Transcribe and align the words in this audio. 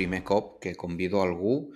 primer 0.00 0.22
cop 0.24 0.54
que 0.64 0.78
convido 0.80 1.20
algú 1.20 1.74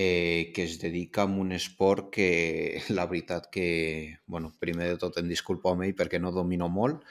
eh, 0.00 0.52
que 0.54 0.62
es 0.62 0.78
dedica 0.78 1.22
a 1.22 1.24
un 1.26 1.50
esport 1.50 2.12
que 2.14 2.80
la 2.88 3.06
veritat 3.06 3.48
que, 3.50 4.18
bueno, 4.26 4.52
primer 4.60 4.92
de 4.92 5.00
tot 5.02 5.18
em 5.18 5.26
disculpo 5.26 5.72
amb 5.72 5.88
ell 5.88 5.96
perquè 5.98 6.20
no 6.22 6.30
domino 6.30 6.68
molt, 6.70 7.02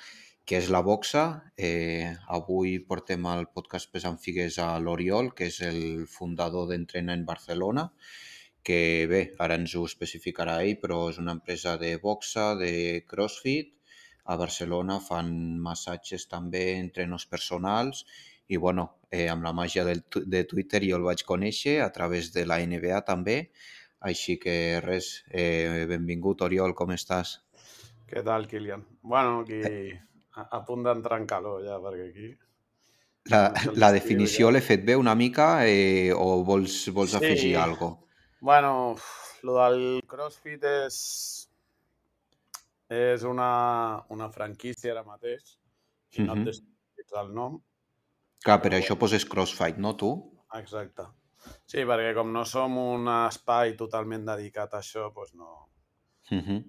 que 0.48 0.56
és 0.62 0.70
la 0.72 0.80
boxa. 0.86 1.26
Eh, 1.60 2.08
avui 2.38 2.78
portem 2.80 3.28
al 3.28 3.50
podcast 3.52 3.92
Pesant 3.92 4.22
Figues 4.24 4.56
a 4.64 4.70
l'Oriol, 4.80 5.34
que 5.36 5.50
és 5.52 5.60
el 5.68 6.08
fundador 6.08 6.70
d'Entrena 6.72 7.18
en 7.18 7.28
Barcelona, 7.28 7.90
que 8.64 8.80
bé, 9.12 9.22
ara 9.44 9.60
ens 9.60 9.76
ho 9.76 9.84
especificarà 9.84 10.62
ell, 10.64 10.80
però 10.80 11.10
és 11.12 11.20
una 11.20 11.36
empresa 11.36 11.76
de 11.82 11.92
boxa, 12.00 12.54
de 12.56 13.04
crossfit, 13.04 13.74
a 14.32 14.40
Barcelona 14.40 15.02
fan 15.04 15.30
massatges 15.64 16.28
també, 16.32 16.66
entrenos 16.80 17.28
personals 17.28 18.06
i 18.48 18.58
bueno, 18.58 18.88
eh, 19.12 19.28
amb 19.30 19.44
la 19.44 19.54
màgia 19.54 19.84
del, 19.88 20.04
de 20.26 20.44
Twitter 20.48 20.82
jo 20.86 21.00
el 21.00 21.06
vaig 21.08 21.24
conèixer 21.28 21.82
a 21.84 21.92
través 21.96 22.32
de 22.34 22.46
la 22.48 22.60
NBA 22.64 23.02
també, 23.08 23.38
així 24.08 24.38
que 24.40 24.80
res, 24.84 25.24
eh, 25.32 25.86
benvingut 25.90 26.44
Oriol, 26.46 26.76
com 26.78 26.94
estàs? 26.96 27.38
Què 28.08 28.24
tal, 28.24 28.48
Kilian? 28.48 28.86
Bueno, 29.02 29.42
aquí 29.42 29.62
a, 30.38 30.48
a 30.58 30.60
punt 30.66 30.86
d'entrar 30.86 31.20
en 31.22 31.28
calor 31.30 31.64
ja, 31.66 31.80
perquè 31.84 32.10
aquí... 32.12 32.34
La, 33.28 33.42
la 33.76 33.92
definició 33.92 34.54
l'he 34.54 34.62
fet 34.64 34.86
bé 34.88 34.96
una 34.96 35.16
mica 35.20 35.66
eh, 35.68 36.14
o 36.16 36.44
vols, 36.48 36.86
vols 36.96 37.12
sí. 37.12 37.18
afegir 37.20 37.56
alguna 37.58 37.80
cosa? 37.82 38.24
Bueno, 38.40 38.96
lo 39.44 39.58
del 39.58 39.82
CrossFit 40.08 40.64
és, 40.70 40.98
és 42.94 43.26
una, 43.28 43.50
una 44.14 44.30
franquícia 44.32 44.94
ara 44.94 45.04
mateix 45.04 45.58
i 46.16 46.24
no 46.24 46.38
et 46.46 47.18
el 47.20 47.34
nom. 47.36 47.58
Clar, 48.48 48.62
per 48.64 48.74
això 48.78 48.96
poses 48.96 49.26
CrossFit, 49.28 49.80
no 49.84 49.96
tu? 50.00 50.14
Exacte. 50.56 51.04
Sí, 51.68 51.84
perquè 51.84 52.14
com 52.16 52.32
no 52.32 52.46
som 52.48 52.78
un 52.80 53.08
espai 53.12 53.76
totalment 53.80 54.26
dedicat 54.28 54.74
a 54.74 54.80
això, 54.80 55.10
doncs 55.16 55.34
no... 55.36 55.68
Uh 56.32 56.40
-huh. 56.40 56.64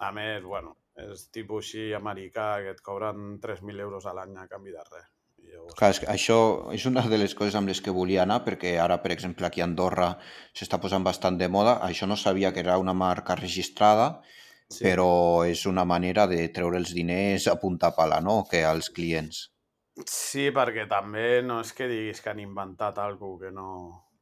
A 0.00 0.12
més, 0.12 0.42
bueno, 0.42 0.76
és 0.96 1.30
tipus 1.30 1.64
així 1.64 1.92
americà 1.94 2.60
que 2.62 2.70
et 2.70 2.80
cobren 2.80 3.40
3.000 3.40 3.80
euros 3.80 4.06
a 4.06 4.12
l'any 4.12 4.36
a 4.36 4.46
canvi 4.48 4.70
de 4.70 4.84
res. 4.90 5.08
Llavors... 5.38 5.74
Clar, 5.74 5.90
és 5.90 6.00
que 6.00 6.06
això 6.06 6.72
és 6.72 6.86
una 6.86 7.00
de 7.08 7.18
les 7.18 7.34
coses 7.34 7.54
amb 7.54 7.68
les 7.68 7.80
que 7.80 7.90
volia 7.90 8.22
anar, 8.22 8.44
perquè 8.44 8.78
ara, 8.78 9.00
per 9.02 9.12
exemple, 9.12 9.46
aquí 9.46 9.60
a 9.60 9.64
Andorra 9.64 10.18
s'està 10.52 10.80
posant 10.80 11.04
bastant 11.04 11.38
de 11.38 11.48
moda. 11.48 11.80
Això 11.80 12.06
no 12.06 12.16
sabia 12.16 12.52
que 12.52 12.60
era 12.60 12.78
una 12.78 12.92
marca 12.94 13.34
registrada, 13.34 14.22
Sí. 14.68 14.84
però 14.84 15.44
és 15.46 15.66
una 15.66 15.84
manera 15.84 16.26
de 16.26 16.48
treure 16.48 16.78
els 16.78 16.94
diners 16.94 17.46
a 17.46 17.56
punta 17.60 17.94
pala, 17.94 18.20
no?, 18.20 18.44
que 18.50 18.64
als 18.64 18.90
clients. 18.90 19.53
Sí, 20.02 20.48
perquè 20.50 20.88
també 20.90 21.42
no 21.46 21.60
és 21.62 21.70
que 21.76 21.86
diguis 21.86 22.20
que 22.20 22.32
han 22.32 22.42
inventat 22.42 22.98
alguna 23.02 23.44
que 23.44 23.54
no... 23.54 23.68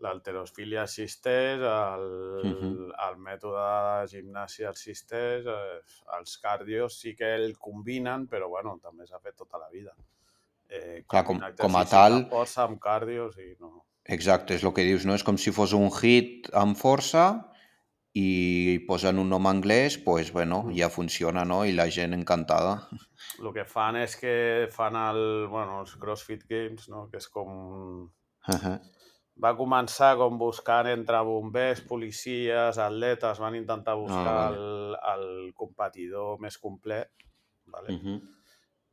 L'alterosfilia 0.03 0.83
existeix, 0.83 1.61
el, 1.63 2.01
uh 2.43 2.49
-huh. 2.51 2.87
el 3.07 3.19
mètode 3.23 3.67
de 4.01 4.09
gimnàsia 4.11 4.73
existeix, 4.75 5.47
eh, 5.47 5.79
els 6.19 6.39
cardios 6.43 6.97
sí 6.99 7.15
que 7.15 7.29
el 7.37 7.57
combinen, 7.57 8.27
però 8.27 8.49
bueno, 8.49 8.81
també 8.83 9.07
s'ha 9.07 9.21
fet 9.21 9.37
tota 9.37 9.59
la 9.59 9.69
vida. 9.71 9.95
Eh, 10.69 11.05
Clar, 11.07 11.25
com, 11.25 11.39
com 11.57 11.77
a 11.77 11.85
tal... 11.85 12.27
Força 12.33 12.65
amb 12.65 12.81
cardios 12.81 13.39
i 13.39 13.55
no... 13.61 13.85
Exacte, 14.05 14.55
és 14.55 14.65
el 14.65 14.73
que 14.73 14.83
dius, 14.83 15.07
no? 15.07 15.15
És 15.15 15.23
com 15.23 15.39
si 15.39 15.53
fos 15.53 15.73
un 15.73 15.89
hit 15.89 16.51
amb 16.53 16.77
força 16.77 17.52
i 18.13 18.81
posen 18.85 19.19
un 19.19 19.31
nom 19.33 19.47
anglès, 19.49 19.97
pues, 19.97 20.33
bueno, 20.33 20.67
ja 20.77 20.91
funciona, 20.93 21.45
no? 21.49 21.65
I 21.65 21.73
la 21.73 21.89
gent 21.91 22.13
encantada. 22.13 22.75
El 23.41 23.49
que 23.57 23.65
fan 23.65 23.97
és 23.97 24.17
que 24.21 24.35
fan 24.73 24.99
el, 25.01 25.23
bueno, 25.49 25.81
els 25.81 25.95
CrossFit 25.97 26.45
Games, 26.49 26.91
no? 26.93 27.07
Que 27.09 27.17
és 27.23 27.29
com... 27.29 28.11
Uh 28.49 28.59
-huh. 28.59 28.77
Va 29.43 29.55
començar 29.57 30.17
com 30.21 30.37
buscant 30.37 30.87
entre 30.87 31.23
bombers, 31.25 31.81
policies, 31.81 32.79
atletes, 32.79 33.39
van 33.39 33.55
intentar 33.55 33.95
buscar 33.97 34.37
ah, 34.37 34.49
el, 34.53 34.97
el 35.15 35.55
competidor 35.55 36.39
més 36.39 36.59
complet, 36.59 37.11
vale? 37.65 37.95
Uh 37.95 38.01
-huh. 38.03 38.21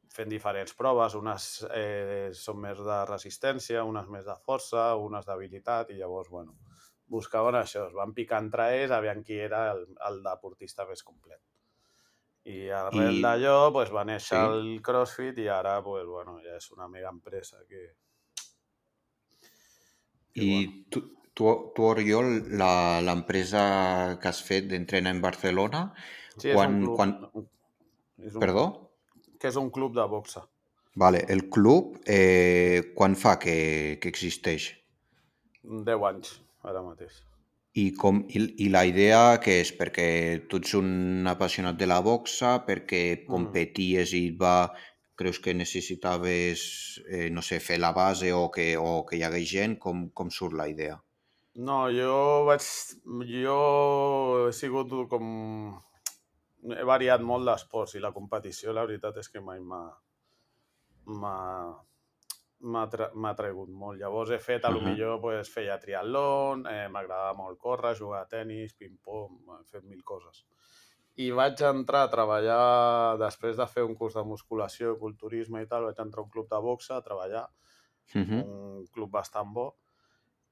fent 0.09 0.29
diferents 0.29 0.74
proves, 0.74 1.13
unes 1.13 1.68
eh, 1.72 2.29
són 2.34 2.58
més 2.59 2.78
de 2.78 3.06
resistència, 3.06 3.84
unes 3.84 4.08
més 4.08 4.25
de 4.25 4.35
força, 4.46 4.96
unes 4.96 5.25
d'habilitat, 5.25 5.91
i 5.91 5.97
llavors, 5.97 6.29
bueno, 6.29 6.58
buscaven 7.09 7.58
això, 7.58 7.88
es 7.90 7.96
van 7.97 8.14
picar 8.16 8.42
entre 8.44 8.70
ells, 8.78 8.94
aviam 8.96 9.24
qui 9.25 9.40
era 9.42 9.70
el, 9.74 9.86
el 10.08 10.20
deportista 10.25 10.86
més 10.90 11.02
complet. 11.03 11.42
I 12.50 12.70
arrel 12.74 13.20
I... 13.20 13.24
d'allò 13.25 13.56
pues, 13.75 13.92
va 13.94 14.06
néixer 14.08 14.38
sí. 14.38 14.42
el 14.42 14.68
CrossFit 14.86 15.42
i 15.44 15.50
ara 15.52 15.80
pues, 15.86 16.06
bueno, 16.08 16.38
ja 16.46 16.58
és 16.58 16.70
una 16.75 16.88
mega 16.88 17.12
empresa 17.12 17.62
que... 17.68 17.88
que 20.34 20.46
I 20.46 20.52
bueno. 20.53 20.84
tu, 20.94 21.03
tu, 21.34 21.50
tu 21.75 21.88
Oriol, 21.90 22.31
l'empresa 23.06 23.64
que 24.22 24.31
has 24.31 24.44
fet 24.46 24.70
d'entrena 24.70 25.14
en 25.14 25.22
Barcelona, 25.26 25.90
sí, 26.38 26.53
quan, 26.53 26.78
és 26.78 26.78
un 26.78 26.86
club, 26.86 26.96
quan... 27.02 27.16
És 28.20 28.36
un, 28.36 28.44
Perdó? 28.44 28.66
Que 29.40 29.52
és 29.52 29.59
un 29.59 29.70
club 29.72 29.96
de 29.96 30.06
boxa. 30.12 30.44
Vale, 31.00 31.24
el 31.31 31.46
club, 31.53 32.00
eh, 32.09 32.91
quan 32.96 33.16
fa 33.16 33.38
que, 33.40 33.56
que 34.02 34.12
existeix? 34.12 34.74
10 35.64 36.06
anys 36.09 36.38
ara 36.68 36.84
mateix. 36.84 37.24
I, 37.78 37.92
com, 37.96 38.24
i, 38.28 38.42
I 38.66 38.70
la 38.74 38.84
idea 38.90 39.40
que 39.44 39.59
és? 39.62 39.72
Perquè 39.78 40.08
tu 40.50 40.58
ets 40.59 40.74
un 40.80 41.28
apassionat 41.30 41.78
de 41.80 41.88
la 41.88 42.00
boxa, 42.06 42.58
perquè 42.68 43.02
mm. 43.14 43.28
competies 43.30 44.14
i 44.18 44.24
va, 44.40 44.72
creus 45.20 45.40
que 45.44 45.53
necessitaves, 45.53 46.64
eh, 47.08 47.30
no 47.30 47.44
sé, 47.46 47.59
fer 47.64 47.78
la 47.80 47.92
base 47.96 48.34
o 48.34 48.50
que, 48.52 48.72
o 48.78 49.06
que 49.06 49.20
hi 49.20 49.24
hagués 49.28 49.52
gent? 49.52 49.78
Com, 49.84 50.08
com 50.16 50.34
surt 50.34 50.58
la 50.58 50.68
idea? 50.72 50.97
No, 51.59 51.90
jo 51.94 52.46
vaig... 52.50 52.66
Jo 53.30 53.59
he 54.47 54.53
sigut 54.56 54.96
com... 55.12 55.26
He 56.76 56.84
variat 56.88 57.22
molt 57.24 57.47
d'esports 57.47 57.96
i 57.96 58.02
la 58.03 58.12
competició, 58.16 58.74
la 58.76 58.84
veritat 58.88 59.22
és 59.22 59.30
que 59.31 59.44
mai 59.44 59.62
m'ha 59.64 59.84
m'ha 62.59 62.86
tra 62.92 63.09
tregut 63.38 63.70
molt. 63.70 64.00
Llavors 64.00 64.31
he 64.36 64.40
fet, 64.40 64.66
a 64.66 64.70
lo 64.70 64.80
uh 64.80 64.84
-huh. 64.84 64.90
millor 64.90 65.22
pues, 65.22 65.50
feia 65.50 65.80
triatlon, 65.80 66.66
eh, 66.68 66.88
m'agradava 66.90 67.34
molt 67.34 67.58
córrer, 67.58 67.96
jugar 67.96 68.22
a 68.22 68.28
tennis, 68.28 68.74
ping-pong, 68.74 69.40
he 69.59 69.64
fet 69.66 69.84
mil 69.84 70.03
coses. 70.03 70.46
I 71.16 71.31
vaig 71.31 71.62
entrar 71.62 72.03
a 72.03 72.09
treballar, 72.09 73.18
després 73.18 73.58
de 73.58 73.68
fer 73.68 73.84
un 73.84 73.96
curs 73.96 74.14
de 74.14 74.24
musculació, 74.24 74.97
culturisme 75.00 75.62
i 75.62 75.68
tal, 75.68 75.84
vaig 75.84 76.00
entrar 76.00 76.22
a 76.22 76.24
un 76.24 76.30
club 76.30 76.50
de 76.50 76.59
boxa 76.59 76.97
a 76.97 77.02
treballar, 77.02 77.50
uh 78.16 78.22
-huh. 78.22 78.44
un 78.46 78.88
club 78.88 79.09
bastant 79.12 79.53
bo, 79.53 79.76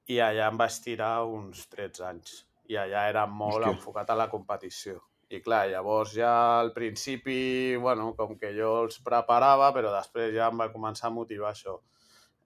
i 0.06 0.18
allà 0.18 0.48
em 0.48 0.56
vaig 0.56 0.72
tirar 0.84 1.24
uns 1.24 1.68
13 1.68 2.04
anys. 2.04 2.46
I 2.68 2.74
allà 2.76 3.08
era 3.08 3.26
molt 3.26 3.64
Hòstia. 3.64 3.72
enfocat 3.72 4.10
a 4.10 4.14
la 4.14 4.28
competició. 4.28 5.02
I 5.30 5.42
clar, 5.42 5.68
llavors 5.68 6.14
ja 6.14 6.60
al 6.60 6.72
principi, 6.72 7.76
bueno, 7.76 8.14
com 8.16 8.38
que 8.38 8.54
jo 8.54 8.82
els 8.82 9.00
preparava, 9.00 9.72
però 9.74 9.92
després 9.92 10.34
ja 10.34 10.48
em 10.48 10.58
va 10.58 10.72
començar 10.72 11.08
a 11.08 11.10
motivar 11.10 11.50
això 11.50 11.80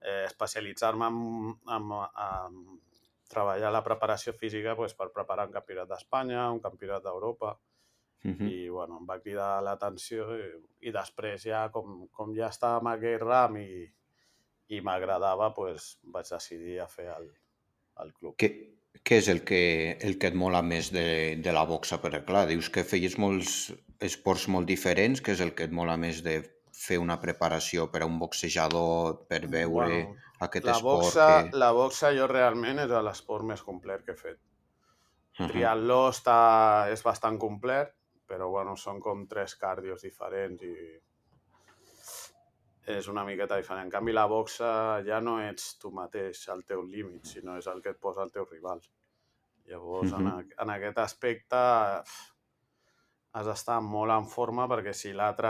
eh, 0.03 0.23
especialitzar-me 0.27 1.07
en, 1.07 1.19
en, 1.77 1.91
en 2.27 2.57
treballar 3.33 3.71
la 3.73 3.83
preparació 3.83 4.33
física 4.37 4.75
pues, 4.75 4.93
per 4.93 5.11
preparar 5.15 5.47
un 5.49 5.55
campionat 5.55 5.89
d'Espanya, 5.89 6.49
un 6.51 6.61
campionat 6.63 7.03
d'Europa, 7.03 7.55
uh 8.23 8.31
-huh. 8.31 8.49
i 8.51 8.69
bueno, 8.69 8.99
em 8.99 9.09
va 9.09 9.19
cridar 9.19 9.63
l'atenció 9.63 10.27
i, 10.37 10.45
i 10.87 10.91
després 10.91 11.43
ja, 11.43 11.69
com, 11.71 12.07
com 12.11 12.35
ja 12.35 12.47
estava 12.49 12.79
en 12.81 12.87
aquell 12.87 13.19
ram 13.19 13.57
i, 13.57 13.91
i 14.67 14.81
m'agradava, 14.81 15.53
pues, 15.53 15.97
vaig 16.03 16.29
decidir 16.29 16.79
a 16.79 16.87
fer 16.87 17.09
el, 17.17 17.31
el 18.03 18.13
club. 18.13 18.35
Què, 18.37 18.49
què 19.03 19.17
és 19.17 19.27
el 19.27 19.43
que, 19.43 19.97
el 20.01 20.17
que 20.19 20.27
et 20.27 20.35
mola 20.35 20.61
més 20.61 20.91
de, 20.91 21.35
de 21.35 21.51
la 21.51 21.65
boxa? 21.65 21.99
Perquè 22.01 22.23
clar, 22.25 22.47
dius 22.47 22.69
que 22.69 22.83
feies 22.83 23.17
molts 23.17 23.73
esports 23.99 24.47
molt 24.47 24.67
diferents, 24.67 25.21
què 25.21 25.31
és 25.31 25.41
el 25.41 25.53
que 25.57 25.63
et 25.63 25.71
mola 25.71 25.97
més 25.97 26.23
de 26.23 26.41
fer 26.73 26.97
una 26.97 27.19
preparació 27.21 27.87
per 27.93 28.01
a 28.01 28.07
un 28.09 28.17
boxejador 28.19 29.19
per 29.29 29.45
veure 29.45 29.69
bueno, 29.69 30.15
aquest 30.41 30.65
la 30.65 30.77
esport 30.77 31.05
boxa, 31.05 31.27
que... 31.45 31.59
La 31.61 31.71
boxa 31.75 32.11
jo 32.17 32.27
realment 32.31 32.81
és 32.83 32.93
l'esport 33.07 33.45
més 33.45 33.61
complet 33.61 34.03
que 34.05 34.15
he 34.15 34.19
fet. 34.19 34.39
Uh 35.33 35.45
-huh. 35.45 35.49
Triatló 35.51 36.09
està, 36.09 36.89
és 36.91 37.03
bastant 37.03 37.37
complet, 37.39 37.93
però 38.27 38.49
bueno, 38.49 38.75
són 38.75 38.99
com 38.99 39.27
tres 39.27 39.55
cardios 39.55 40.01
diferents 40.01 40.61
i 40.63 40.75
és 42.85 43.07
una 43.07 43.23
miqueta 43.23 43.55
diferent. 43.55 43.85
En 43.85 43.91
canvi, 43.91 44.11
la 44.11 44.25
boxa 44.25 45.01
ja 45.05 45.21
no 45.21 45.39
ets 45.41 45.77
tu 45.79 45.91
mateix 45.91 46.49
al 46.49 46.63
teu 46.63 46.81
límit, 46.81 47.25
sinó 47.25 47.57
és 47.57 47.67
el 47.67 47.81
que 47.81 47.89
et 47.89 47.99
posa 47.99 48.23
el 48.23 48.31
teu 48.31 48.45
rival. 48.45 48.81
Llavors, 49.65 50.11
uh 50.11 50.17
-huh. 50.17 50.39
en, 50.39 50.53
en 50.57 50.69
aquest 50.69 50.97
aspecte, 50.97 51.55
has 53.31 53.45
d'estar 53.45 53.81
molt 53.81 54.11
en 54.11 54.25
forma 54.25 54.67
perquè 54.67 54.93
si 54.93 55.13
l'altre 55.13 55.49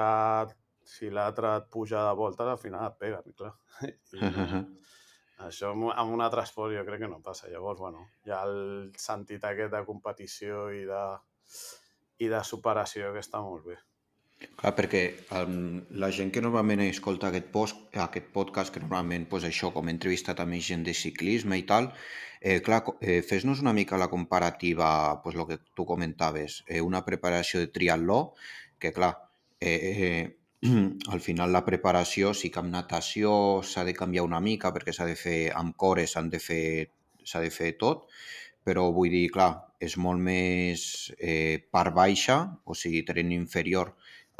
si 0.83 1.09
l'altre 1.09 1.55
et 1.59 1.69
puja 1.71 2.03
de 2.07 2.15
volta, 2.17 2.47
al 2.51 2.61
final 2.61 2.87
et 2.87 2.97
peguen, 2.99 3.35
clar. 3.37 3.53
I 4.13 5.47
això 5.47 5.71
amb 5.73 6.13
un 6.13 6.21
altre 6.23 6.43
esport 6.45 6.71
jo 6.75 6.83
crec 6.87 7.01
que 7.03 7.09
no 7.11 7.21
passa. 7.23 7.49
Llavors, 7.51 7.79
bueno, 7.79 8.05
ha 8.31 8.43
el 8.47 8.91
sentit 8.97 9.43
aquest 9.43 9.73
de 9.73 9.81
competició 9.87 10.69
i 10.71 10.85
de, 10.87 11.01
i 12.23 12.29
de 12.31 12.43
superació 12.47 13.11
que 13.13 13.23
està 13.23 13.41
molt 13.43 13.65
bé. 13.71 13.79
Clar, 14.59 14.73
perquè 14.75 15.01
um, 15.39 15.79
la 16.01 16.09
gent 16.11 16.31
que 16.33 16.41
normalment 16.43 16.81
escolta 16.83 17.29
aquest, 17.29 17.47
post, 17.53 17.79
aquest 18.05 18.29
podcast, 18.35 18.73
que 18.73 18.81
normalment 18.83 19.25
pues, 19.31 19.45
això, 19.47 19.71
com 19.75 19.87
he 19.87 19.95
entrevistat 19.95 20.41
a 20.43 20.47
gent 20.59 20.83
de 20.83 20.93
ciclisme 20.93 21.57
i 21.57 21.63
tal, 21.69 21.91
eh, 22.41 22.59
clar, 22.59 22.83
eh, 22.99 23.21
fes-nos 23.23 23.61
una 23.63 23.73
mica 23.73 23.97
la 23.97 24.09
comparativa, 24.09 25.21
pues, 25.23 25.35
el 25.35 25.47
que 25.47 25.59
tu 25.73 25.85
comentaves, 25.85 26.63
eh, 26.67 26.81
una 26.81 27.05
preparació 27.05 27.59
de 27.59 27.67
triatló, 27.67 28.33
que 28.79 28.91
clar, 28.91 29.13
eh, 29.59 29.79
eh, 29.79 30.42
al 31.13 31.19
final 31.19 31.51
la 31.51 31.65
preparació 31.65 32.33
sí 32.37 32.49
que 32.49 32.61
amb 32.61 32.71
natació 32.71 33.33
s'ha 33.67 33.83
de 33.83 33.95
canviar 33.97 34.23
una 34.23 34.39
mica 34.39 34.71
perquè 34.75 34.95
s'ha 34.95 35.07
de 35.09 35.15
fer 35.19 35.39
amb 35.51 35.75
cores, 35.75 36.15
s'han 36.15 36.29
de 36.31 36.39
fer 36.39 36.63
s'ha 37.23 37.41
de 37.43 37.51
fer 37.51 37.73
tot, 37.79 38.07
però 38.63 38.89
vull 38.95 39.11
dir, 39.11 39.27
clar, 39.31 39.51
és 39.79 39.95
molt 39.99 40.21
més 40.23 40.83
eh, 41.17 41.59
part 41.71 41.93
baixa, 41.95 42.37
o 42.63 42.75
sigui, 42.75 43.03
tren 43.07 43.31
inferior, 43.35 43.93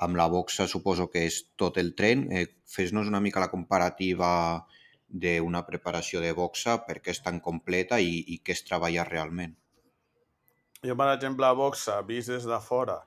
amb 0.04 0.18
la 0.20 0.28
boxa 0.32 0.68
suposo 0.68 1.10
que 1.12 1.26
és 1.30 1.42
tot 1.60 1.80
el 1.80 1.94
tren. 1.96 2.28
Eh, 2.32 2.48
Fes-nos 2.74 3.10
una 3.12 3.22
mica 3.24 3.44
la 3.44 3.52
comparativa 3.52 4.30
d'una 5.08 5.62
preparació 5.68 6.24
de 6.24 6.32
boxa, 6.34 6.80
per 6.88 7.00
què 7.04 7.14
és 7.14 7.22
tan 7.22 7.40
completa 7.40 8.00
i, 8.02 8.24
i 8.34 8.40
què 8.42 8.56
es 8.56 8.64
treballa 8.66 9.06
realment. 9.10 9.54
Jo, 10.84 10.96
per 11.00 11.12
exemple, 11.14 11.48
a 11.48 11.56
boxa, 11.56 12.00
vist 12.08 12.32
des 12.34 12.48
de 12.50 12.60
fora, 12.64 12.98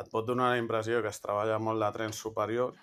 et 0.00 0.10
pot 0.10 0.26
donar 0.26 0.50
la 0.50 0.60
impressió 0.60 1.00
que 1.02 1.12
es 1.12 1.20
treballa 1.20 1.58
molt 1.58 1.82
de 1.82 1.92
tren 1.92 2.12
superior, 2.12 2.74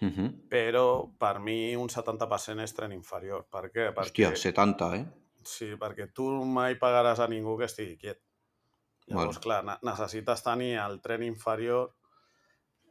uh 0.00 0.08
-huh. 0.08 0.30
però 0.48 1.10
per 1.18 1.38
mi 1.40 1.76
un 1.76 1.88
70% 1.88 2.62
és 2.62 2.74
tren 2.74 2.92
inferior. 2.92 3.46
Per 3.50 3.70
què? 3.70 3.92
Perquè... 3.94 4.30
Hòstia, 4.30 4.36
70, 4.36 4.94
eh? 4.96 5.06
Sí, 5.42 5.74
perquè 5.76 6.12
tu 6.12 6.30
mai 6.44 6.76
pagaràs 6.76 7.20
a 7.20 7.28
ningú 7.28 7.58
que 7.58 7.64
estigui 7.64 7.96
quiet. 7.96 8.20
Llavors, 9.06 9.38
bueno. 9.38 9.40
clar, 9.40 9.78
necessites 9.82 10.42
tenir 10.42 10.78
el 10.78 11.00
tren 11.00 11.22
inferior 11.22 11.92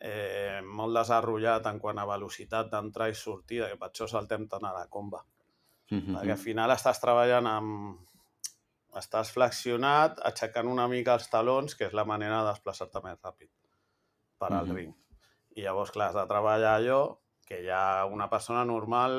eh, 0.03 0.61
molt 0.63 0.97
desenvolupat 0.99 1.69
en 1.71 1.79
quant 1.79 1.97
a 1.97 2.05
velocitat 2.05 2.69
d'entrada 2.71 3.09
i 3.09 3.15
sortida, 3.15 3.69
que 3.71 3.79
per 3.79 3.89
això 3.89 4.07
saltem 4.11 4.47
tant 4.51 4.65
a 4.67 4.73
la 4.75 4.87
comba. 4.89 5.23
Uh 5.91 5.97
-huh. 5.97 6.15
Perquè 6.15 6.31
al 6.31 6.37
final 6.37 6.71
estàs 6.71 6.99
treballant 6.99 7.47
amb... 7.47 7.99
Estàs 8.99 9.31
flexionat, 9.33 10.19
aixecant 10.29 10.69
una 10.69 10.87
mica 10.87 11.15
els 11.17 11.29
talons, 11.31 11.75
que 11.75 11.87
és 11.89 11.93
la 11.97 12.05
manera 12.05 12.43
de 12.43 12.51
desplaçar-te 12.51 13.01
més 13.05 13.17
ràpid 13.23 13.49
per 14.37 14.51
al 14.51 14.63
uh 14.63 14.69
-huh. 14.69 14.75
ring. 14.75 14.93
I 15.55 15.61
llavors, 15.61 15.91
clar, 15.91 16.09
has 16.09 16.15
de 16.15 16.27
treballar 16.27 16.75
allò 16.77 17.17
que 17.45 17.63
ja 17.65 18.05
una 18.05 18.29
persona 18.29 18.63
normal 18.65 19.13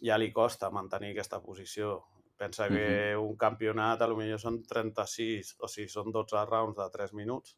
ja 0.00 0.18
li 0.18 0.32
costa 0.32 0.70
mantenir 0.70 1.12
aquesta 1.12 1.40
posició. 1.42 2.04
Pensa 2.36 2.68
que 2.68 3.14
uh 3.16 3.20
-huh. 3.20 3.28
un 3.30 3.36
campionat 3.36 4.02
a 4.02 4.06
lo 4.06 4.16
millor 4.16 4.40
són 4.40 4.62
36, 4.62 5.56
o 5.58 5.68
sigui, 5.68 5.88
són 5.88 6.10
12 6.12 6.44
rounds 6.44 6.76
de 6.76 6.90
3 6.90 7.12
minuts. 7.12 7.56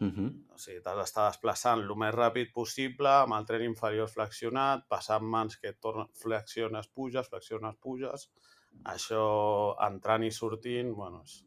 Uh 0.00 0.06
-huh. 0.08 0.54
O 0.54 0.58
sigui, 0.58 0.80
t'has 0.82 0.96
d'estar 0.96 1.26
desplaçant 1.26 1.80
el 1.80 1.96
més 1.96 2.14
ràpid 2.14 2.52
possible, 2.52 3.08
amb 3.08 3.34
el 3.34 3.46
tren 3.46 3.62
inferior 3.62 4.08
flexionat, 4.08 4.86
passant 4.88 5.24
mans 5.24 5.56
que 5.56 5.72
tornen, 5.72 6.08
flexiones, 6.14 6.88
puges, 6.88 7.28
flexiones, 7.28 7.76
puges. 7.76 8.30
Això, 8.88 9.22
entrant 9.84 10.24
i 10.24 10.30
sortint, 10.32 10.92
bueno, 10.96 11.22
és, 11.26 11.42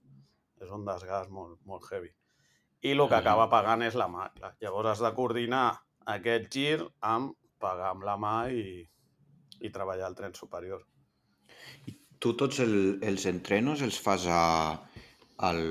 és 0.61 0.73
un 0.73 0.85
desgast 0.85 1.31
molt, 1.33 1.59
molt 1.65 1.87
heavy. 1.89 2.11
I 2.81 2.93
el 2.95 3.03
que 3.09 3.17
acaba 3.17 3.49
pagant 3.49 3.83
és 3.85 3.97
la 3.97 4.07
mà. 4.09 4.27
Clar. 4.37 4.55
Llavors 4.61 4.95
has 4.95 5.01
de 5.05 5.11
coordinar 5.17 5.65
aquest 6.15 6.47
gir 6.53 6.77
amb 7.05 7.35
pagar 7.61 7.91
amb 7.93 8.05
la 8.05 8.15
mà 8.17 8.35
i, 8.49 8.81
i 9.61 9.69
treballar 9.73 10.09
el 10.09 10.17
tren 10.17 10.33
superior. 10.37 10.81
I 11.85 11.93
tu 12.21 12.33
tots 12.37 12.61
el, 12.63 12.73
els 13.05 13.27
entrenos 13.29 13.83
els 13.85 13.99
fas 14.01 14.25
a, 14.25 14.41
al, 15.45 15.61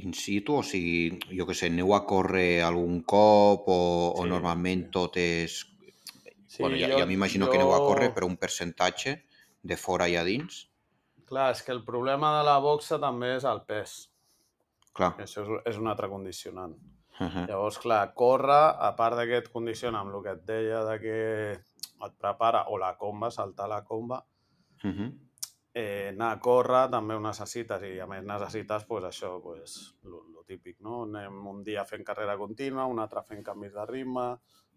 in 0.00 0.12
situ? 0.16 0.58
O 0.60 0.66
sigui, 0.66 1.16
jo 1.32 1.48
que 1.48 1.56
sé, 1.56 1.70
aneu 1.72 1.94
a 1.96 2.04
córrer 2.08 2.62
algun 2.66 3.00
cop 3.08 3.68
o, 3.68 3.80
sí, 3.80 4.20
o 4.20 4.28
normalment 4.28 4.88
tot 4.92 5.16
és... 5.20 5.62
Sí, 6.50 6.64
bueno, 6.64 6.76
ja, 6.76 6.90
jo, 6.90 7.00
ja 7.00 7.08
m'imagino 7.08 7.46
jo... 7.46 7.52
que 7.52 7.60
aneu 7.60 7.72
a 7.72 7.82
córrer, 7.84 8.10
però 8.14 8.28
un 8.28 8.36
percentatge 8.40 9.20
de 9.62 9.76
fora 9.76 10.08
i 10.08 10.16
a 10.16 10.24
dins? 10.26 10.64
Clar, 11.30 11.50
és 11.54 11.62
que 11.62 11.72
el 11.72 11.84
problema 11.86 12.32
de 12.38 12.44
la 12.46 12.58
boxa 12.62 12.98
també 12.98 13.34
és 13.36 13.46
el 13.46 13.62
pes. 13.68 13.98
Clar. 14.96 15.12
Això 15.22 15.44
és, 15.44 15.52
és 15.72 15.78
un 15.78 15.90
altre 15.90 16.08
condicionant. 16.10 16.74
Uh 17.20 17.26
-huh. 17.26 17.46
Llavors, 17.48 17.78
clar, 17.78 18.14
córrer, 18.14 18.74
a 18.78 18.94
part 18.96 19.16
de 19.16 19.26
que 19.26 19.36
et 19.36 19.52
condiciona 19.52 20.00
amb 20.00 20.14
el 20.14 20.22
que 20.22 20.30
et 20.30 20.44
deia 20.46 20.84
de 20.84 21.00
que 21.00 21.52
et 21.52 22.14
prepara, 22.18 22.64
o 22.68 22.78
la 22.78 22.96
comba, 22.96 23.30
saltar 23.30 23.68
la 23.68 23.84
comba, 23.84 24.24
uh 24.84 24.90
-huh 24.90 25.30
eh, 25.74 26.10
anar 26.12 26.32
a 26.34 26.40
córrer 26.42 26.86
també 26.90 27.14
ho 27.14 27.22
necessites 27.22 27.84
i 27.86 27.92
a 28.02 28.06
més 28.10 28.24
necessites 28.26 28.86
pues, 28.88 29.06
això, 29.06 29.36
pues, 29.42 29.76
lo, 30.02 30.24
lo 30.34 30.44
típic, 30.46 30.80
no? 30.82 31.04
Anem 31.06 31.46
un 31.46 31.62
dia 31.66 31.84
fent 31.86 32.04
carrera 32.06 32.36
contínua, 32.40 32.88
un 32.90 32.98
altre 33.02 33.22
fent 33.26 33.44
canvis 33.46 33.74
de 33.76 33.86
ritme, 33.86 34.26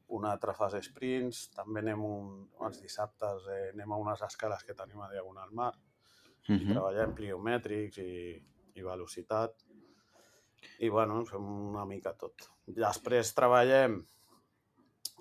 un 0.08 0.26
altre 0.26 0.54
fas 0.54 0.76
sprints, 0.86 1.48
també 1.56 1.82
anem 1.82 2.04
un, 2.06 2.32
els 2.68 2.82
dissabtes 2.82 3.48
eh, 3.50 3.70
anem 3.74 3.92
a 3.92 3.98
unes 3.98 4.22
escales 4.22 4.64
que 4.64 4.76
tenim 4.78 5.02
a 5.02 5.10
Diagonal 5.12 5.52
Mar 5.52 5.74
uh 5.74 6.50
-huh. 6.50 6.62
i 6.62 6.66
treballem 6.70 7.16
pliomètrics 7.16 7.98
i, 7.98 8.44
i 8.76 8.82
velocitat 8.84 9.64
i 10.80 10.90
bueno, 10.90 11.26
fem 11.26 11.44
una 11.70 11.86
mica 11.86 12.14
tot. 12.14 12.50
Després 12.66 13.34
treballem 13.34 14.06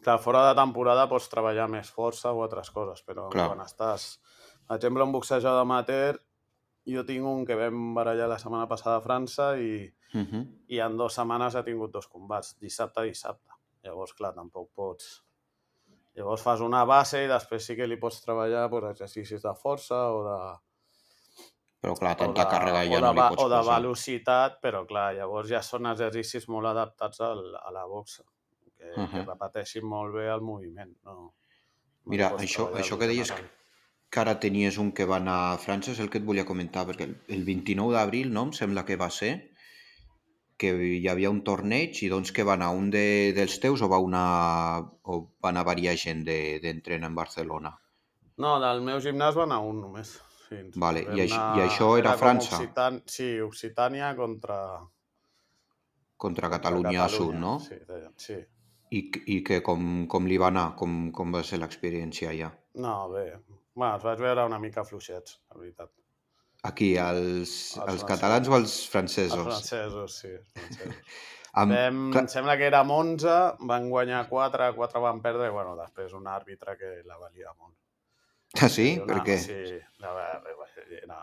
Clar, 0.02 0.18
fora 0.18 0.48
de 0.48 0.54
temporada 0.58 1.08
pots 1.08 1.28
treballar 1.28 1.68
més 1.68 1.88
força 1.90 2.32
o 2.32 2.42
altres 2.42 2.70
coses, 2.70 3.04
però 3.06 3.28
Clar. 3.30 3.46
quan 3.46 3.60
estàs 3.60 4.18
per 4.66 4.76
exemple, 4.76 5.04
un 5.04 5.12
boxejador 5.12 5.66
amateur, 5.66 6.18
jo 6.88 7.04
tinc 7.04 7.26
un 7.28 7.44
que 7.46 7.56
vam 7.58 7.92
barallar 7.94 8.28
la 8.30 8.38
setmana 8.40 8.68
passada 8.70 8.96
a 8.98 9.04
França 9.04 9.52
i, 9.60 9.84
uh 10.14 10.20
-huh. 10.20 10.42
i 10.68 10.78
en 10.80 10.96
dues 10.96 11.14
setmanes 11.14 11.54
ha 11.54 11.62
tingut 11.62 11.92
dos 11.92 12.08
combats, 12.08 12.56
dissabte 12.58 13.04
i 13.04 13.10
dissabte. 13.10 13.51
Llavors, 13.86 14.14
clar, 14.18 14.34
tampoc 14.38 14.70
pots... 14.74 15.20
Llavors 16.16 16.42
fas 16.44 16.60
una 16.60 16.82
base 16.84 17.22
i 17.24 17.28
després 17.30 17.64
sí 17.64 17.74
que 17.78 17.86
li 17.88 17.96
pots 18.00 18.20
treballar 18.20 18.66
pues, 18.72 18.84
exercicis 18.90 19.42
de 19.42 19.54
força 19.56 19.96
o 20.12 20.20
de... 20.26 20.38
Però 21.82 21.94
clar, 21.98 22.12
tanta 22.20 22.44
de, 22.44 22.50
càrrega 22.52 22.82
ja 22.86 23.00
no 23.02 23.14
li 23.16 23.22
pots 23.22 23.42
O 23.42 23.48
de 23.48 23.58
posar. 23.58 23.78
velocitat, 23.78 24.58
però 24.62 24.84
clar, 24.86 25.06
llavors 25.16 25.48
ja 25.50 25.62
són 25.66 25.88
exercicis 25.90 26.46
molt 26.52 26.68
adaptats 26.70 27.24
al, 27.26 27.40
a 27.58 27.72
la 27.74 27.86
boxa, 27.90 28.22
que, 28.76 28.92
uh 28.92 28.98
-huh. 28.98 29.08
que 29.14 29.24
repeteixin 29.24 29.88
molt 29.88 30.14
bé 30.14 30.28
el 30.34 30.44
moviment. 30.44 30.92
No, 31.08 31.32
Mira, 32.04 32.32
això, 32.38 32.68
això 32.74 32.98
que 32.98 33.06
deies 33.06 33.30
que, 33.30 33.44
que 34.10 34.20
ara 34.20 34.38
tenies 34.40 34.78
un 34.78 34.92
que 34.92 35.04
va 35.04 35.16
anar 35.16 35.36
a 35.52 35.58
França, 35.58 35.92
és 35.92 36.00
el 36.00 36.10
que 36.10 36.18
et 36.18 36.24
volia 36.24 36.44
comentar, 36.44 36.86
perquè 36.88 37.08
el 37.28 37.44
29 37.44 37.94
d'abril, 37.94 38.32
no?, 38.32 38.42
em 38.48 38.52
sembla 38.52 38.84
que 38.84 38.96
va 38.96 39.10
ser, 39.10 39.51
que 40.62 40.72
hi 41.02 41.06
havia 41.10 41.30
un 41.34 41.42
torneig 41.46 41.98
i 42.06 42.10
doncs 42.12 42.32
que 42.34 42.46
va 42.46 42.54
anar 42.54 42.70
un 42.78 42.90
de, 42.94 43.04
dels 43.36 43.58
teus 43.62 43.82
o 43.82 43.88
va, 43.90 43.98
una, 44.02 44.24
o 45.02 45.18
va 45.42 45.50
anar 45.50 45.66
variar 45.68 45.96
gent 45.98 46.22
d'entrenar 46.26 47.08
de, 47.08 47.10
en 47.10 47.18
Barcelona? 47.18 47.72
No, 48.42 48.54
del 48.62 48.82
meu 48.86 49.02
gimnàs 49.02 49.36
va 49.38 49.46
anar 49.48 49.60
un 49.66 49.82
només. 49.82 50.14
Sí, 50.46 50.62
vale. 50.80 51.04
I, 51.16 51.24
això, 51.26 51.42
I 51.58 51.64
això 51.66 51.90
era, 51.98 52.12
era 52.12 52.16
França? 52.20 52.56
Occitan... 52.58 53.02
Sí, 53.08 53.28
Occitània 53.44 54.12
contra... 54.18 54.58
Contra 56.22 56.50
Catalunya, 56.52 57.06
contra 57.06 57.06
Catalunya 57.06 57.08
Sud, 57.10 57.34
no? 57.42 57.56
Sí, 57.58 57.78
sí. 58.22 58.38
I, 58.92 59.00
i 59.34 59.40
que 59.46 59.62
com, 59.64 60.06
com 60.12 60.28
li 60.28 60.38
va 60.38 60.52
anar? 60.52 60.68
Com, 60.78 61.08
com 61.16 61.32
va 61.34 61.42
ser 61.46 61.58
l'experiència 61.62 62.30
allà? 62.30 62.52
No, 62.84 62.94
bé, 63.10 63.26
Bueno, 63.74 63.94
els 63.96 64.04
vaig 64.04 64.20
veure 64.20 64.44
una 64.44 64.58
mica 64.60 64.84
fluixets, 64.84 65.38
la 65.48 65.58
veritat. 65.58 65.90
Aquí, 66.68 66.94
els, 67.00 67.52
els, 67.76 67.88
els 67.90 68.04
catalans 68.06 68.48
o 68.48 68.56
els 68.60 68.78
francesos? 68.90 69.38
Els 69.38 69.48
francesos, 69.50 70.18
sí. 70.22 70.32
Els 70.32 70.58
francesos. 70.58 71.20
Amb... 71.60 71.74
Vam, 71.76 72.00
em 72.16 72.28
sembla 72.32 72.54
que 72.56 72.64
érem 72.70 72.90
11, 72.94 73.32
van 73.68 73.90
guanyar 73.92 74.22
4, 74.30 74.70
4 74.78 75.02
van 75.04 75.20
perdre, 75.24 75.50
i 75.50 75.52
bueno, 75.52 75.74
després 75.76 76.14
un 76.16 76.30
àrbitre 76.32 76.78
que 76.80 76.94
la 77.04 77.18
valia 77.20 77.52
molt. 77.58 77.76
Ah, 78.56 78.70
sí? 78.72 78.94
Una, 79.02 79.08
per 79.10 79.18
què? 79.26 79.36
Sí, 79.42 79.58
la, 80.00 80.14
era 80.96 81.20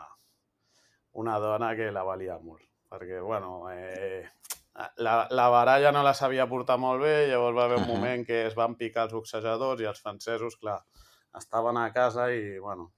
una 1.19 1.39
dona 1.39 1.73
que 1.75 1.89
la 1.91 2.03
valia 2.05 2.37
molt, 2.37 2.61
perquè, 2.89 3.19
bueno, 3.21 3.63
eh, 3.73 4.27
la, 4.97 5.27
la 5.31 5.47
baralla 5.49 5.91
no 5.91 6.03
la 6.05 6.13
sabia 6.13 6.47
portar 6.49 6.77
molt 6.77 7.01
bé, 7.03 7.27
llavors 7.31 7.57
va 7.57 7.65
haver 7.65 7.81
un 7.81 7.87
moment 7.89 8.25
que 8.25 8.45
es 8.47 8.55
van 8.55 8.77
picar 8.79 9.07
els 9.07 9.15
boxejadors 9.17 9.81
i 9.81 9.89
els 9.89 10.01
francesos, 10.01 10.59
clar, 10.61 10.79
estaven 11.37 11.77
a 11.77 11.89
casa 11.93 12.29
i, 12.31 12.57
bueno, 12.61 12.91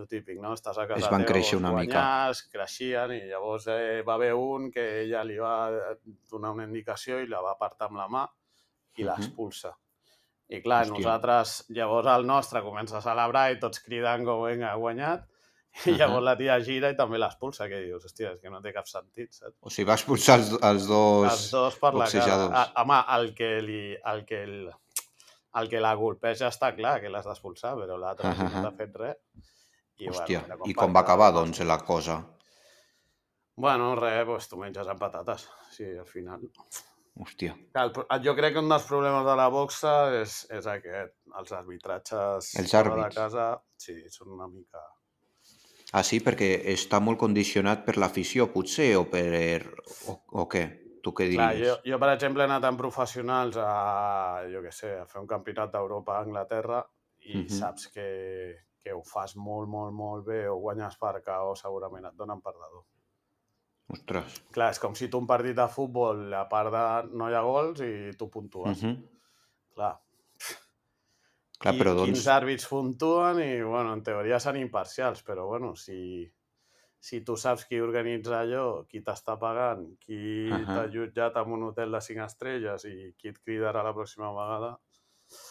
el 0.00 0.08
típic, 0.08 0.40
no? 0.42 0.52
Estàs 0.56 0.78
a 0.78 0.86
casa 0.90 1.06
es 1.06 1.12
van 1.12 1.22
teva, 1.24 1.32
créixer 1.32 1.58
una 1.58 1.70
guanyars, 1.74 2.42
mica. 2.44 2.52
creixien 2.56 3.14
i 3.16 3.20
llavors 3.30 3.68
eh, 3.72 4.02
va 4.06 4.14
haver 4.14 4.32
un 4.34 4.70
que 4.74 4.84
ella 5.02 5.22
li 5.24 5.38
va 5.38 5.54
donar 6.30 6.52
una 6.56 6.66
indicació 6.68 7.20
i 7.22 7.30
la 7.30 7.42
va 7.44 7.54
apartar 7.54 7.90
amb 7.90 8.00
la 8.02 8.08
mà 8.08 8.24
i 8.96 9.02
uh 9.02 9.06
-huh. 9.06 9.10
l'expulsa. 9.10 9.76
I 10.48 10.60
clar, 10.60 10.84
Hòstia. 10.84 10.96
nosaltres, 10.98 11.64
llavors 11.68 12.06
el 12.06 12.26
nostre 12.26 12.60
comença 12.62 12.98
a 12.98 13.00
celebrar 13.00 13.50
i 13.52 13.58
tots 13.58 13.80
cridant 13.80 14.24
com, 14.24 14.44
vinga, 14.44 14.72
ha 14.72 14.76
guanyat, 14.76 15.24
i 15.24 15.90
uh 15.90 15.94
-huh. 15.94 15.98
llavors 15.98 16.24
la 16.24 16.36
tia 16.36 16.60
gira 16.60 16.90
i 16.90 16.96
també 16.96 17.18
l'expulsa, 17.18 17.68
que 17.68 17.80
dius, 17.80 18.04
hòstia, 18.04 18.34
és 18.34 18.40
que 18.40 18.50
no 18.50 18.60
té 18.60 18.72
cap 18.72 18.86
sentit, 18.86 19.32
saps? 19.32 19.56
O 19.60 19.70
sigui, 19.70 19.88
va 19.88 19.94
expulsar 19.94 20.38
els, 20.38 20.50
els 20.62 20.86
dos 20.86 21.32
Els 21.32 21.50
dos 21.50 21.78
per 21.78 21.94
la 21.94 22.10
cara. 22.10 22.72
Home, 22.76 23.04
el 23.16 23.34
que, 23.34 23.62
li, 23.62 23.96
el 24.04 24.24
que 24.24 24.42
el, 24.42 24.70
el 25.60 25.68
que 25.68 25.80
la 25.80 25.96
colpeja 25.96 26.48
està 26.48 26.74
clar 26.76 27.00
que 27.00 27.08
l'has 27.08 27.26
d'expulsar, 27.26 27.74
però 27.76 27.98
l'altre 27.98 28.28
uh 28.28 28.34
-huh. 28.34 28.52
no 28.54 28.62
t'ha 28.62 28.76
fet 28.76 28.96
res. 28.96 29.16
I, 30.02 30.08
Hòstia, 30.10 30.40
bueno, 30.48 30.64
i 30.66 30.74
com 30.74 30.92
va 30.94 31.04
acabar, 31.04 31.30
doncs, 31.36 31.60
la 31.62 31.78
cosa? 31.86 32.16
Bueno, 33.56 33.92
res, 33.98 34.24
doncs 34.26 34.48
tu 34.50 34.58
menges 34.58 34.88
amb 34.90 34.98
patates. 35.00 35.44
Sí, 35.70 35.86
al 35.98 36.08
final. 36.10 36.42
Hòstia. 37.22 37.52
Clar, 37.70 37.84
el 38.10 38.24
jo 38.24 38.32
crec 38.34 38.56
que 38.56 38.62
un 38.64 38.68
dels 38.72 38.86
problemes 38.88 39.22
de 39.28 39.36
la 39.38 39.46
boxa 39.54 39.92
és, 40.20 40.40
és 40.50 40.66
aquest. 40.66 41.14
Els 41.38 41.52
arbitratges 41.54 42.48
Els 42.58 42.72
fora 42.74 42.90
de 42.96 43.04
àrbits. 43.04 43.14
casa, 43.20 43.46
sí, 43.78 44.00
són 44.10 44.32
una 44.34 44.48
mica... 44.50 44.82
Ah, 45.94 46.02
sí, 46.02 46.18
perquè 46.18 46.48
està 46.72 46.98
molt 46.98 47.20
condicionat 47.20 47.84
per 47.86 47.94
l'afició, 48.02 48.48
potser, 48.50 48.96
o 48.98 49.04
per... 49.06 49.62
o, 50.10 50.16
o 50.42 50.48
què? 50.50 50.64
Tu 51.04 51.12
què 51.14 51.28
Clar, 51.30 51.52
diries? 51.54 51.68
jo, 51.68 51.74
jo, 51.92 51.98
per 52.02 52.08
exemple, 52.16 52.42
he 52.42 52.48
anat 52.48 52.64
amb 52.66 52.80
professionals 52.80 53.58
a, 53.62 54.42
jo 54.50 54.62
què 54.64 54.72
sé, 54.74 54.90
a 54.98 55.06
fer 55.06 55.20
un 55.22 55.28
campionat 55.30 55.70
d'Europa 55.70 56.16
a 56.16 56.22
Anglaterra 56.26 56.80
i 57.28 57.44
Mhm. 57.44 57.48
saps 57.60 57.86
que, 57.94 58.08
que 58.84 58.92
ho 58.92 59.00
fas 59.08 59.32
molt, 59.40 59.66
molt, 59.72 59.94
molt 59.96 60.26
bé 60.28 60.42
o 60.52 60.58
guanyes 60.60 60.98
per 61.00 61.16
KO, 61.24 61.54
segurament 61.56 62.04
et 62.10 62.16
donen 62.20 62.42
perdedor. 62.44 62.84
Ostres. 63.94 64.38
Clar, 64.52 64.70
és 64.72 64.80
com 64.80 64.94
si 64.96 65.08
tu 65.12 65.18
un 65.20 65.26
partit 65.28 65.56
de 65.56 65.66
futbol, 65.72 66.22
a 66.36 66.44
part 66.48 66.70
de 66.72 66.84
no 67.16 67.28
hi 67.30 67.34
ha 67.36 67.42
gols 67.44 67.80
i 67.84 68.12
tu 68.20 68.28
puntues. 68.32 68.82
Mhm. 68.84 69.02
Clar, 69.74 69.94
Clar, 71.58 71.72
qui- 71.74 71.80
però 71.80 71.92
quins 71.96 72.18
doncs... 72.24 72.28
àrbits 72.34 72.66
puntuen 72.68 73.38
i, 73.40 73.50
bueno, 73.62 73.92
en 73.96 74.02
teoria 74.04 74.38
són 74.42 74.56
imparcials, 74.60 75.22
però, 75.24 75.46
bueno, 75.48 75.74
si, 75.76 76.24
si 77.00 77.20
tu 77.24 77.36
saps 77.40 77.64
qui 77.68 77.80
organitza 77.80 78.40
allò, 78.40 78.84
qui 78.90 79.00
t'està 79.06 79.36
pagant, 79.40 79.84
qui 80.02 80.50
Ahà. 80.52 80.64
t'ha 80.74 80.88
jutjat 80.92 81.36
en 81.40 81.52
un 81.56 81.62
hotel 81.70 81.92
de 81.94 82.00
5 82.00 82.24
estrelles 82.26 82.84
i 82.90 83.14
qui 83.16 83.28
et 83.32 83.40
cridarà 83.40 83.82
la 83.86 83.94
pròxima 83.96 84.32
vegada... 84.36 84.74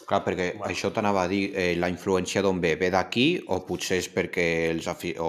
Clar, 0.04 0.20
perquè 0.24 0.50
Bueno. 0.58 0.68
això 0.68 0.90
t'anava 0.92 1.22
a 1.22 1.28
dir, 1.28 1.52
eh, 1.56 1.76
la 1.80 1.88
influència 1.88 2.42
d'on 2.44 2.58
ve? 2.60 2.74
Ve 2.76 2.90
d'aquí 2.92 3.40
o 3.48 3.60
potser 3.64 3.96
és 4.02 4.08
perquè 4.12 4.70
els 4.70 4.86
afi... 4.88 5.14
o, 5.18 5.28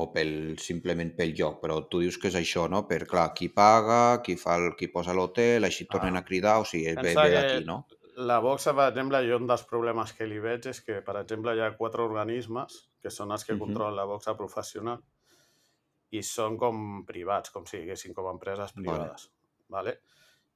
o 0.00 0.06
pel, 0.14 0.56
simplement 0.58 1.10
pel 1.16 1.34
lloc? 1.36 1.58
Però 1.60 1.82
tu 1.90 2.00
dius 2.00 2.16
que 2.18 2.28
és 2.28 2.34
això, 2.40 2.64
no? 2.70 2.86
Per, 2.88 3.02
clar, 3.06 3.34
qui 3.34 3.50
paga, 3.52 4.22
qui, 4.24 4.36
fa 4.40 4.56
el, 4.56 4.70
qui 4.78 4.88
posa 4.88 5.12
l'hotel, 5.12 5.64
així 5.68 5.84
et 5.84 5.90
tornen 5.92 6.16
Ah. 6.16 6.20
a 6.20 6.24
cridar, 6.24 6.58
o 6.60 6.64
sigui, 6.64 6.94
ve, 6.94 7.02
Pensa 7.02 7.22
ve 7.28 7.34
d'aquí, 7.36 7.64
no? 7.68 7.86
La 8.16 8.38
boxa, 8.40 8.72
per 8.78 8.88
exemple, 8.92 9.20
jo 9.28 9.36
un 9.36 9.46
dels 9.50 9.64
problemes 9.66 10.12
que 10.14 10.26
li 10.30 10.38
veig 10.38 10.66
és 10.70 10.80
que, 10.80 11.00
per 11.02 11.16
exemple, 11.20 11.52
hi 11.56 11.60
ha 11.60 11.72
quatre 11.76 12.00
organismes 12.06 12.88
que 13.02 13.10
són 13.10 13.32
els 13.32 13.44
que 13.44 13.52
Mhm. 13.52 13.58
controlen 13.60 13.96
la 13.96 14.04
boxa 14.06 14.36
professional 14.38 15.02
i 16.14 16.22
són 16.22 16.56
com 16.56 17.04
privats, 17.04 17.50
com 17.50 17.66
si 17.66 17.76
diguéssim 17.82 18.14
com 18.14 18.28
empreses 18.30 18.72
Vale. 18.72 18.86
privades. 18.86 19.30
Vale. 19.68 19.98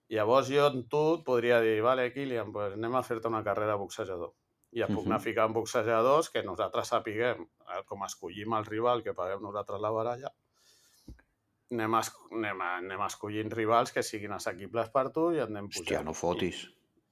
Llavors 0.08 0.48
jo 0.48 0.64
amb 0.64 0.86
tu 0.88 1.00
et 1.18 1.24
podria 1.26 1.60
dir, 1.60 1.80
vale, 1.84 2.06
Kilian, 2.14 2.52
pues 2.52 2.74
anem 2.78 2.94
a 2.96 3.02
fer-te 3.04 3.28
una 3.28 3.42
carrera 3.44 3.74
de 3.74 3.80
boxejador. 3.82 4.32
I 4.72 4.82
et 4.84 4.92
puc 4.92 5.06
anar 5.06 5.20
ficant 5.20 5.52
boxejadors 5.56 6.28
que 6.32 6.42
nosaltres 6.44 6.88
sapiguem, 6.92 7.42
eh, 7.44 7.82
com 7.88 8.04
escollim 8.04 8.52
el 8.56 8.66
rival, 8.68 9.02
que 9.04 9.14
paguem 9.16 9.42
nosaltres 9.42 9.80
la 9.80 9.90
baralla, 9.90 10.32
anem, 11.72 11.94
a, 11.94 12.02
anem, 12.32 12.60
a, 12.64 12.70
anem 12.80 13.04
escollint 13.06 13.52
rivals 13.52 13.92
que 13.92 14.02
siguin 14.02 14.32
assequibles 14.36 14.90
per 14.94 15.08
tu 15.12 15.30
i 15.36 15.40
anem 15.44 15.68
pujant. 15.68 15.84
Hòstia, 15.84 16.02
no 16.04 16.14
fotis. 16.16 16.62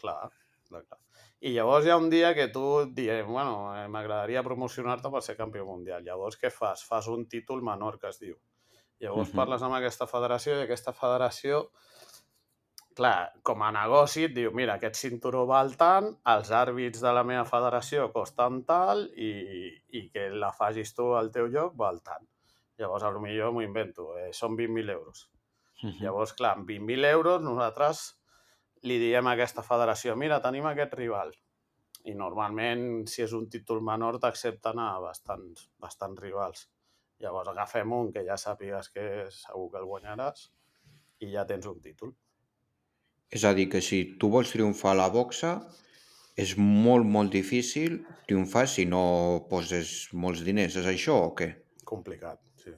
Clar, 0.00 0.30
clar, 0.68 0.82
clar. 0.84 1.00
I 1.44 1.52
llavors 1.52 1.84
hi 1.84 1.92
ha 1.92 1.98
un 2.00 2.08
dia 2.12 2.32
que 2.34 2.48
tu 2.48 2.64
et 2.80 2.92
diem, 2.96 3.26
bueno, 3.28 3.56
eh, 3.76 3.86
m'agradaria 3.92 4.42
promocionar-te 4.44 5.10
per 5.12 5.20
ser 5.22 5.36
campió 5.36 5.66
mundial. 5.68 6.04
Llavors 6.04 6.38
què 6.40 6.50
fas? 6.52 6.84
Fas 6.88 7.08
un 7.12 7.26
títol 7.28 7.60
menor, 7.62 7.98
que 8.00 8.08
es 8.08 8.18
diu. 8.20 8.36
Llavors 9.04 9.28
Mhm. 9.28 9.36
parles 9.36 9.62
amb 9.62 9.76
aquesta 9.76 10.06
federació 10.08 10.56
i 10.56 10.62
aquesta 10.64 10.92
federació, 10.96 11.70
clar, 12.96 13.32
com 13.44 13.62
a 13.62 13.70
negoci 13.74 14.24
et 14.26 14.34
diu, 14.36 14.52
mira, 14.56 14.78
aquest 14.78 14.96
cinturó 14.98 15.44
val 15.48 15.74
tant, 15.76 16.08
els 16.32 16.50
àrbits 16.54 17.02
de 17.04 17.12
la 17.12 17.24
meva 17.28 17.44
federació 17.48 18.08
costen 18.14 18.62
tal 18.68 19.04
i, 19.12 19.30
i 19.98 20.06
que 20.12 20.30
la 20.32 20.52
facis 20.56 20.94
tu 20.96 21.12
al 21.18 21.30
teu 21.34 21.50
lloc 21.52 21.76
val 21.82 22.00
tant. 22.06 22.24
Llavors, 22.80 23.04
a 23.04 23.12
lo 23.12 23.20
millor 23.20 23.52
m'ho 23.52 23.64
invento, 23.64 24.10
eh, 24.20 24.30
són 24.36 24.56
20.000 24.56 24.92
euros. 24.96 25.26
Mhm. 25.82 26.00
Llavors, 26.02 26.32
clar, 26.36 26.56
amb 26.56 26.68
20.000 26.68 27.04
euros 27.12 27.42
nosaltres 27.44 28.06
li 28.88 28.98
diem 29.00 29.26
a 29.26 29.36
aquesta 29.36 29.64
federació, 29.64 30.16
mira, 30.16 30.40
tenim 30.40 30.66
aquest 30.68 30.96
rival. 30.96 31.32
I 32.06 32.14
normalment, 32.14 33.06
si 33.10 33.22
és 33.24 33.32
un 33.36 33.48
títol 33.50 33.80
menor, 33.84 34.20
t'accepten 34.22 34.78
a 34.78 34.90
bastants, 35.02 35.68
bastants 35.82 36.20
rivals. 36.22 36.68
Llavors 37.20 37.48
agafem 37.48 37.92
un 37.92 38.12
que 38.12 38.22
ja 38.24 38.36
sàpigues 38.40 38.92
que 38.92 39.26
segur 39.32 39.70
que 39.72 39.80
el 39.80 39.88
guanyaràs 39.88 40.50
i 41.24 41.32
ja 41.32 41.44
tens 41.48 41.66
un 41.66 41.80
títol. 41.80 42.12
És 43.30 43.44
a 43.44 43.52
dir, 43.54 43.68
que 43.68 43.80
si 43.82 44.16
tu 44.20 44.30
vols 44.30 44.52
triomfar 44.54 44.92
a 44.94 45.00
la 45.00 45.08
boxa, 45.10 45.56
és 46.36 46.52
molt, 46.60 47.06
molt 47.08 47.32
difícil 47.32 48.02
triomfar 48.28 48.66
si 48.68 48.84
no 48.86 49.46
poses 49.50 50.08
molts 50.12 50.44
diners. 50.46 50.76
És 50.76 50.86
això 50.86 51.16
o 51.30 51.34
què? 51.34 51.50
Complicat, 51.84 52.38
sí. 52.62 52.74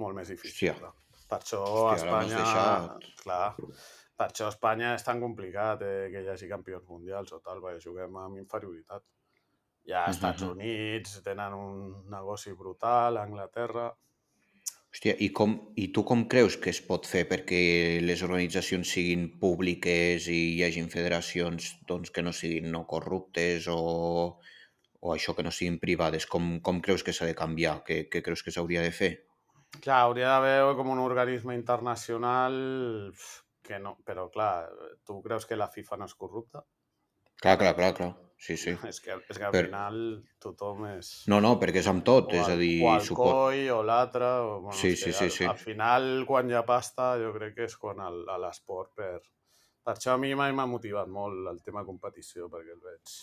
Molt 0.00 0.16
més 0.16 0.28
difícil. 0.32 0.72
Hòstia. 0.72 0.74
clar. 0.80 0.92
Per 1.32 1.38
això 1.38 1.62
Hòstia, 1.64 2.06
Espanya... 2.06 2.36
deixat. 2.42 3.08
Clar, 3.22 3.46
per 4.18 4.26
això 4.28 4.48
Espanya 4.52 4.94
és 4.96 5.04
tan 5.06 5.20
complicat 5.22 5.80
eh, 5.86 6.08
que 6.12 6.20
hi 6.24 6.28
hagi 6.28 6.48
campions 6.50 6.84
mundials 6.88 7.32
o 7.32 7.40
tal, 7.40 7.62
perquè 7.64 7.80
juguem 7.84 8.16
amb 8.20 8.40
inferioritat. 8.42 9.04
Ja 9.88 10.04
als 10.06 10.16
Estats 10.16 10.42
Mhm. 10.42 10.50
Units 10.52 11.22
tenen 11.24 11.54
un 11.54 12.10
negoci 12.10 12.52
brutal, 12.52 13.16
a 13.16 13.22
Anglaterra... 13.28 13.90
Hòstia, 14.92 15.14
i, 15.24 15.30
com, 15.32 15.54
i 15.80 15.86
tu 15.96 16.02
com 16.04 16.26
creus 16.28 16.58
que 16.60 16.68
es 16.68 16.82
pot 16.84 17.06
fer 17.08 17.22
perquè 17.30 17.60
les 18.04 18.22
organitzacions 18.26 18.90
siguin 18.92 19.22
públiques 19.40 20.26
i 20.28 20.40
hi 20.58 20.64
hagin 20.66 20.90
federacions 20.92 21.70
doncs, 21.88 22.12
que 22.12 22.24
no 22.24 22.34
siguin 22.36 22.68
no 22.74 22.82
corruptes 22.90 23.70
o, 23.72 23.78
o 25.00 25.14
això 25.14 25.32
que 25.38 25.46
no 25.46 25.52
siguin 25.54 25.78
privades? 25.80 26.28
Com, 26.28 26.58
com 26.60 26.82
creus 26.84 27.06
que 27.06 27.14
s'ha 27.16 27.30
de 27.30 27.38
canviar? 27.38 27.78
Què, 27.86 28.02
què 28.12 28.20
creus 28.26 28.44
que 28.44 28.52
s'hauria 28.52 28.84
de 28.84 28.92
fer? 28.92 29.10
Clar, 29.78 30.02
hauria 30.02 30.28
d'haver 30.34 30.76
com 30.76 30.92
un 30.92 31.00
organisme 31.00 31.56
internacional 31.56 32.60
que 33.64 33.80
no... 33.80 33.96
Però, 34.04 34.28
clar, 34.34 34.68
tu 35.08 35.22
creus 35.24 35.48
que 35.48 35.56
la 35.56 35.70
FIFA 35.72 36.02
no 36.02 36.10
és 36.10 36.14
corrupta? 36.20 36.66
Clar, 37.40 37.56
clar, 37.56 37.72
clar, 37.80 37.94
clar. 37.96 38.12
Sí, 38.42 38.56
sí. 38.58 38.72
És 38.90 38.98
que, 39.00 39.14
és 39.30 39.38
que 39.38 39.44
al 39.46 39.52
Per- 39.54 39.66
final 39.68 39.98
tothom 40.42 40.80
és... 40.96 41.10
No, 41.30 41.38
no, 41.44 41.52
perquè 41.60 41.78
és 41.78 41.86
amb 41.90 42.02
tot, 42.02 42.32
o 42.32 42.38
és 42.40 42.48
a 42.50 42.56
dir... 42.58 42.72
o 42.82 42.88
el 42.96 43.04
supo... 43.06 43.22
coi 43.28 43.68
o 43.70 43.82
l'altre. 43.86 44.26
o, 44.42 44.56
Bueno, 44.64 44.74
Sí, 44.78 44.96
sí, 44.96 45.12
sí, 45.12 45.28
al, 45.28 45.30
sí. 45.30 45.44
Al 45.46 45.60
final, 45.60 46.08
quan 46.26 46.50
hi 46.50 46.56
ha 46.58 46.64
pasta, 46.66 47.12
jo 47.22 47.30
crec 47.36 47.54
que 47.60 47.68
és 47.70 47.76
quan 47.78 48.02
l'esport 48.42 48.90
per... 48.98 49.20
Per 49.82 49.94
això 49.96 50.12
a 50.14 50.18
mi 50.22 50.32
mai 50.38 50.52
m'ha 50.54 50.66
motivat 50.70 51.08
molt 51.10 51.48
el 51.50 51.62
tema 51.62 51.84
competició, 51.86 52.48
perquè 52.50 52.74
el 52.74 52.82
veig... 52.82 53.14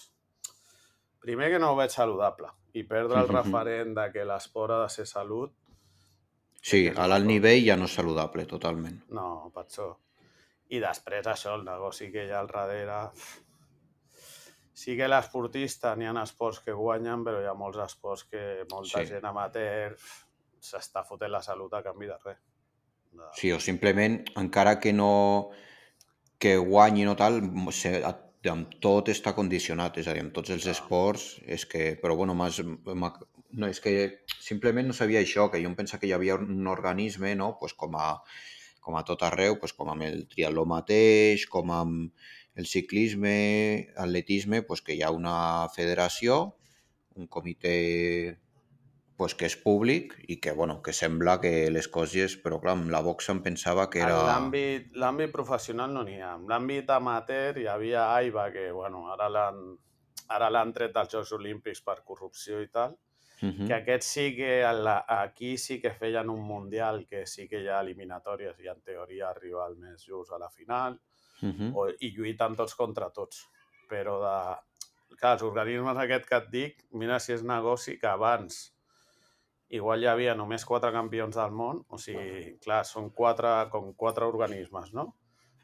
Primer 1.20 1.50
que 1.52 1.60
no 1.60 1.74
ho 1.74 1.76
veig 1.76 1.92
saludable. 1.92 2.48
I 2.80 2.86
perdre 2.88 3.20
el 3.20 3.28
Mhm. 3.32 3.36
referent 3.42 3.94
de 4.00 4.06
que 4.16 4.24
l'esport 4.28 4.72
ha 4.78 4.82
de 4.86 4.90
ser 4.96 5.06
salut, 5.08 5.52
Sí, 6.62 6.90
a 6.92 7.06
l'alt 7.08 7.24
nivell 7.26 7.62
ja 7.64 7.76
no 7.80 7.86
és 7.88 7.94
saludable, 7.96 8.44
totalment. 8.46 8.98
no, 9.16 9.50
per 9.56 9.64
això. 9.64 9.86
I 10.76 10.80
després 10.84 11.28
això, 11.32 11.54
el 11.56 11.64
negoci 11.64 12.10
que 12.12 12.26
hi 12.28 12.32
ha 12.32 12.40
al 12.42 12.48
darrere... 12.52 12.98
Sí 14.80 14.96
que 14.96 15.08
l'esportista, 15.12 15.96
n'hi 16.00 16.08
ha 16.08 16.14
esports 16.24 16.62
que 16.64 16.76
guanyen, 16.78 17.24
però 17.26 17.42
hi 17.44 17.48
ha 17.50 17.56
molts 17.58 17.80
esports 17.84 18.24
que 18.32 18.44
molta 18.72 19.02
Sí. 19.02 19.10
gent 19.14 19.26
amateur 19.28 19.98
s'està 20.64 21.04
fotent 21.08 21.32
la 21.34 21.42
salut 21.44 21.74
a 21.74 21.82
canvi 21.84 22.08
de 22.08 22.18
res. 22.24 22.40
De... 23.12 23.28
Sí, 23.36 23.52
o 23.52 23.60
simplement, 23.60 24.22
encara 24.40 24.78
que 24.80 24.94
no 24.94 25.50
que 26.40 26.56
guanyin 26.58 27.10
o 27.12 27.16
tal, 27.20 27.42
se, 27.76 27.98
amb 28.48 28.78
tot 28.80 29.10
està 29.12 29.34
condicionat, 29.36 29.98
és 30.00 30.08
a 30.08 30.14
dir, 30.16 30.22
amb 30.24 30.32
tots 30.36 30.54
els 30.56 30.64
Clar. 30.64 30.76
esports, 30.78 31.26
és 31.44 31.66
que, 31.68 31.98
però 32.00 32.16
bueno, 32.16 32.34
m'ha- 32.38 33.12
no, 33.52 33.68
és 33.68 33.82
que 33.84 33.96
simplement 34.40 34.88
no 34.88 34.94
sabia 34.96 35.20
això, 35.20 35.50
que 35.52 35.60
jo 35.60 35.68
em 35.68 35.76
pensava 35.76 36.00
que 36.00 36.08
hi 36.08 36.14
havia 36.16 36.36
un 36.40 36.68
organisme, 36.72 37.36
no?, 37.36 37.58
pues 37.60 37.74
com 37.74 37.98
a, 38.00 38.22
com 38.80 38.96
a 38.96 39.04
tot 39.04 39.24
arreu, 39.28 39.60
pues 39.60 39.74
com 39.76 39.90
amb 39.92 40.08
el 40.08 40.28
triatló 40.32 40.64
mateix, 40.66 41.44
com 41.52 41.72
amb 41.76 42.14
el 42.60 42.68
ciclisme, 42.68 43.89
atletisme, 43.96 44.62
pues 44.68 44.84
que 44.84 44.98
hi 44.98 45.01
ha 45.01 45.12
una 45.16 45.70
federació, 45.72 46.39
un 47.16 47.28
comitè 47.32 47.75
pues 49.20 49.36
que 49.36 49.50
és 49.50 49.56
públic 49.60 50.13
i 50.32 50.38
que, 50.39 50.54
bueno, 50.56 50.78
que 50.84 50.94
sembla 50.96 51.39
que 51.44 51.51
les 51.72 51.89
coses, 51.92 52.38
però 52.39 52.62
clar, 52.63 52.78
amb 52.78 52.92
la 52.94 53.01
boxa 53.04 53.34
em 53.36 53.42
pensava 53.44 53.89
que 53.92 54.00
era... 54.04 54.22
l'àmbit 54.30 54.96
l'àmbit 54.96 55.34
professional 55.34 55.92
no 55.92 56.06
n'hi 56.08 56.22
ha. 56.24 56.38
En 56.39 56.48
l'àmbit 56.48 56.92
amateur 56.96 57.60
hi 57.60 57.68
havia 57.68 58.06
AIBA, 58.13 58.46
que 58.56 58.70
bueno, 58.72 59.04
ara 59.12 59.28
l'han 60.56 60.74
tret 60.75 60.96
dels 60.96 61.12
Jocs 61.16 61.36
Olímpics 61.36 61.84
per 61.84 62.00
corrupció 62.08 62.62
i 62.63 62.72
tal, 62.72 62.96
Mhm. 63.42 63.68
que 63.68 63.74
aquests 63.74 64.06
sí 64.06 64.36
que 64.36 64.62
la, 64.74 65.06
aquí 65.08 65.58
sí 65.58 65.80
que 65.80 65.92
feien 65.92 66.30
un 66.30 66.42
mundial 66.42 67.06
que 67.08 67.25
sí 67.25 67.48
que 67.48 67.62
hi 67.63 67.68
ha 67.68 67.80
eliminatòries 67.80 68.60
i 68.60 68.68
en 68.68 68.82
teoria 68.82 69.30
arriba 69.30 69.68
el 69.68 69.78
més 69.78 70.04
just 70.04 70.34
a 70.34 70.39
la 70.42 70.50
final 70.50 71.00
Mhm. 71.41 71.72
o, 71.75 71.88
i 72.00 72.12
lluiten 72.15 72.55
tots 72.55 72.75
contra 72.75 73.10
tots. 73.10 73.48
Però 73.89 74.19
de... 74.22 74.58
Clar, 75.19 75.34
els 75.34 75.43
organismes 75.43 75.98
aquest 75.98 76.27
que 76.29 76.38
et 76.38 76.50
dic, 76.51 76.84
mira 76.91 77.17
si 77.19 77.34
és 77.34 77.41
negoci 77.43 77.98
que 78.00 78.08
abans 78.08 78.74
igual 79.69 80.01
hi 80.01 80.08
havia 80.08 80.36
només 80.36 80.65
quatre 80.65 80.91
campions 80.91 81.36
del 81.36 81.51
món, 81.51 81.84
o 81.89 81.98
sigui, 81.98 82.58
clar, 82.63 82.84
són 82.86 83.10
quatre, 83.13 83.69
com 83.69 83.91
quatre 83.93 84.25
organismes, 84.25 84.93
no? 84.93 85.15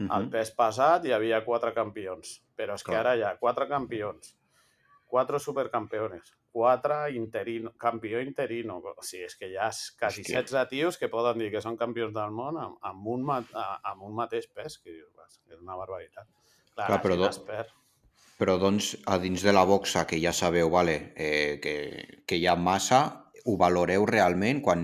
Al 0.10 0.26
Mhm. 0.26 0.32
pes 0.32 0.52
pesat 0.52 1.06
hi 1.06 1.14
havia 1.16 1.44
quatre 1.46 1.74
campions, 1.74 2.42
però 2.58 2.74
és 2.76 2.84
que 2.84 2.92
Clar. 2.92 3.00
ara 3.00 3.16
hi 3.16 3.24
ha 3.24 3.38
quatre 3.38 3.68
campions, 3.68 4.36
quatre 5.08 5.40
supercampeones, 5.40 6.36
quatre 6.56 7.12
interino, 7.18 7.74
campió 7.78 8.22
interino. 8.24 8.78
O 8.80 9.04
sigui, 9.04 9.26
és 9.28 9.36
que 9.36 9.50
hi 9.52 9.58
ha 9.60 9.68
quasi 10.00 10.24
Hòstia. 10.24 10.44
16 10.46 10.70
tios 10.72 10.98
que 11.02 11.10
poden 11.12 11.42
dir 11.44 11.50
que 11.52 11.62
són 11.64 11.76
campions 11.76 12.14
del 12.16 12.32
món 12.32 12.56
amb, 12.62 12.78
amb, 12.82 13.08
un, 13.12 13.26
amb 13.32 14.06
un 14.08 14.16
mateix 14.16 14.48
pes, 14.48 14.78
que 14.80 14.94
dius, 14.94 15.10
"Vas, 15.20 15.42
és 15.52 15.60
una 15.60 15.76
barbaritat. 15.76 16.28
Clar, 16.76 16.88
Clar, 16.88 16.90
la 16.96 17.02
però 17.04 17.18
gent 17.20 17.24
do- 17.26 17.30
es 17.30 17.40
perd. 17.50 17.74
Però 18.40 18.58
doncs, 18.60 18.98
a 19.08 19.18
dins 19.20 19.44
de 19.48 19.52
la 19.56 19.64
boxa, 19.64 20.06
que 20.08 20.20
ja 20.20 20.34
sabeu 20.36 20.70
vale, 20.70 21.14
eh, 21.16 21.60
que, 21.64 22.24
que 22.28 22.36
hi 22.36 22.48
ha 22.48 22.56
massa, 22.56 23.02
ho 23.46 23.58
valoreu 23.58 24.06
realment? 24.10 24.62
Quan 24.62 24.82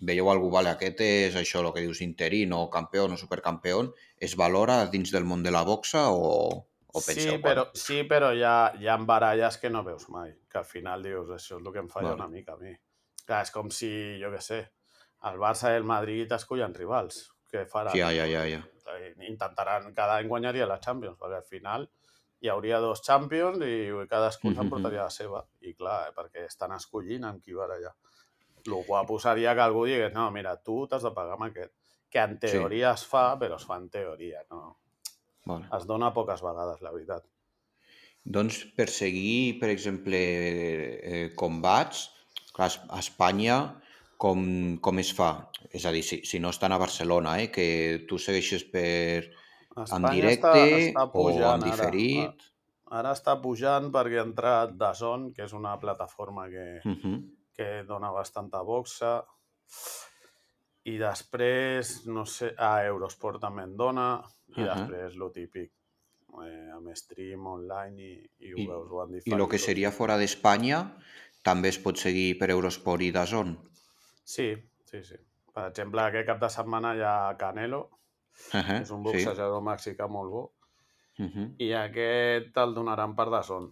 veieu 0.00 0.30
algú, 0.30 0.50
vale, 0.50 0.70
aquest 0.70 1.00
és 1.04 1.34
això, 1.36 1.60
el 1.60 1.72
que 1.74 1.82
dius 1.84 2.00
interino, 2.00 2.68
campió 2.70 3.04
o 3.04 3.16
supercampió, 3.16 3.92
es 4.18 4.36
valora 4.36 4.86
dins 4.86 5.10
del 5.12 5.24
món 5.24 5.42
de 5.42 5.50
la 5.50 5.64
boxa 5.64 6.06
o, 6.10 6.66
o 6.94 7.00
Sí, 7.02 7.26
però, 7.26 7.40
bueno, 7.42 7.64
sí, 7.74 8.02
però 8.08 8.30
hi 8.34 8.42
ha, 8.46 8.72
hi 8.78 8.86
ha 8.88 8.96
baralles 9.02 9.58
que 9.58 9.70
no 9.70 9.82
veus 9.84 10.08
mai, 10.08 10.32
que 10.48 10.58
al 10.58 10.64
final 10.64 11.02
dius, 11.02 11.28
això 11.34 11.58
és 11.58 11.66
el 11.66 11.72
que 11.72 11.80
em 11.82 11.88
falla 11.90 12.12
Vale. 12.12 12.22
una 12.22 12.28
mica 12.30 12.54
a 12.54 12.56
mi. 12.60 12.72
Clar, 13.26 13.42
és 13.42 13.50
com 13.50 13.70
si, 13.74 13.90
jo 14.22 14.30
què 14.30 14.40
sé, 14.40 14.60
el 15.30 15.38
Barça 15.40 15.72
i 15.72 15.78
el 15.80 15.84
Madrid 15.88 16.30
escollen 16.32 16.74
rivals. 16.74 17.30
Què 17.50 17.66
faran? 17.70 17.96
ja, 17.96 18.10
ja, 18.12 18.26
ja, 18.26 18.44
ja. 18.46 18.62
Intentaran, 19.28 19.92
cada 19.94 20.16
any 20.20 20.28
guanyaria 20.28 20.66
la 20.66 20.78
Champions, 20.80 21.16
perquè 21.18 21.36
al 21.40 21.46
final 21.48 21.88
hi 22.44 22.48
hauria 22.52 22.78
dos 22.82 23.00
Champions 23.02 23.58
i 23.64 23.90
cadascú 24.10 24.48
Mhm. 24.50 24.56
s'emportaria 24.56 25.02
la 25.02 25.10
seva. 25.10 25.44
I 25.62 25.74
clar, 25.74 26.08
eh, 26.08 26.12
perquè 26.14 26.44
estan 26.46 26.72
escollint 26.72 27.24
amb 27.24 27.42
qui 27.42 27.52
barallar. 27.54 27.94
El 28.66 28.84
guapo 28.86 29.18
seria 29.18 29.54
que 29.54 29.60
algú 29.60 29.84
digués, 29.86 30.12
no, 30.12 30.30
mira, 30.30 30.56
tu 30.62 30.86
t'has 30.86 31.02
de 31.02 31.10
pagar 31.10 31.34
amb 31.34 31.44
aquest. 31.50 31.72
Que 32.10 32.18
en 32.20 32.34
Sí. 32.40 32.46
teoria 32.46 32.92
es 32.92 33.04
fa, 33.06 33.36
però 33.38 33.56
es 33.56 33.64
fa 33.64 33.76
en 33.76 33.88
teoria, 33.90 34.44
no? 34.50 34.78
Vale. 35.44 35.68
Es 35.76 35.84
dona 35.86 36.12
poques 36.16 36.40
vegades, 36.42 36.80
la 36.84 36.92
veritat. 36.94 37.24
Doncs 38.24 38.62
per 38.76 38.86
seguir, 38.88 39.58
per 39.60 39.68
exemple, 39.68 40.16
eh, 40.16 41.32
combats, 41.36 42.06
clar, 42.56 42.70
a 42.88 43.00
Espanya 43.02 43.58
com, 44.16 44.78
com 44.80 44.98
es 45.02 45.10
fa? 45.12 45.50
És 45.70 45.84
a 45.84 45.92
dir, 45.92 46.00
si, 46.06 46.22
si 46.24 46.40
no 46.40 46.48
estan 46.54 46.72
a 46.72 46.78
Barcelona, 46.80 47.36
eh, 47.42 47.50
que 47.52 48.06
tu 48.08 48.16
segueixes 48.18 48.64
per, 48.72 49.28
en 49.76 49.82
Espanya 49.84 50.14
directe 50.14 50.48
està, 50.54 50.80
està 50.88 51.04
o 51.04 51.12
pujant 51.12 51.60
en 51.60 51.68
ara. 51.68 51.76
diferit? 51.76 52.48
Ara 52.94 53.12
està 53.16 53.34
pujant 53.42 53.90
perquè 53.92 54.20
ha 54.22 54.24
entrat 54.28 54.72
DAZN, 54.78 55.32
que 55.34 55.44
és 55.44 55.52
una 55.52 55.76
plataforma 55.82 56.48
que, 56.48 56.80
Mhm. 56.84 57.20
que 57.52 57.82
dona 57.84 58.10
bastanta 58.14 58.62
boxa. 58.62 59.18
I 60.84 60.98
després, 61.00 62.06
no 62.06 62.24
sé, 62.28 62.54
a 62.58 62.84
Eurosport 62.86 63.40
també 63.40 63.62
en 63.64 63.76
dona. 63.76 64.08
I 64.56 64.64
Ahà. 64.64 64.84
després, 64.86 65.16
lo 65.22 65.28
típic, 65.36 65.72
eh, 66.44 66.70
amb 66.76 66.90
stream 67.00 67.46
online 67.52 68.02
i, 68.08 68.14
i 68.48 68.54
ho 68.54 68.64
I, 68.64 68.66
veus 68.70 68.90
ho 68.90 69.02
han 69.04 69.14
I 69.30 69.34
el 69.38 69.44
que 69.54 69.60
tot. 69.60 69.66
seria 69.66 69.92
fora 69.98 70.16
d'Espanya 70.22 70.80
també 71.50 71.72
es 71.74 71.80
pot 71.86 72.00
seguir 72.06 72.28
per 72.42 72.50
Eurosport 72.56 73.06
i 73.08 73.12
DAZN? 73.18 73.54
Sí, 74.30 74.46
sí, 74.90 75.00
sí. 75.10 75.16
Per 75.54 75.64
exemple, 75.70 76.02
aquest 76.04 76.26
cap 76.30 76.40
de 76.44 76.50
setmana 76.56 76.90
hi 76.98 77.02
ha 77.10 77.14
Canelo, 77.44 77.80
Uh 78.54 78.60
que 78.76 78.84
és 78.86 78.90
un 78.98 79.04
boxejador 79.08 79.62
mexicà 79.70 80.08
molt 80.18 80.30
bo, 80.36 80.44
Mhm. 81.18 81.44
i 81.64 81.70
aquest 81.78 82.60
el 82.64 82.76
donaran 82.78 83.16
per 83.22 83.28
DAZN, 83.36 83.68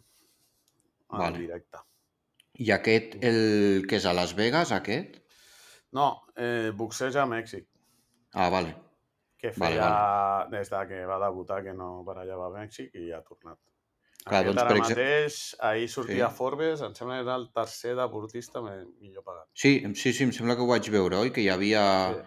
en 1.21 1.21
Vale. 1.21 1.39
directe. 1.39 1.79
I 2.67 2.71
aquest, 2.77 3.17
el 3.31 3.41
que 3.91 3.99
és 4.01 4.07
a 4.13 4.15
Las 4.21 4.35
Vegas, 4.43 4.73
aquest? 4.79 5.21
No, 5.99 6.07
eh, 6.47 6.73
boxeja 6.83 7.23
a 7.23 7.31
Mèxic, 7.35 7.69
Ah, 8.33 8.51
vale. 8.51 8.82
Que 9.43 9.51
Vale, 9.59 9.75
feia 9.75 10.47
des 10.53 10.71
de 10.71 10.81
que 10.89 11.03
va 11.11 11.19
debutar 11.25 11.63
que 11.67 11.73
no 11.75 12.05
barallava 12.07 12.47
a 12.47 12.53
Mèxic 12.61 12.95
i 12.95 13.09
ha 13.11 13.21
tornat. 13.27 13.59
Clar, 14.23 14.39
Aquest 14.39 14.47
doncs, 14.53 14.61
ara 14.63 14.69
per 14.71 14.77
exemple- 14.79 15.05
mateix, 15.05 15.39
ahir 15.69 15.89
sortia 15.91 16.29
Sí. 16.31 16.37
Forbes, 16.37 16.83
em 16.87 16.93
sembla 16.95 17.17
que 17.19 17.23
era 17.27 17.35
el 17.41 17.49
tercer 17.53 17.97
deportista 17.99 18.61
millor 18.63 19.25
pagat. 19.27 19.49
Sí, 19.53 19.73
sí, 19.99 20.13
sí, 20.13 20.23
em 20.29 20.31
sembla 20.33 20.55
que 20.55 20.63
ho 20.63 20.69
vaig 20.71 20.89
veure, 20.95 21.17
oi? 21.17 21.33
Que 21.35 21.43
hi 21.43 21.49
havia 21.51 21.83
Sí. 22.15 22.23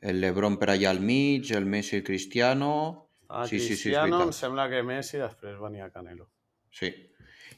el 0.00 0.20
Lebron 0.22 0.56
per 0.56 0.70
allà 0.70 0.88
al 0.94 1.00
mig, 1.00 1.50
el 1.52 1.66
Messi 1.66 1.96
i 1.96 1.98
el 2.00 2.04
Cristiano... 2.04 3.02
A 3.28 3.44
Sí, 3.46 3.58
sí, 3.58 3.74
sí, 3.74 3.90
Cristiano 3.90 4.22
em 4.22 4.32
sembla 4.32 4.68
que 4.70 4.80
Messi, 4.82 5.18
després 5.18 5.58
venia 5.58 5.90
Canelo. 5.90 6.28
Sí. 6.70 6.88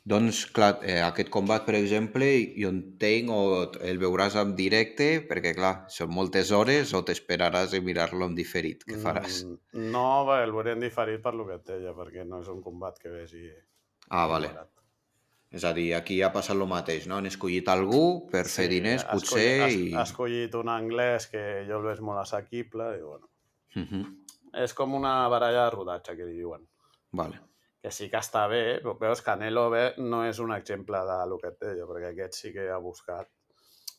Doncs, 0.04 0.46
clar, 0.52 0.78
eh, 0.82 1.00
aquest 1.02 1.28
combat, 1.30 1.64
per 1.66 1.74
exemple, 1.74 2.24
jo 2.56 2.68
entenc 2.72 3.30
o 3.30 3.40
el 3.84 3.98
veuràs 3.98 4.36
en 4.40 4.54
directe, 4.56 5.26
perquè, 5.28 5.54
clar, 5.54 5.84
són 5.92 6.10
moltes 6.14 6.50
hores, 6.52 6.94
o 6.94 7.02
t'esperaràs 7.04 7.74
a 7.76 7.80
mirar-lo 7.84 8.24
en 8.26 8.34
diferit. 8.34 8.84
Què 8.88 8.96
faràs? 9.02 9.44
Mm, 9.44 9.90
No, 9.92 10.24
va, 10.24 10.42
el 10.44 10.52
veurem 10.52 10.80
diferit 10.80 11.20
per 11.22 11.34
lo 11.34 11.46
que 11.46 11.54
et 11.58 11.66
deia, 11.66 11.92
perquè 11.94 12.24
no 12.26 12.40
és 12.40 12.48
un 12.48 12.62
combat 12.62 12.98
que 12.98 13.08
vegi... 13.10 13.50
Ah, 14.10 14.26
vale. 14.26 14.50
És 15.50 15.64
a 15.64 15.72
dir, 15.72 15.94
aquí 15.96 16.20
ha 16.22 16.28
passat 16.32 16.56
el 16.56 16.66
mateix, 16.68 17.06
no? 17.08 17.16
Han 17.16 17.26
escollit 17.26 17.68
algú 17.72 18.28
per 18.30 18.44
fer 18.46 18.66
diners, 18.68 19.04
ha 19.04 19.12
potser, 19.16 19.44
escollit, 19.64 19.88
i... 19.90 19.94
ha 19.96 20.02
escollit 20.02 20.54
un 20.60 20.68
anglès 20.68 21.26
que 21.32 21.64
jo 21.68 21.78
el 21.78 21.86
veig 21.88 22.00
molt 22.04 22.20
assequible 22.20 22.90
i, 22.98 23.02
bueno, 23.02 23.28
Mhm. 23.74 24.02
és 24.64 24.72
com 24.74 24.94
una 24.94 25.28
baralla 25.28 25.64
de 25.64 25.70
rodatge, 25.70 26.16
que 26.16 26.24
li 26.24 26.36
diuen. 26.36 26.66
Vale. 27.12 27.40
Que 27.88 27.94
sí 27.96 28.10
que 28.12 28.20
està 28.20 28.44
bé, 28.52 28.62
però 28.84 28.94
veus, 29.00 29.24
Canelo 29.24 29.66
no 30.04 30.22
és 30.28 30.38
un 30.44 30.52
exemple 30.52 31.00
de 31.08 31.18
lo 31.30 31.38
que 31.40 31.54
et 31.54 31.60
deia, 31.64 31.86
perquè 31.88 32.12
aquest 32.12 32.36
sí 32.36 32.52
que 32.52 32.68
ha 32.68 32.78
buscat 32.84 33.30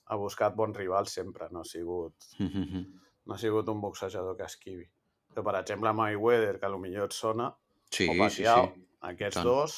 ha 0.09 0.17
buscat 0.17 0.55
bons 0.57 0.77
rivals 0.77 1.13
sempre, 1.13 1.47
no 1.53 1.61
ha 1.61 1.69
sigut, 1.69 2.29
no 3.25 3.35
ha 3.35 3.37
sigut 3.37 3.67
un 3.69 3.81
boxejador 3.81 4.37
que 4.37 4.45
esquivi. 4.45 4.85
Però, 5.29 5.43
per 5.45 5.59
exemple, 5.59 5.93
Mayweather, 5.93 6.55
que 6.61 6.69
potser 6.73 7.03
et 7.05 7.13
sona, 7.13 7.49
Sí, 7.89 8.07
o 8.07 8.13
sí, 8.13 8.19
Pacquiao, 8.19 8.65
sí. 8.73 8.85
aquests 9.09 9.39
tant. 9.39 9.47
dos 9.47 9.77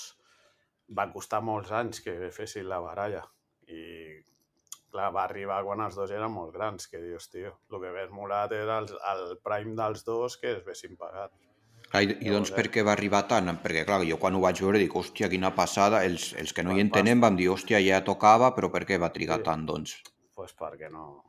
va 0.97 1.07
costar 1.11 1.41
molts 1.41 1.71
anys 1.71 2.01
que 2.03 2.15
fessin 2.35 2.67
la 2.67 2.79
baralla. 2.83 3.23
I, 3.71 3.83
clar, 4.91 5.11
va 5.15 5.23
arribar 5.23 5.61
quan 5.63 5.83
els 5.85 5.95
dos 5.95 6.11
eren 6.11 6.31
molt 6.31 6.51
grans, 6.55 6.87
que 6.91 6.99
dius, 6.99 7.29
tio, 7.31 7.53
el 7.71 7.79
que 7.83 7.93
ves 7.95 8.11
molat 8.11 8.51
era 8.55 8.79
el, 8.83 8.89
el 9.13 9.37
prime 9.43 9.75
dels 9.79 10.03
dos 10.07 10.37
que 10.37 10.51
es 10.57 10.65
vessin 10.65 10.97
pagat. 10.99 11.31
Clar, 11.91 12.03
I, 12.07 12.13
I 12.23 12.31
doncs 12.31 12.51
per 12.55 12.67
què 12.71 12.83
va 12.87 12.93
arribar 12.95 13.25
tant? 13.27 13.49
Perquè, 13.63 13.83
clar, 13.87 14.01
jo 14.07 14.17
quan 14.21 14.35
ho 14.35 14.41
vaig 14.43 14.61
veure 14.63 14.79
dic, 14.79 14.93
hòstia, 14.95 15.27
quina 15.31 15.51
passada. 15.55 16.05
Els, 16.07 16.31
els 16.39 16.53
que 16.55 16.63
no 16.63 16.75
hi 16.77 16.81
entenem 16.85 17.19
vam 17.19 17.35
dir, 17.35 17.49
hòstia, 17.51 17.81
ja 17.83 17.99
tocava, 18.07 18.53
però 18.55 18.71
per 18.71 18.85
què 18.87 18.97
va 18.99 19.11
trigar 19.11 19.41
Sí. 19.41 19.43
tant, 19.49 19.65
doncs? 19.67 19.97
pues 20.41 20.55
perquè 20.57 20.87
no, 20.89 21.21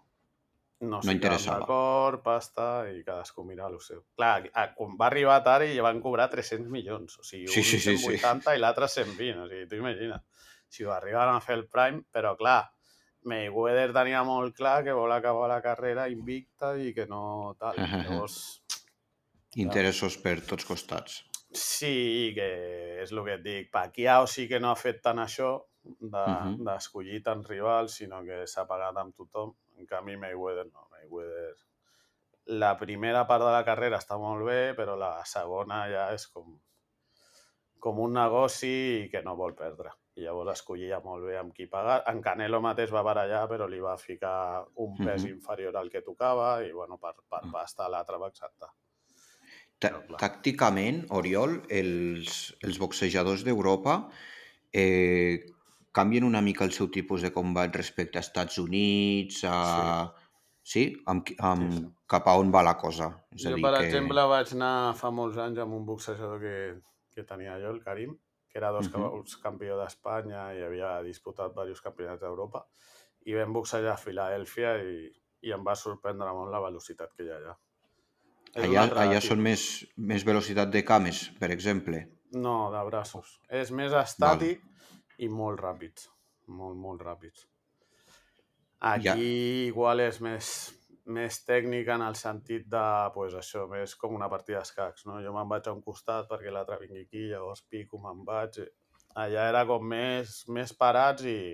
no, 0.80 1.00
No 1.04 1.12
interessava. 1.12 1.58
d'acord, 1.60 2.22
pasta, 2.22 2.86
i 2.88 3.02
cadascú 3.04 3.44
mira 3.44 3.66
el 3.66 3.78
seu. 3.80 4.04
Clar, 4.16 4.46
quan 4.76 4.94
va 4.96 5.06
arribar 5.10 5.42
tard 5.44 5.66
i 5.68 5.80
van 5.84 6.00
cobrar 6.00 6.30
300 6.30 6.70
milions, 6.70 7.18
o 7.18 7.22
sigui, 7.22 7.48
Sí, 7.48 7.60
un 7.60 7.64
sí, 7.66 7.78
sí, 7.78 7.96
sí. 7.98 8.16
180 8.16 8.54
i 8.56 8.58
l'altre 8.62 8.88
120, 8.88 9.42
o 9.42 9.48
sigui, 9.50 9.66
tu 9.68 9.76
imagina't. 9.76 10.22
Si 10.68 10.84
ho 10.84 10.92
arriben 10.94 11.28
a 11.34 11.40
fer 11.44 11.58
el 11.58 11.66
Prime, 11.68 12.04
però 12.10 12.36
clar, 12.38 12.70
Mayweather 13.24 13.92
tenia 13.92 14.22
molt 14.24 14.56
clar 14.56 14.82
que 14.82 14.94
vol 14.96 15.12
acabar 15.12 15.48
la 15.50 15.60
carrera 15.62 16.08
invicta 16.08 16.72
i 16.78 16.94
que 16.94 17.06
no 17.06 17.54
tal. 17.58 17.76
Llavors, 18.24 18.61
Interessos 19.56 20.16
per 20.16 20.40
tots 20.48 20.64
costats. 20.64 21.22
sí 21.52 22.32
que 22.34 23.02
és 23.02 23.10
el 23.12 23.24
que 23.24 23.34
et 23.34 23.42
dic. 23.44 23.70
Pacquiao 23.70 24.26
sí 24.26 24.46
que 24.48 24.58
no 24.60 24.70
ha 24.70 24.76
fet 24.76 25.02
tant 25.02 25.18
això 25.18 25.50
d'escollir 26.00 27.18
de, 27.18 27.24
tant 27.26 27.42
rivals, 27.44 27.96
sinó 28.00 28.22
que 28.24 28.46
s'ha 28.46 28.64
pagat 28.66 28.96
amb 28.96 29.14
tothom. 29.16 29.52
En 29.78 29.86
canvi, 29.86 30.16
Mayweather 30.16 30.66
no. 30.72 30.88
Mayweather... 30.92 31.54
La 32.46 32.76
primera 32.78 33.26
part 33.26 33.44
de 33.44 33.50
la 33.54 33.64
carrera 33.64 33.98
està 34.02 34.16
molt 34.18 34.42
bé, 34.46 34.74
però 34.74 34.96
la 34.98 35.20
segona 35.28 35.84
ja 35.90 36.08
és 36.14 36.24
com, 36.26 36.56
com 37.78 38.00
un 38.02 38.12
negoci 38.16 39.08
que 39.12 39.22
no 39.22 39.36
vol 39.38 39.54
perdre. 39.54 39.92
I 40.16 40.24
llavors 40.26 40.58
escollia 40.58 40.98
molt 41.04 41.24
bé 41.28 41.36
amb 41.38 41.54
qui 41.54 41.66
pagar. 41.70 42.02
En 42.10 42.20
Canelo 42.20 42.60
mateix 42.60 42.90
va 42.92 43.02
barallar, 43.06 43.44
però 43.48 43.68
li 43.70 43.78
va 43.80 43.94
ficar 43.96 44.64
un 44.74 44.96
pes 44.96 45.22
Mhm. 45.24 45.30
inferior 45.36 45.76
al 45.76 45.88
que 45.90 46.02
tocava 46.02 46.62
i, 46.64 46.72
bueno, 46.72 46.98
per, 46.98 47.14
per 47.28 47.44
Mm. 47.46 47.52
pasta 47.52 47.88
l'altre 47.88 48.18
va 48.18 48.26
acceptar. 48.26 48.72
Tàcticament, 50.20 51.02
Oriol, 51.18 51.58
els, 51.70 52.40
els 52.62 52.78
boxejadors 52.82 53.44
d'Europa 53.46 53.96
eh, 54.72 55.40
canvien 55.92 56.24
una 56.24 56.40
mica 56.40 56.64
el 56.64 56.72
seu 56.72 56.88
tipus 56.94 57.22
de 57.26 57.32
combat 57.34 57.74
respecte 57.76 58.18
a 58.18 58.24
Estats 58.26 58.58
Units, 58.62 59.42
a... 59.48 59.56
Sí? 60.62 60.84
Amb, 61.10 61.24
qui- 61.26 61.34
amb, 61.42 61.72
Sí, 61.72 61.80
sí. 61.82 61.88
Cap 62.12 62.28
a 62.30 62.36
on 62.38 62.52
va 62.54 62.62
la 62.62 62.76
cosa? 62.78 63.08
És 63.34 63.44
a 63.46 63.50
Jo, 63.50 63.56
dir, 63.56 63.62
per 63.64 63.72
que... 63.74 63.86
exemple, 63.86 64.22
vaig 64.30 64.52
anar 64.54 64.74
fa 65.00 65.10
molts 65.10 65.38
anys 65.42 65.58
amb 65.64 65.74
un 65.78 65.86
boxejador 65.88 66.38
que, 66.42 66.54
que 67.16 67.24
tenia 67.28 67.56
jo, 67.62 67.72
el 67.74 67.80
Karim, 67.82 68.14
que 68.48 68.60
era 68.60 68.70
dos 68.76 68.86
Mhm. 68.86 68.94
cops 68.94 69.36
campió 69.42 69.78
d'Espanya 69.80 70.44
i 70.54 70.62
havia 70.62 70.92
disputat 71.02 71.50
diversos 71.56 71.82
campionats 71.82 72.20
d'Europa, 72.22 72.66
i 73.26 73.34
vam 73.34 73.52
boxejar 73.56 73.94
a 73.94 74.00
Filadèlfia 74.04 74.76
i, 74.84 75.10
i 75.48 75.52
em 75.56 75.64
va 75.66 75.74
sorprendre 75.74 76.32
molt 76.38 76.52
la 76.54 76.60
velocitat 76.68 77.12
que 77.16 77.24
hi 77.26 77.30
ha 77.32 77.38
allà. 77.40 77.56
Allà, 78.60 78.84
allà 79.00 79.20
són 79.24 79.40
més, 79.40 79.62
més 79.96 80.24
velocitat 80.28 80.68
de 80.72 80.82
cames, 80.84 81.30
per 81.40 81.48
exemple. 81.54 82.02
No, 82.36 82.70
de 82.72 82.82
braços. 82.84 83.38
És 83.48 83.70
més 83.72 83.94
estàtic 83.96 84.60
i 85.24 85.28
molt 85.32 85.60
ràpids. 85.60 86.08
Molt, 86.52 86.76
molt 86.76 87.00
ràpids. 87.00 87.46
Aquí 88.82 89.06
Ja. 89.08 89.14
igual 89.68 90.00
és 90.00 90.20
més, 90.20 90.46
més 91.06 91.38
tècnic 91.46 91.88
en 91.88 92.02
el 92.02 92.16
sentit 92.18 92.66
de, 92.68 92.84
pues 93.14 93.34
això, 93.34 93.68
més 93.70 93.94
com 93.94 94.14
una 94.14 94.28
partida 94.28 94.58
d'escacs, 94.58 95.06
no? 95.06 95.20
Jo 95.22 95.32
me'n 95.32 95.48
vaig 95.48 95.68
a 95.68 95.72
un 95.72 95.82
costat 95.82 96.28
perquè 96.28 96.50
l'altre 96.50 96.78
vingui 96.80 97.06
aquí, 97.06 97.28
llavors 97.30 97.62
pico, 97.62 97.98
me'n 97.98 98.24
vaig... 98.24 98.60
Allà 99.14 99.48
era 99.50 99.66
com 99.68 99.84
més, 99.84 100.46
més 100.48 100.72
parats 100.72 101.24
i, 101.28 101.52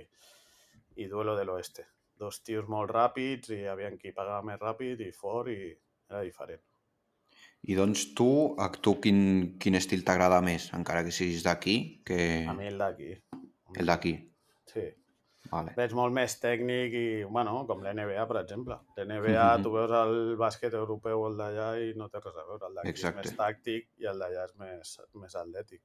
i 0.97 1.07
Duelo 1.11 1.35
de 1.35 1.45
l'Oeste. 1.45 1.87
Dos 2.19 2.41
tios 2.47 2.69
molt 2.71 2.91
ràpids 2.91 3.51
i 3.51 3.65
havien 3.67 3.99
qui 3.99 4.13
pagava 4.15 4.45
més 4.47 4.61
ràpid 4.63 5.01
i 5.03 5.11
fort 5.13 5.51
i 5.51 5.75
era 6.09 6.23
diferent. 6.23 6.63
I 7.67 7.75
doncs 7.75 8.13
tu, 8.17 8.31
a 8.61 8.69
tu 8.71 8.95
quin, 9.03 9.19
quin 9.61 9.77
estil 9.79 10.05
t'agrada 10.07 10.39
més, 10.45 10.71
encara 10.77 11.03
que 11.05 11.13
siguis 11.15 11.43
d'aquí? 11.45 11.77
Que... 12.07 12.21
A 12.49 12.55
mi 12.57 12.71
el 12.71 12.79
d'aquí. 12.79 13.11
El 13.77 13.91
d'aquí. 13.91 14.15
Sí. 14.71 14.87
Vale. 15.49 15.73
Veig 15.77 15.95
molt 15.97 16.13
més 16.13 16.35
tècnic 16.43 16.95
i, 16.95 17.05
bueno, 17.25 17.63
com 17.69 17.81
l'NBA, 17.85 18.25
per 18.29 18.41
exemple. 18.43 18.79
L'NBA, 18.97 19.19
mm. 19.19 19.35
-hmm. 19.35 19.63
tu 19.65 19.73
veus 19.73 19.93
el 20.01 20.37
bàsquet 20.37 20.75
europeu 20.75 21.27
el 21.27 21.39
d'allà 21.41 21.69
i 21.83 21.95
no 21.97 22.09
té 22.09 22.21
res 22.21 22.37
a 22.37 22.45
veure. 22.49 22.67
El 22.69 22.75
d'aquí 22.75 22.95
és 22.95 23.15
més 23.21 23.37
tàctic 23.37 23.89
i 23.97 24.11
el 24.13 24.19
d'allà 24.19 24.45
és 24.45 24.55
més, 24.57 25.01
més 25.15 25.35
atlètic. 25.35 25.81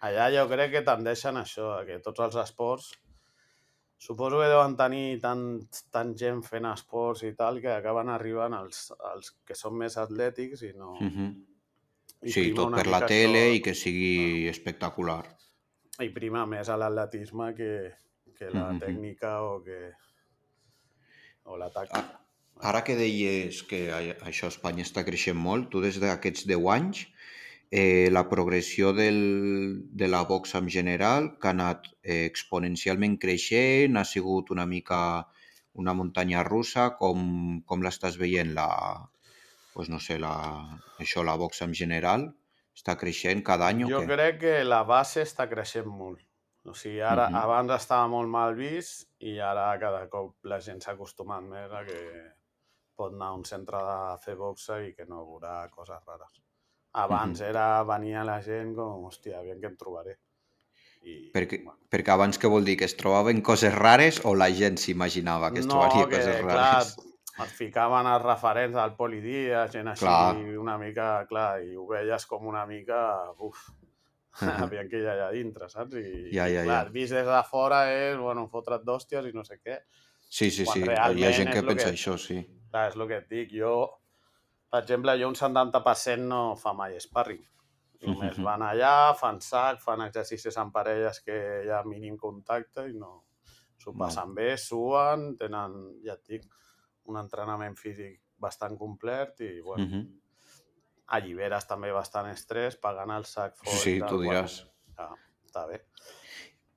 Allà 0.00 0.28
jo 0.34 0.48
crec 0.48 0.70
que 0.70 0.82
tendeixen 0.86 1.36
a 1.36 1.42
això, 1.42 1.68
que 1.86 1.98
tots 1.98 2.20
els 2.20 2.36
esports 2.36 2.92
suposo 3.98 4.40
que 4.40 4.48
deuen 4.50 4.76
tenir 4.76 5.20
tant, 5.22 5.44
tant 5.90 6.14
gent 6.18 6.42
fent 6.44 6.66
esports 6.66 7.22
i 7.24 7.32
tal 7.34 7.60
que 7.62 7.70
acaben 7.72 8.08
arribant 8.12 8.54
als, 8.54 8.92
als 9.12 9.30
que 9.46 9.54
són 9.54 9.76
més 9.80 9.96
atlètics 9.96 10.62
i 10.62 10.72
no... 10.76 10.94
Mhm. 11.00 11.30
i 12.24 12.32
Sí, 12.32 12.52
tot 12.56 12.72
per 12.74 12.86
la 12.88 13.02
tele 13.06 13.40
això- 13.50 13.56
i 13.56 13.60
que 13.62 13.74
sigui 13.74 14.48
espectacular. 14.48 15.24
i 16.00 16.08
prima 16.10 16.44
més 16.46 16.68
a 16.68 16.76
l'atletisme 16.76 17.54
que, 17.54 17.92
que 18.38 18.50
la 18.50 18.72
Mhm. 18.72 18.80
tècnica 18.80 19.42
o 19.42 19.62
que 19.62 19.92
o 21.44 21.56
la 21.56 21.68
tàctica. 21.70 22.20
Ara 22.60 22.82
que 22.84 22.94
deies 22.96 23.62
que 23.64 23.90
això 23.92 24.46
a 24.46 24.52
Espanya 24.54 24.82
està 24.84 25.04
creixent 25.04 25.36
molt, 25.36 25.68
tu 25.70 25.80
des 25.82 25.98
d'aquests 26.00 26.46
10 26.46 26.66
anys, 26.72 27.06
eh, 27.70 28.08
la 28.10 28.28
progressió 28.28 28.92
del, 28.92 29.82
de 29.92 30.08
la 30.08 30.22
boxa 30.24 30.58
en 30.58 30.68
general, 30.70 31.38
que 31.40 31.48
ha 31.48 31.54
anat 31.56 31.88
eh, 32.02 32.24
exponencialment 32.26 33.18
creixent, 33.18 33.96
ha 33.96 34.04
sigut 34.04 34.50
una 34.50 34.66
mica 34.66 35.28
una 35.74 35.92
muntanya 35.92 36.44
russa, 36.46 36.90
com, 36.98 37.62
com 37.66 37.82
l'estàs 37.82 38.14
veient? 38.20 38.52
La, 38.54 38.68
pues 39.74 39.88
no 39.90 39.98
sé, 39.98 40.20
la, 40.22 40.34
això, 41.02 41.24
la 41.26 41.34
boxa 41.40 41.64
en 41.66 41.74
general, 41.74 42.28
està 42.74 42.94
creixent 42.98 43.42
cada 43.46 43.66
any 43.72 43.82
o 43.84 43.88
Jo 43.90 44.04
què? 44.04 44.06
crec 44.14 44.38
que 44.44 44.54
la 44.64 44.82
base 44.86 45.24
està 45.26 45.48
creixent 45.50 45.90
molt. 45.90 46.22
O 46.64 46.72
sigui, 46.78 47.00
ara, 47.04 47.26
Mhm. 47.28 47.36
abans 47.42 47.74
estava 47.74 48.06
molt 48.08 48.28
mal 48.30 48.54
vist 48.54 49.08
i 49.18 49.38
ara 49.38 49.66
cada 49.82 50.08
cop 50.08 50.36
la 50.44 50.60
gent 50.60 50.80
s'ha 50.80 50.92
acostumat 50.94 51.42
més 51.42 51.72
a 51.72 51.82
que 51.84 51.98
pot 52.96 53.12
anar 53.12 53.32
a 53.32 53.34
un 53.34 53.44
centre 53.44 53.76
de 53.90 53.98
fer 54.24 54.36
boxa 54.36 54.80
i 54.86 54.94
que 54.94 55.04
no 55.10 55.24
veurà 55.26 55.68
coses 55.74 56.00
rares. 56.06 56.40
Abans 56.94 57.40
Mhm. 57.40 57.48
era, 57.48 57.82
venia 57.82 58.22
la 58.24 58.40
gent 58.42 58.74
com, 58.76 59.04
hòstia, 59.08 59.40
aviam 59.40 59.58
què 59.60 59.66
em 59.66 59.76
trobaré. 59.76 60.16
I, 61.04 61.30
Perquè, 61.34 61.58
bueno, 61.64 61.78
perquè 61.90 62.12
abans 62.14 62.38
què 62.40 62.48
vol 62.48 62.64
dir? 62.64 62.76
Que 62.78 62.86
es 62.86 62.96
trobaven 62.96 63.42
coses 63.42 63.74
rares 63.74 64.22
o 64.24 64.34
la 64.34 64.48
gent 64.50 64.78
s'imaginava 64.78 65.50
que 65.52 65.60
es 65.60 65.66
trobaria 65.68 66.06
que, 66.08 66.16
coses 66.16 66.40
clar, 66.40 66.54
rares? 66.56 66.96
et 67.44 67.50
ficaven 67.50 68.06
els 68.06 68.22
referents 68.22 68.74
del 68.74 68.94
Polidia, 68.96 69.66
gent 69.68 69.88
així 69.88 70.04
Clar. 70.06 70.36
una 70.62 70.78
mica, 70.78 71.26
clar, 71.28 71.62
i 71.62 71.74
ho 71.76 71.86
veies 71.86 72.24
com 72.26 72.46
una 72.46 72.64
mica, 72.64 73.00
uf, 73.38 73.58
aviam 74.72 74.88
què 74.88 75.02
hi 75.02 75.06
ha 75.06 75.12
allà 75.12 75.30
dintre, 75.32 75.68
saps? 75.68 75.94
I, 75.94 76.30
Ja, 76.32 76.46
i 76.48 76.54
ja, 76.54 76.62
clar, 76.64 76.86
ja. 76.86 76.90
vist 76.94 77.12
des 77.12 77.26
de 77.26 77.42
fora 77.50 77.82
és, 77.92 78.16
bueno, 78.16 78.48
fotre't 78.48 78.82
d'hòsties 78.86 79.26
i 79.26 79.32
no 79.34 79.44
sé 79.44 79.58
què. 79.60 79.80
Sí, 80.30 80.48
sí, 80.50 80.64
quan 80.64 80.74
sí. 80.78 80.84
Hi 81.20 81.24
ha 81.26 81.32
gent 81.32 81.52
que 81.52 81.62
pensa 81.62 81.90
que- 81.90 81.92
això, 81.98 82.16
sí. 82.18 82.40
Clar, 82.70 82.88
és 82.88 82.96
el 82.96 83.06
que 83.08 83.16
et 83.18 83.28
dic, 83.28 83.50
jo, 83.52 83.90
per 84.74 84.80
exemple, 84.82 85.12
jo 85.20 85.28
un 85.30 85.36
70% 85.38 86.26
no 86.26 86.40
fa 86.58 86.72
mai 86.74 86.96
sparring. 87.00 87.44
Només 88.04 88.36
Mhm. 88.36 88.44
van 88.44 88.62
allà, 88.66 89.14
fan 89.16 89.38
sac, 89.40 89.78
fan 89.80 90.02
exercicis 90.02 90.56
en 90.58 90.72
parelles 90.74 91.20
que 91.24 91.36
hi 91.64 91.70
ha 91.70 91.82
mínim 91.86 92.16
contacte 92.18 92.88
i 92.90 92.92
no 92.98 93.12
s'ho 93.78 93.94
passen 93.96 94.34
bé, 94.34 94.56
suen, 94.58 95.36
tenen, 95.38 95.76
ja 96.04 96.14
et 96.18 96.26
dic, 96.26 96.44
un 97.06 97.16
entrenament 97.20 97.76
físic 97.78 98.20
bastant 98.40 98.76
complet 98.78 99.40
i, 99.46 99.60
bueno, 99.60 99.84
Mhm. 99.84 100.20
alliberes 101.06 101.66
també 101.68 101.92
bastant 101.92 102.26
estrès, 102.32 102.76
pagant 102.80 103.10
el 103.10 103.24
sac 103.24 103.56
fort. 103.56 103.78
Sí, 103.78 103.98
tal, 104.00 104.08
tu 104.08 104.18
diràs. 104.24 104.58
Bueno, 104.64 104.72
ja, 104.98 105.16
està 105.46 105.66
bé. 105.68 105.80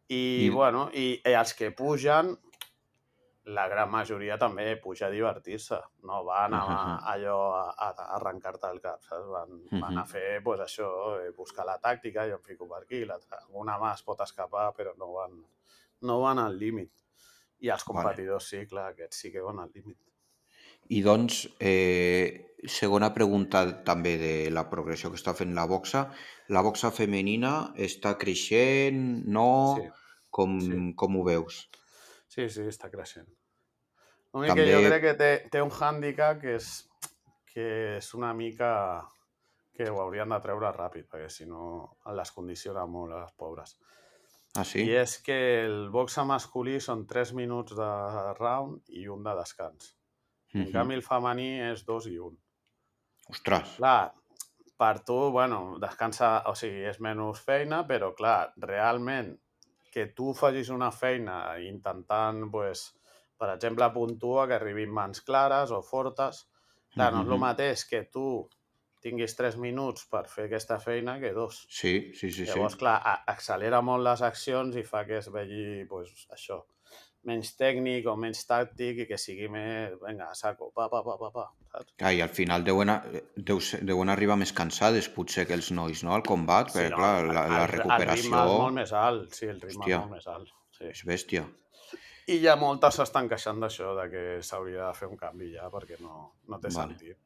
I, 0.09 0.45
I- 0.45 0.49
bueno, 0.49 0.89
i, 0.93 1.21
i 1.25 1.33
els 1.33 1.53
que 1.53 1.71
pugen, 1.71 2.37
la 3.47 3.63
gran 3.71 3.89
majoria 3.89 4.35
també 4.37 4.75
puja 4.83 5.07
a 5.07 5.09
divertir-se. 5.09 5.77
No 6.03 6.23
van 6.27 6.53
a, 6.53 6.61
Mhm. 6.67 6.97
allò 7.13 7.37
a, 7.55 7.61
a, 7.71 7.89
a 7.89 8.07
arrencar-te 8.17 8.67
el 8.71 8.81
cap, 8.81 9.01
saps? 9.01 9.27
Van, 9.31 9.61
van 9.81 9.97
a 9.97 10.05
fer, 10.05 10.41
pues, 10.43 10.59
això, 10.59 10.89
eh, 11.21 11.31
buscar 11.37 11.65
la 11.65 11.77
tàctica, 11.79 12.27
jo 12.29 12.35
em 12.35 12.43
fico 12.43 12.67
per 12.67 12.83
aquí. 12.83 13.03
Alguna 13.07 13.77
mà 13.79 13.93
es 13.93 14.03
pot 14.03 14.19
escapar, 14.21 14.73
però 14.75 14.93
no 14.97 15.13
van, 15.13 15.37
no 16.01 16.19
van 16.21 16.39
al 16.39 16.57
límit. 16.59 16.91
I 17.59 17.69
els 17.69 17.83
Vale. 17.85 18.03
competidors 18.03 18.49
sí, 18.49 18.65
clar, 18.67 18.91
aquests 18.91 19.17
sí 19.17 19.31
que 19.31 19.41
van 19.41 19.59
al 19.59 19.71
límit. 19.73 19.97
I 20.89 21.01
doncs, 21.01 21.49
eh, 21.59 22.53
segona 22.65 23.13
pregunta 23.13 23.83
també 23.83 24.17
de 24.17 24.49
la 24.51 24.69
progressió 24.69 25.09
que 25.09 25.17
està 25.17 25.33
fent 25.33 25.53
la 25.55 25.65
boxa. 25.65 26.11
La 26.49 26.61
boxa 26.61 26.91
femenina 26.91 27.73
està 27.75 28.17
creixent? 28.17 29.25
No? 29.25 29.75
Sí. 29.79 29.89
Com, 30.29 30.59
Sí. 30.61 30.93
com 30.95 31.15
ho 31.17 31.23
veus? 31.23 31.69
Sí, 32.37 32.45
sí, 32.53 32.67
està 32.69 32.91
creixent. 32.93 33.25
L'únic 34.35 34.53
que 34.53 34.65
jo 34.67 34.75
També- 34.77 34.89
crec 34.91 35.01
que 35.07 35.13
té, 35.17 35.29
té 35.49 35.61
un 35.65 35.71
hàndicap 35.73 36.39
que 36.43 36.55
és, 36.59 36.67
que 37.49 37.63
és 37.97 38.09
una 38.13 38.29
mica 38.37 38.69
que 39.73 39.87
ho 39.89 39.97
haurien 40.03 40.29
de 40.29 40.37
treure 40.43 40.69
ràpid, 40.75 41.07
perquè 41.09 41.29
si 41.33 41.47
no 41.49 41.97
les 42.13 42.31
condiciona 42.35 42.83
molt 42.85 43.13
a 43.13 43.23
les 43.23 43.33
pobres. 43.33 43.73
Ah, 44.57 44.63
sí? 44.65 44.83
I 44.85 44.93
és 45.01 45.15
que 45.21 45.37
el 45.65 45.89
boxe 45.93 46.21
masculí 46.25 46.79
són 46.81 47.07
3 47.09 47.33
minuts 47.33 47.73
de 47.77 47.89
round 48.37 48.83
i 48.89 49.07
un 49.07 49.23
de 49.25 49.33
descans. 49.37 49.95
En 50.53 50.61
Mhm. 50.67 50.71
canvi, 50.73 50.95
el 50.95 51.03
femení 51.03 51.49
és 51.71 51.83
2 51.85 52.05
i 52.07 52.17
1. 52.19 52.37
Ostres. 53.29 53.75
Clar, 53.77 54.13
per 54.77 54.99
tu, 55.03 55.31
bueno, 55.31 55.77
descansa, 55.79 56.43
o 56.45 56.53
sigui, 56.55 56.85
és 56.85 56.99
menys 56.99 57.41
feina, 57.41 57.83
però 57.87 58.13
clar, 58.15 58.53
realment, 58.57 59.39
que 59.97 60.07
tu 60.19 60.31
facis 60.37 60.69
una 60.77 60.91
feina 60.95 61.37
intentant, 61.65 62.43
pues, 62.53 62.85
per 63.37 63.51
exemple, 63.55 63.89
puntua 63.97 64.47
que 64.49 64.57
arribin 64.59 64.93
mans 64.99 65.21
clares 65.31 65.73
o 65.73 65.81
fortes, 65.91 66.45
clar, 66.95 67.11
no 67.13 67.23
és 67.25 67.33
el 67.35 67.41
mateix 67.43 67.85
que 67.89 68.03
tu 68.13 68.27
tinguis 69.05 69.35
3 69.39 69.57
minuts 69.61 70.07
per 70.13 70.23
fer 70.31 70.47
aquesta 70.47 70.79
feina 70.83 71.17
que 71.21 71.33
dos. 71.37 71.59
Sí, 71.69 71.93
sí, 72.13 72.31
sí. 72.31 72.45
sí. 72.45 72.49
Llavors, 72.49 72.75
clar, 72.81 72.95
a- 73.11 73.19
accelera 73.35 73.81
molt 73.85 74.03
les 74.07 74.23
accions 74.31 74.75
i 74.81 74.83
fa 74.87 75.03
que 75.09 75.19
es 75.21 75.29
vegi, 75.33 75.85
pues, 75.89 76.13
això, 76.37 76.63
menys 77.27 77.51
tècnic 77.59 78.07
o 78.07 78.15
menys 78.19 78.45
tàctic 78.47 79.03
i 79.03 79.05
que 79.09 79.17
sigui 79.19 79.49
més, 79.51 79.93
vinga, 80.01 80.29
saco, 80.39 80.69
pa, 80.75 80.87
pa, 80.89 81.01
pa, 81.05 81.17
pa, 81.19 81.29
pa, 81.35 81.45
saps? 81.73 81.93
Clar, 81.99 82.13
i 82.15 82.21
al 82.23 82.31
final 82.33 82.63
deuen, 82.63 82.89
a, 82.93 82.97
deu, 83.35 83.59
deuen 83.91 84.09
arribar 84.13 84.37
més 84.39 84.53
cansades, 84.55 85.09
potser, 85.13 85.45
que 85.49 85.53
els 85.57 85.69
nois, 85.75 86.03
no?, 86.07 86.15
al 86.15 86.23
combat, 86.23 86.71
perquè, 86.73 86.95
clar, 86.95 87.13
el- 87.25 87.33
la, 87.35 87.43
la 87.51 87.61
el- 87.65 87.71
recuperació 87.75 88.07
El 88.07 88.23
ritme 88.23 88.41
és 88.47 88.57
molt 88.63 88.75
més 88.79 88.93
alt, 88.93 89.33
sí, 89.35 89.45
el 89.51 89.59
ritme 89.61 89.83
Hòstia. 89.83 89.95
és 89.99 90.05
molt 90.07 90.15
més 90.15 90.27
alt. 90.33 90.53
Sí. 90.77 90.85
és 90.93 91.03
bèstia. 91.09 91.45
I 92.27 92.41
ja 92.43 92.55
moltes 92.59 92.95
s'estan 92.99 93.27
queixant 93.31 93.59
d'això, 93.63 93.93
de 94.01 94.09
que 94.11 94.23
s'hauria 94.43 94.87
de 94.89 94.93
fer 94.97 95.07
un 95.07 95.15
canvi 95.17 95.53
ja, 95.53 95.69
perquè 95.73 95.99
no, 96.03 96.33
no 96.47 96.59
té 96.59 96.67
Vale. 96.73 96.95
sentit. 96.97 97.17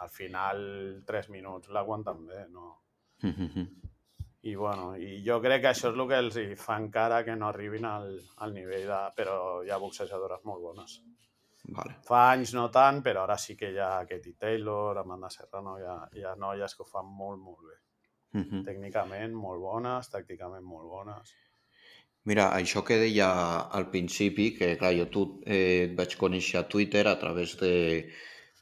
Al 0.00 0.08
final, 0.08 1.02
3 1.06 1.28
minuts 1.30 1.68
l'aguanten 1.70 2.26
bé, 2.26 2.46
no? 2.50 2.76
Mhm. 3.22 3.66
I, 4.42 4.54
bueno, 4.56 4.94
I 4.96 5.20
jo 5.24 5.36
crec 5.44 5.62
que 5.62 5.70
això 5.74 5.90
és 5.90 5.98
el 5.98 6.06
que 6.08 6.18
els 6.24 6.36
hi 6.40 6.46
fa 6.56 6.78
encara 6.80 7.20
que 7.26 7.34
no 7.36 7.50
arribin 7.50 7.84
al, 7.84 8.14
al 8.44 8.54
nivell 8.56 8.86
de... 8.88 9.00
Però 9.16 9.34
hi 9.64 9.70
ha 9.70 9.80
boxejadores 9.82 10.46
molt 10.48 10.64
bones. 10.64 10.96
Vale. 11.76 11.98
Fa 12.06 12.22
anys 12.30 12.54
no 12.56 12.70
tant, 12.72 13.02
però 13.04 13.26
ara 13.26 13.36
sí 13.38 13.54
que 13.56 13.68
hi 13.74 13.78
ha 13.78 14.06
Katie 14.08 14.38
Taylor, 14.40 14.98
Amanda 14.98 15.28
Serrano, 15.30 15.76
hi 15.78 15.84
ha, 15.84 15.98
hi 16.16 16.24
ha 16.24 16.34
noies 16.40 16.74
que 16.74 16.86
ho 16.86 16.88
fan 16.88 17.12
molt, 17.20 17.42
molt 17.42 17.68
bé. 17.68 17.76
Mhm. 18.40 18.64
Tècnicament 18.64 19.36
molt 19.36 19.60
bones, 19.60 20.08
tàcticament 20.08 20.64
molt 20.64 20.88
bones. 20.88 21.36
Mira, 22.30 22.50
això 22.56 22.82
que 22.84 22.98
deia 23.00 23.28
al 23.78 23.88
principi, 23.92 24.50
que 24.56 24.74
clar, 24.80 24.92
jo 24.96 25.06
tu 25.12 25.22
eh, 25.46 25.86
et 25.86 25.94
vaig 25.96 26.16
conèixer 26.20 26.60
a 26.60 26.68
Twitter 26.68 27.06
a 27.08 27.16
través 27.18 27.56
de 27.60 27.72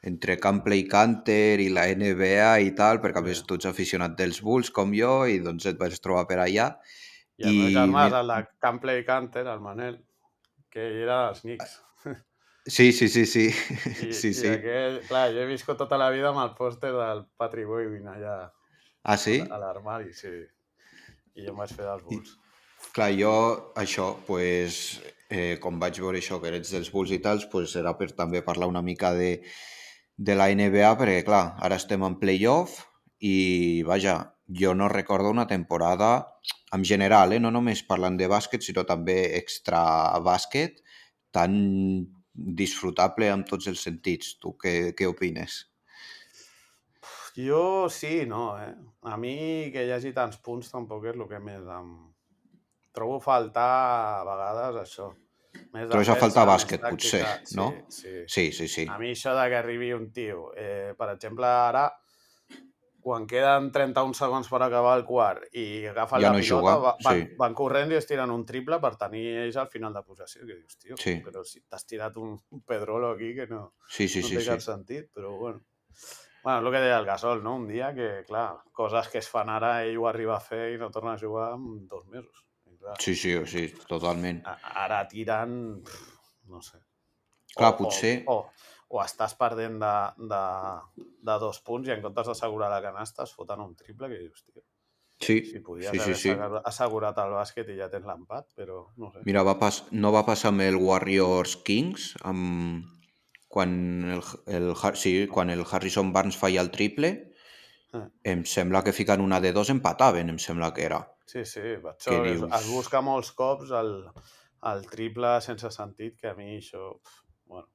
entre 0.01 0.37
Campley 0.39 0.85
Canter 0.87 1.59
i 1.59 1.67
la 1.73 1.87
NBA 1.91 2.51
i 2.63 2.71
tal, 2.77 3.01
perquè 3.03 3.19
a 3.19 3.25
més 3.25 3.41
tu 3.47 3.57
ets 3.59 3.67
aficionat 3.67 4.15
dels 4.19 4.39
Bulls 4.45 4.71
com 4.71 4.93
jo 4.95 5.25
i 5.27 5.39
doncs 5.43 5.67
et 5.67 5.79
vaig 5.79 5.97
trobar 5.99 6.25
per 6.29 6.39
allà. 6.39 6.69
I 7.39 7.47
el 7.49 7.57
meu 7.57 7.73
germà 7.75 8.07
el 8.07 8.31
de 8.31 8.39
Campley 8.63 9.03
Canter, 9.07 9.45
el 9.47 9.61
Manel, 9.63 9.99
que 10.71 10.87
era 11.03 11.25
dels 11.27 11.45
Knicks. 11.45 11.77
Sí, 12.69 12.91
sí, 12.93 13.07
sí, 13.09 13.23
sí. 13.25 13.47
I, 13.49 14.11
sí, 14.13 14.29
i 14.29 14.33
sí. 14.35 14.49
aquell, 14.51 14.99
clar, 15.07 15.29
jo 15.33 15.41
he 15.41 15.47
viscut 15.49 15.79
tota 15.79 15.97
la 15.97 16.09
vida 16.13 16.29
amb 16.29 16.41
el 16.43 16.51
pòster 16.57 16.91
del 16.93 17.23
Patrick 17.39 17.65
Ewing 17.65 18.05
allà 18.11 18.35
Ah, 19.01 19.15
sí? 19.17 19.39
a 19.41 19.57
l'armari, 19.57 20.11
sí. 20.13 20.29
I 21.39 21.47
jo 21.47 21.53
em 21.55 21.61
vaig 21.63 21.71
fer 21.73 21.87
dels 21.87 22.03
Bulls. 22.05 22.35
Clar, 22.93 23.09
jo 23.17 23.31
això, 23.79 24.11
pues, 24.27 24.99
eh, 25.31 25.57
com 25.63 25.79
vaig 25.81 25.97
veure 26.03 26.19
això, 26.19 26.37
que 26.43 26.51
eres 26.51 26.69
dels 26.75 26.91
Bulls 26.93 27.15
i 27.15 27.19
tals, 27.23 27.47
pues 27.49 27.73
era 27.79 27.95
per 27.97 28.11
també 28.11 28.43
parlar 28.45 28.69
una 28.69 28.83
mica 28.85 29.15
de, 29.17 29.31
de 30.19 30.35
la 30.35 30.49
NBA, 30.51 30.91
perquè 30.99 31.23
clar, 31.23 31.55
ara 31.63 31.77
estem 31.79 32.03
en 32.03 32.17
playoff 32.19 32.81
i, 33.23 33.83
vaja, 33.87 34.17
jo 34.51 34.73
no 34.75 34.89
recordo 34.91 35.29
una 35.31 35.47
temporada 35.47 36.39
en 36.75 36.83
general, 36.83 37.31
eh, 37.33 37.39
no 37.39 37.51
només 37.55 37.85
parlant 37.87 38.17
de 38.19 38.27
bàsquet, 38.27 38.65
sinó 38.65 38.83
també 38.85 39.37
extra 39.37 39.81
bàsquet, 40.25 40.83
tan 41.31 41.55
disfrutable 42.33 43.29
en 43.31 43.45
tots 43.47 43.69
els 43.71 43.81
sentits. 43.87 44.35
Tu 44.41 44.51
què, 44.59 44.73
què 44.97 45.07
opines? 45.07 45.61
Jo 47.39 47.87
sí, 47.93 48.25
no, 48.27 48.57
eh? 48.59 48.73
A 49.07 49.15
mi 49.17 49.71
que 49.71 49.85
hi 49.87 49.95
hagi 49.95 50.11
tants 50.13 50.41
punts 50.43 50.71
tampoc 50.73 51.07
és 51.07 51.15
el 51.15 51.27
que 51.31 51.39
més 51.39 51.63
em... 51.79 51.95
Trobo 52.91 53.19
faltar 53.23 53.71
a 54.19 54.23
vegades 54.25 54.79
això. 54.83 55.11
Més 55.73 55.89
Trobes 55.89 56.09
a 56.09 56.15
faltar 56.17 56.45
bàsquet, 56.49 56.81
potser, 56.81 57.23
no? 57.55 57.69
Sí, 57.93 58.01
sí. 58.01 58.23
sí, 58.27 58.45
sí, 58.57 58.67
sí. 58.67 58.85
A 58.89 58.97
mi 58.97 59.11
això 59.13 59.35
de 59.37 59.43
que 59.51 59.57
arribi 59.59 59.91
un 59.93 60.07
tio, 60.11 60.51
eh, 60.57 60.93
per 60.97 61.11
exemple, 61.13 61.45
ara, 61.45 61.83
quan 62.99 63.25
queden 63.29 63.69
31 63.71 64.13
segons 64.17 64.49
per 64.51 64.59
acabar 64.65 64.97
el 64.99 65.05
quart 65.07 65.45
i 65.55 65.85
agafen 65.87 66.19
ja 66.19 66.31
la 66.31 66.33
no 66.35 66.41
pilota, 66.43 66.57
juga, 66.59 66.73
va, 66.83 66.95
van, 67.05 67.21
sí. 67.21 67.35
van 67.39 67.53
corrent 67.55 67.93
i 67.93 67.97
es 67.99 68.09
tiren 68.09 68.33
un 68.33 68.43
triple 68.45 68.79
per 68.83 68.91
tenir 68.99 69.23
ells 69.45 69.55
al 69.61 69.69
final 69.71 69.93
de 69.95 70.03
possessió. 70.03 70.41
Que 70.45 70.57
dius, 70.57 70.75
tio, 70.77 70.97
Sí. 70.99 71.15
però 71.23 71.45
si 71.47 71.61
t'has 71.61 71.85
tirat 71.85 72.17
un 72.17 72.35
pedrolo 72.67 73.13
aquí 73.13 73.33
que 73.35 73.47
no, 73.47 73.75
Sí, 73.87 74.07
sí, 74.07 74.21
no 74.21 74.27
sí, 74.27 74.37
té 74.37 74.45
cap 74.49 74.59
sí. 74.59 74.71
sentit, 74.71 75.11
però 75.13 75.31
bueno. 75.37 75.61
Bueno, 76.43 76.67
el 76.67 76.73
que 76.73 76.79
deia 76.79 76.97
el 76.99 77.05
Gasol, 77.05 77.41
no? 77.43 77.55
Un 77.55 77.67
dia 77.67 77.93
que, 77.93 78.23
clar, 78.27 78.61
coses 78.71 79.07
que 79.09 79.19
es 79.19 79.27
fan 79.29 79.49
ara, 79.49 79.83
ell 79.83 79.97
ho 79.97 80.07
arriba 80.07 80.37
a 80.37 80.43
fer 80.43 80.73
i 80.73 80.77
no 80.79 80.89
torna 80.89 81.13
a 81.13 81.19
jugar 81.19 81.53
en 81.55 81.85
dos 81.87 82.05
mesos. 82.07 82.45
Clar, 82.79 82.95
Sí, 83.03 83.15
sí, 83.15 83.35
sí, 83.45 83.65
totalment. 83.87 84.41
ara 84.85 85.01
tiren, 85.11 85.81
pff, 85.83 86.23
no 86.47 86.61
sé. 86.61 86.79
Clar, 87.55 87.73
o, 87.73 87.77
potser... 87.77 88.13
O, 88.27 88.37
o, 88.39 88.67
o 88.89 89.01
estàs 89.03 89.35
perdent 89.37 89.77
de, 89.83 89.93
de, 90.31 90.41
de 91.29 91.37
dos 91.43 91.59
punts 91.65 91.89
i 91.89 91.93
en 91.93 92.01
comptes 92.05 92.29
d'assegurar 92.31 92.69
la 92.71 92.81
canasta 92.81 93.23
es 93.27 93.33
foten 93.35 93.61
un 93.61 93.75
triple 93.75 94.09
que 94.09 94.19
dius, 94.25 94.43
tio, 94.45 94.63
Sí, 95.19 95.35
si 95.43 95.59
podies 95.59 95.89
sí, 95.91 95.97
sí, 95.99 96.01
haver 96.01 96.15
sí. 96.15 96.29
assegurat- 96.69 97.25
el 97.25 97.33
bàsquet 97.35 97.69
i 97.69 97.77
ja 97.77 97.89
tens 97.91 98.05
l'empat, 98.07 98.47
però 98.55 98.85
no 98.97 99.11
sé. 99.11 99.19
Mira, 99.27 99.43
va 99.43 99.57
pas... 99.59 99.83
no 99.91 100.13
va 100.15 100.23
passar 100.25 100.53
amb 100.53 100.63
el 100.63 100.77
Warriors 100.79 101.57
Kings, 101.67 102.13
amb... 102.23 102.85
quan, 103.49 103.71
el, 104.15 104.23
el, 104.47 104.71
sí, 104.95 105.27
quan 105.27 105.49
el 105.49 105.65
Harrison 105.69 106.13
Barnes 106.13 106.37
feia 106.37 106.61
el 106.61 106.71
triple, 106.71 107.15
Eh. 107.97 108.05
em 108.31 108.43
sembla 108.45 108.83
que 108.85 108.91
ficant 108.93 109.21
una 109.21 109.39
de 109.41 109.49
dos 109.51 109.71
empataven, 109.73 110.29
em 110.29 110.37
sembla 110.37 110.67
que 110.75 110.83
era. 110.85 110.99
Sí, 111.29 111.43
sí, 111.45 111.61
per 111.83 111.93
això 111.93 112.15
es, 112.25 112.39
dius? 112.39 112.53
es 112.57 112.69
busca 112.73 113.01
molts 113.05 113.29
cops 113.37 113.69
el, 113.77 113.91
el 114.71 114.85
triple 114.89 115.35
sense 115.45 115.69
sentit, 115.75 116.15
que 116.17 116.31
a 116.31 116.35
mi 116.37 116.55
això... 116.57 116.93
Bueno, 117.45 117.67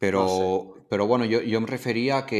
Però, 0.00 0.22
No 0.24 0.86
però 0.88 1.06
bueno, 1.06 1.26
jo, 1.28 1.42
jo 1.44 1.58
em 1.60 1.66
referia 1.68 2.22
a 2.22 2.26
que, 2.26 2.38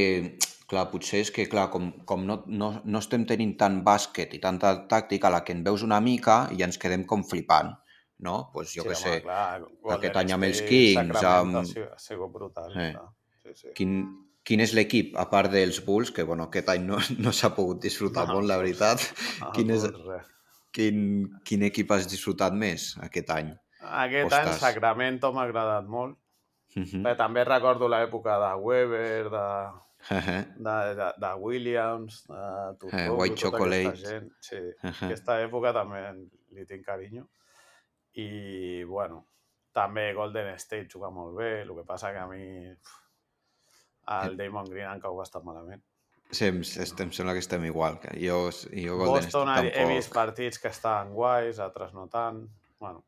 clar, 0.70 0.86
potser 0.92 1.20
és 1.26 1.30
que, 1.34 1.44
clar, 1.50 1.66
com, 1.72 1.90
com 2.08 2.22
no, 2.24 2.38
no, 2.48 2.70
no 2.84 3.02
estem 3.04 3.26
tenint 3.28 3.52
tant 3.60 3.82
bàsquet 3.84 4.32
i 4.36 4.40
tanta 4.40 4.70
tàctica, 4.88 5.28
la 5.32 5.42
que 5.44 5.52
en 5.52 5.60
veus 5.66 5.84
una 5.84 5.98
mica 6.00 6.46
i 6.54 6.56
ja 6.62 6.68
ens 6.70 6.80
quedem 6.80 7.04
com 7.10 7.20
flipant, 7.28 7.74
no? 8.24 8.38
Pues 8.54 8.72
jo 8.72 8.86
sí, 8.86 8.88
què 8.88 8.96
home, 8.96 9.02
sé, 9.02 9.20
clar, 9.26 9.60
aquest 9.98 10.16
any 10.22 10.32
amb 10.38 10.48
els 10.48 10.62
Kings, 10.70 10.96
Sacramento, 10.96 11.60
amb- 11.60 11.92
ha 11.92 12.00
sigut- 12.06 12.32
brutal. 12.32 12.72
Eh. 12.80 12.94
Sí, 13.44 13.54
sí. 13.54 13.74
quin, 13.76 13.94
quin 14.50 14.60
és 14.64 14.72
l'equip, 14.74 15.14
a 15.14 15.28
part 15.30 15.52
dels 15.54 15.78
Bulls, 15.86 16.10
que, 16.10 16.24
bueno, 16.26 16.48
aquest 16.50 16.68
any 16.74 16.82
no, 16.88 16.98
no 17.24 17.30
s'ha 17.32 17.52
pogut 17.54 17.80
disfrutar 17.86 18.26
No, 18.26 18.40
molt, 18.40 18.50
la 18.50 18.56
veritat. 18.58 19.04
Ah, 19.40 19.52
quin 19.54 19.70
és- 19.76 19.86
doncs. 19.86 20.26
Quin, 20.74 20.98
quin 21.46 21.62
equip 21.66 21.90
has 21.94 22.04
disfrutat 22.10 22.54
més 22.54 22.92
aquest 23.02 23.30
any? 23.34 23.48
Aquest 23.80 24.32
any 24.36 24.50
Ostres. 24.50 24.60
Sacramento 24.62 25.32
m'ha 25.34 25.46
agradat 25.48 25.86
molt. 25.90 26.18
Mhm. 26.76 27.00
Però 27.02 27.16
també 27.18 27.42
recordo 27.46 27.88
l'època 27.90 28.36
de 28.38 28.50
Weber, 28.62 29.24
de, 29.32 29.46
Jeje, 30.10 30.36
de, 30.66 30.76
de, 31.00 31.08
de 31.24 31.30
Williams, 31.42 32.20
de 32.28 32.44
Turco, 32.78 32.96
Eh, 32.96 33.08
White 33.10 33.34
tota 33.34 33.42
Chocolate. 33.56 33.86
aquesta 33.88 34.12
gent. 34.14 34.28
Sí, 34.46 34.56
jeje. 34.84 35.06
aquesta 35.08 35.40
època 35.42 35.72
també 35.74 36.04
li 36.54 36.64
tinc 36.70 36.86
carinyo. 36.86 37.26
I, 38.14 38.84
bueno, 38.84 39.24
també 39.74 40.12
Golden 40.14 40.54
State 40.58 40.86
juga 40.94 41.10
molt 41.10 41.34
bé, 41.38 41.50
el 41.62 41.74
que 41.74 41.84
passa 41.86 42.12
que 42.14 42.18
a 42.22 42.28
mi 42.30 42.44
uf, 42.70 42.94
el 44.24 44.36
Damon 44.36 44.68
Green 44.70 44.90
em 44.92 45.00
cau 45.00 45.16
bastant 45.16 45.44
malament. 45.44 45.82
Sí, 46.30 46.46
em, 46.46 46.60
em 46.62 47.10
sembla 47.12 47.32
que 47.34 47.40
estem 47.42 47.64
igual. 47.66 47.98
Que 47.98 48.12
jo, 48.22 48.50
jo 48.70 48.96
Golden 48.96 49.24
Boston 49.24 49.48
State 49.50 49.72
he, 49.74 49.82
he 49.82 49.86
vist 49.96 50.08
tampoc... 50.12 50.14
partits 50.20 50.58
que 50.62 50.68
estaven 50.68 51.12
guais, 51.12 51.58
altres 51.58 51.92
no 51.94 52.06
tant. 52.08 52.44
Bueno, 52.78 53.04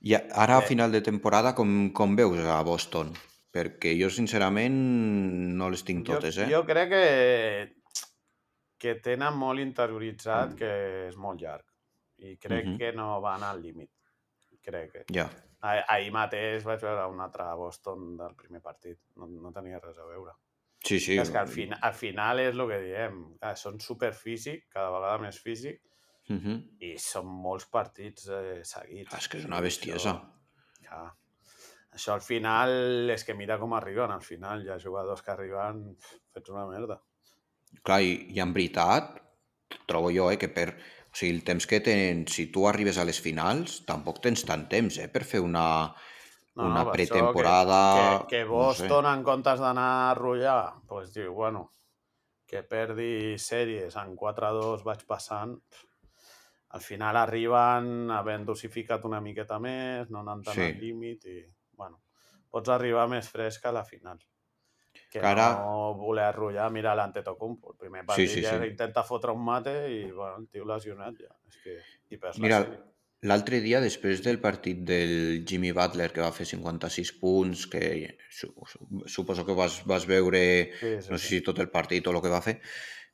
I 0.00 0.14
ara, 0.14 0.56
a 0.58 0.62
Eh. 0.62 0.66
final 0.66 0.92
de 0.92 1.00
temporada, 1.02 1.54
com, 1.54 1.90
com 1.92 2.16
veus 2.16 2.38
a 2.44 2.62
Boston? 2.62 3.12
Perquè 3.52 3.94
jo, 4.00 4.08
sincerament, 4.12 4.74
no 5.56 5.68
les 5.72 5.82
tinc 5.84 6.04
totes, 6.06 6.34
jo, 6.36 6.42
eh? 6.42 6.50
jo 6.52 6.64
crec 6.68 6.90
que, 6.90 7.04
que 8.78 8.94
tenen 9.00 9.34
molt 9.40 9.60
interioritzat 9.60 10.54
que 10.58 10.68
és 11.08 11.16
molt 11.16 11.40
llarg 11.40 11.64
i 12.18 12.36
crec 12.36 12.66
Mhm. 12.66 12.78
que 12.78 12.92
no 12.92 13.20
van 13.20 13.42
al 13.42 13.60
límit. 13.62 13.90
Crec 14.62 14.92
que. 14.92 15.04
Ja. 15.12 15.24
Ah- 15.30 15.42
Ahir 15.62 16.12
mateix 16.12 16.64
vaig 16.64 16.82
veure 16.84 17.06
un 17.10 17.20
altre 17.24 17.46
Boston 17.56 18.16
del 18.18 18.34
primer 18.36 18.60
partit. 18.62 18.98
No, 19.16 19.26
no 19.26 19.52
tenia 19.52 19.80
res 19.80 19.98
a 19.98 20.04
veure. 20.04 20.34
Sí, 20.84 21.00
sí. 21.00 21.16
És 21.18 21.30
que 21.32 21.38
al, 21.40 21.48
fin, 21.48 21.72
al 21.74 21.94
final 21.96 22.38
és 22.44 22.54
el 22.54 22.68
que 22.68 22.80
diem. 22.84 23.20
Clar, 23.40 23.56
són 23.58 23.80
superfísic, 23.80 24.68
cada 24.70 24.90
vegada 24.94 25.18
més 25.18 25.38
físic, 25.42 25.80
Mhm. 26.28 26.56
i 26.82 26.96
són 26.98 27.26
molts 27.26 27.66
partits 27.70 28.28
eh, 28.28 28.60
seguits. 28.66 29.12
Ah, 29.14 29.18
és 29.18 29.28
que 29.28 29.38
és 29.38 29.44
una 29.46 29.60
bestiesa. 29.60 30.10
Això, 30.10 30.88
clar, 30.88 31.14
això 31.94 32.12
al 32.14 32.20
final 32.20 33.10
és 33.10 33.24
que 33.24 33.34
mira 33.34 33.58
com 33.58 33.72
arriben. 33.74 34.10
Al 34.10 34.22
final 34.22 34.64
hi 34.64 34.70
ha 34.70 34.78
jugadors 34.82 35.22
que 35.22 35.30
arriben 35.30 35.96
fets 36.34 36.50
una 36.50 36.66
merda. 36.66 37.00
Clar, 37.82 38.00
i, 38.02 38.26
i 38.34 38.40
en 38.40 38.52
veritat, 38.52 39.20
trobo 39.86 40.10
jo, 40.10 40.30
eh, 40.30 40.38
que 40.38 40.48
per... 40.48 40.76
O 41.16 41.18
sigui, 41.18 41.32
el 41.32 41.44
temps 41.48 41.64
que 41.64 41.78
tenen, 41.80 42.26
si 42.28 42.50
tu 42.52 42.66
arribes 42.68 42.98
a 43.00 43.04
les 43.08 43.16
finals, 43.24 43.78
tampoc 43.88 44.18
tens 44.20 44.42
tant 44.44 44.66
temps, 44.68 44.98
eh, 45.00 45.06
per 45.08 45.22
fer 45.24 45.40
una, 45.40 45.62
una 46.60 46.82
per 46.84 46.92
això 46.92 47.14
pretemporada... 47.14 47.78
Que, 47.96 48.02
que, 48.02 48.26
que 48.34 48.40
no 48.44 48.50
sé. 48.50 48.82
Boston, 48.84 49.08
en 49.08 49.22
comptes 49.24 49.62
d'anar 49.64 49.86
a 50.10 50.14
rotllar, 50.18 50.58
doncs 50.90 51.14
diu, 51.14 51.32
bueno, 51.38 51.62
que 52.44 52.60
perdi 52.68 53.38
sèries 53.40 53.96
en 53.96 54.12
4-2 54.12 54.84
vaig 54.84 55.06
passant, 55.08 55.56
al 56.76 56.84
final 56.84 57.16
arriben 57.16 58.10
havent 58.12 58.44
dosificat 58.44 59.08
una 59.08 59.22
miqueta 59.24 59.56
més, 59.56 60.12
no 60.12 60.20
anant 60.20 60.44
tant 60.44 60.60
Sí. 60.60 60.68
al 60.68 60.80
límit 60.84 61.24
i, 61.32 61.38
bueno, 61.80 62.02
pots 62.52 62.68
arribar 62.76 63.08
més 63.08 63.32
fresc 63.32 63.64
a 63.64 63.72
la 63.72 63.88
final. 63.88 64.20
Que 65.10 65.20
Que 65.20 65.26
ara- 65.26 65.52
no 65.58 65.94
voler 65.96 66.32
rotllar, 66.34 66.70
mira 66.74 66.94
l'Antetokounmpo. 66.98 67.72
El 67.72 67.78
primer 67.78 68.02
Sí, 68.02 68.06
partit 68.10 68.28
sí, 68.34 68.42
ja 68.42 68.56
sí. 68.60 68.70
intenta 68.72 69.04
fotre 69.06 69.32
un 69.32 69.44
mate 69.44 69.74
i, 69.92 70.02
bueno, 70.10 70.36
el 70.42 70.48
tio 70.48 70.66
lesionat 70.68 71.14
ja. 71.22 71.32
És 71.48 71.58
que 71.62 71.76
hi 72.10 72.18
perds 72.18 72.40
Mira, 72.42 72.58
l'altre 73.30 73.60
dia, 73.64 73.80
després 73.80 74.20
del 74.24 74.40
partit 74.42 74.82
del 74.88 75.44
Jimmy 75.48 75.72
Butler, 75.72 76.10
que 76.12 76.20
va 76.24 76.32
fer 76.34 76.46
56 76.46 77.12
punts, 77.22 77.66
que 77.66 78.16
su 78.30 78.52
su- 78.66 79.02
suposo 79.06 79.46
que 79.46 79.54
vas, 79.54 79.80
vas 79.86 80.06
veure, 80.06 80.42
Sí, 80.80 80.92
sí, 81.00 81.10
no 81.10 81.18
sé 81.18 81.28
sí. 81.28 81.36
si 81.36 81.40
tot 81.48 81.58
el 81.64 81.70
partit 81.70 82.06
o 82.06 82.10
el 82.14 82.20
que 82.22 82.28
va 82.34 82.42
fer, 82.42 82.60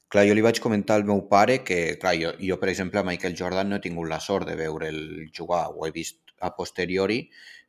clar, 0.08 0.26
jo 0.28 0.34
li 0.36 0.42
vaig 0.44 0.60
comentar 0.60 0.96
al 0.98 1.04
meu 1.08 1.22
pare 1.28 1.62
que, 1.64 1.96
clar, 2.02 2.14
jo, 2.20 2.32
jo 2.40 2.58
per 2.60 2.68
exemple, 2.72 3.00
a 3.00 3.06
Michael 3.06 3.36
Jordan 3.38 3.68
no 3.70 3.76
he 3.78 3.84
tingut 3.84 4.08
la 4.10 4.20
sort 4.20 4.48
de 4.48 4.56
veure'l 4.56 5.30
jugar, 5.38 5.68
ho 5.72 5.86
he 5.86 5.92
vist 5.94 6.34
a 6.40 6.50
posteriori, 6.56 7.22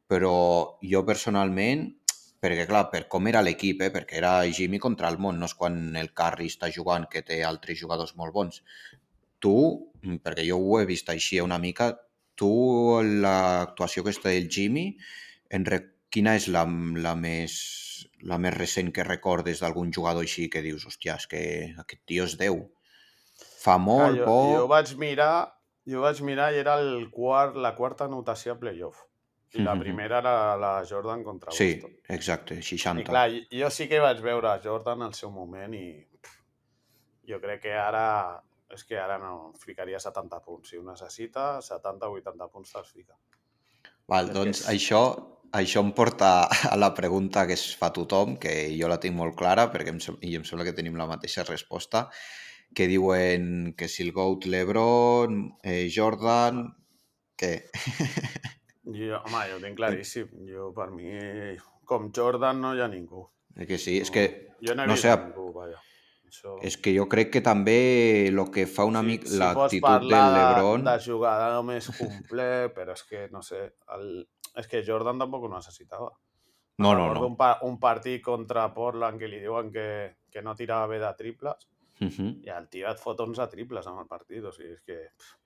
però 0.07 0.33
jo 0.81 1.05
personalment, 1.05 1.86
perquè 2.43 2.65
clar, 2.67 2.88
per 2.91 3.06
com 3.12 3.29
era 3.32 3.41
l'equip, 3.45 3.86
eh, 3.86 3.91
perquè 3.93 4.19
era 4.19 4.34
Jimmy 4.51 4.79
contra 4.84 5.08
el 5.13 5.19
món, 5.23 5.39
no 5.39 5.47
és 5.47 5.56
quan 5.56 5.77
el 5.99 6.12
Curry 6.17 6.49
està 6.51 6.67
jugant 6.75 7.08
que 7.12 7.23
té 7.23 7.39
altres 7.47 7.79
jugadors 7.79 8.17
molt 8.19 8.36
bons. 8.36 8.60
Tu, 9.43 9.53
mm, 10.03 10.19
perquè 10.25 10.43
jo 10.49 10.60
ho 10.60 10.79
he 10.79 10.88
vist 10.89 11.12
així 11.13 11.39
una 11.43 11.60
mica, 11.63 11.93
tu 12.36 12.51
l'actuació 13.23 14.03
aquesta 14.03 14.34
del 14.34 14.49
Jimmy, 14.51 14.89
en 15.49 15.67
re... 15.69 15.79
quina 16.13 16.36
és 16.38 16.49
la, 16.53 16.65
la, 17.06 17.15
més, 17.17 17.53
la 18.29 18.38
més 18.38 18.53
recent 18.53 18.91
que 18.93 19.08
recordes 19.08 19.63
d'algun 19.63 19.93
jugador 19.95 20.27
així 20.27 20.49
que 20.51 20.62
dius, 20.65 20.84
hòstia, 20.89 21.15
és 21.15 21.29
que 21.32 21.41
aquest 21.86 22.03
tio 22.10 22.27
és 22.27 22.36
Déu. 22.41 22.60
Fa 23.63 23.79
Clar, 23.79 23.82
molt, 23.88 24.19
jo, 24.19 24.27
poc... 24.27 24.51
jo 24.60 24.67
vaig 24.69 24.93
mirar, 24.99 25.34
jo 25.89 26.03
vaig 26.03 26.21
mirar 26.27 26.51
i 26.53 26.62
era 26.62 26.77
el 26.84 27.08
quart, 27.15 27.56
la 27.56 27.73
quarta 27.79 28.06
anotació 28.12 28.53
a 28.53 28.60
playoff. 28.60 29.08
I 29.54 29.62
la 29.62 29.76
primera 29.80 30.18
era 30.20 30.56
la 30.58 30.72
Jordan 30.89 31.24
contra 31.24 31.52
Sí, 31.52 31.76
Boston. 31.76 31.98
exacte, 32.10 32.56
I 32.56 32.63
60. 32.63 33.04
clar, 33.10 33.30
jo 33.52 33.70
sí 33.70 33.88
que 33.88 34.00
vaig 34.02 34.20
veure 34.22 34.56
Jordan 34.63 35.04
al 35.06 35.13
seu 35.13 35.30
moment 35.32 35.74
i 35.78 36.08
jo 37.30 37.38
crec 37.39 37.62
que 37.68 37.74
ara 37.78 38.42
és 38.74 38.84
que 38.89 38.98
ara 38.98 39.20
no 39.22 39.52
ficaria 39.62 40.00
70 40.00 40.39
punts. 40.42 40.70
Si 40.72 40.78
ho 40.78 40.84
necessita, 40.84 41.62
70 41.62 42.08
o 42.10 42.16
80 42.18 42.48
punts 42.50 42.72
te'ls 42.74 42.89
fica. 42.92 43.13
Val, 44.10 44.32
doncs 44.34 44.63
és- 44.63 44.70
això, 44.74 45.02
això 45.54 45.84
em 45.86 45.92
porta 45.94 46.48
a 46.72 46.76
la 46.76 46.89
pregunta 46.98 47.46
que 47.46 47.54
es 47.54 47.76
fa 47.78 47.92
tothom, 47.94 48.38
que 48.42 48.74
jo 48.80 48.88
la 48.89 48.98
tinc 49.00 49.16
molt 49.16 49.38
clara, 49.38 49.68
perquè 49.72 49.89
em, 49.94 50.00
i 50.22 50.34
em 50.36 50.44
sembla 50.44 50.66
que 50.66 50.74
tenim 50.74 50.96
la 50.98 51.06
mateixa 51.06 51.44
resposta, 51.46 52.10
que 52.74 52.88
diuen 52.88 53.76
que 53.78 53.88
si 53.88 54.02
el 54.02 54.12
GOAT 54.12 54.46
LeBron, 54.50 55.60
eh, 55.62 55.88
Jordan... 55.94 56.66
Què? 57.38 57.54
Jo, 58.84 59.22
home, 59.22 59.46
jo 59.50 59.58
ho 59.58 59.62
tinc 59.63 59.80
claríssim. 59.80 60.28
Jo, 60.50 60.72
per 60.76 60.89
mi, 60.91 61.13
com 61.88 62.10
Jordan 62.15 62.60
no 62.62 62.74
hi 62.76 62.84
ha 62.84 62.89
ningú. 62.91 63.24
Eh 63.56 63.67
que 63.69 63.78
sí, 63.78 64.00
és 64.02 64.12
que, 64.12 64.26
Jo 64.65 64.76
no 64.76 64.88
no 64.89 64.98
sé, 64.98 65.13
ningú, 65.15 65.52
vaja. 65.56 65.80
Això... 66.34 66.56
és 66.65 66.76
que 66.82 66.91
jo 66.96 67.06
crec 67.06 67.30
que 67.36 67.41
també 67.46 67.78
el 68.32 68.39
que 68.52 68.65
fa 68.65 68.88
una 68.89 69.04
si, 69.04 69.08
mica 69.12 69.30
si 69.30 69.38
l'actitud 69.38 70.08
del 70.10 70.34
LeBron... 70.34 70.84
de, 70.84 70.91
de 70.91 71.06
jugador 71.06 71.60
més 71.67 71.89
complet, 71.93 72.72
però 72.78 72.96
és 72.98 73.04
que, 73.06 73.28
no 73.32 73.43
sé, 73.46 73.62
el, 73.96 74.08
és 74.58 74.69
que 74.72 74.82
Jordan 74.88 75.22
tampoc 75.22 75.46
ho 75.46 75.52
necessitava. 75.54 76.10
No, 76.82 76.96
no, 76.98 77.12
no. 77.13 77.28
Un, 77.28 77.38
pa 77.38 77.60
un 77.67 77.78
partit 77.80 78.24
contra 78.26 78.65
Portland 78.74 79.22
que 79.22 79.30
li 79.30 79.43
diuen 79.43 79.69
que, 79.72 79.88
que 80.34 80.41
no 80.41 80.56
tirava 80.58 80.89
bé 80.89 81.00
de 81.04 81.13
triples 81.19 81.69
Uh 82.02 82.08
-huh. 82.10 82.30
i 82.43 82.50
el 82.50 82.67
tio 82.69 82.89
et 82.89 83.00
fot 83.00 83.19
11 83.19 83.48
triples 83.48 83.86
en 83.88 83.98
el 84.02 84.08
partit, 84.08 84.43
o 84.43 84.52
sigui, 84.52 84.74
és 84.74 84.82
que... 84.82 84.96
Pff, 85.15 85.42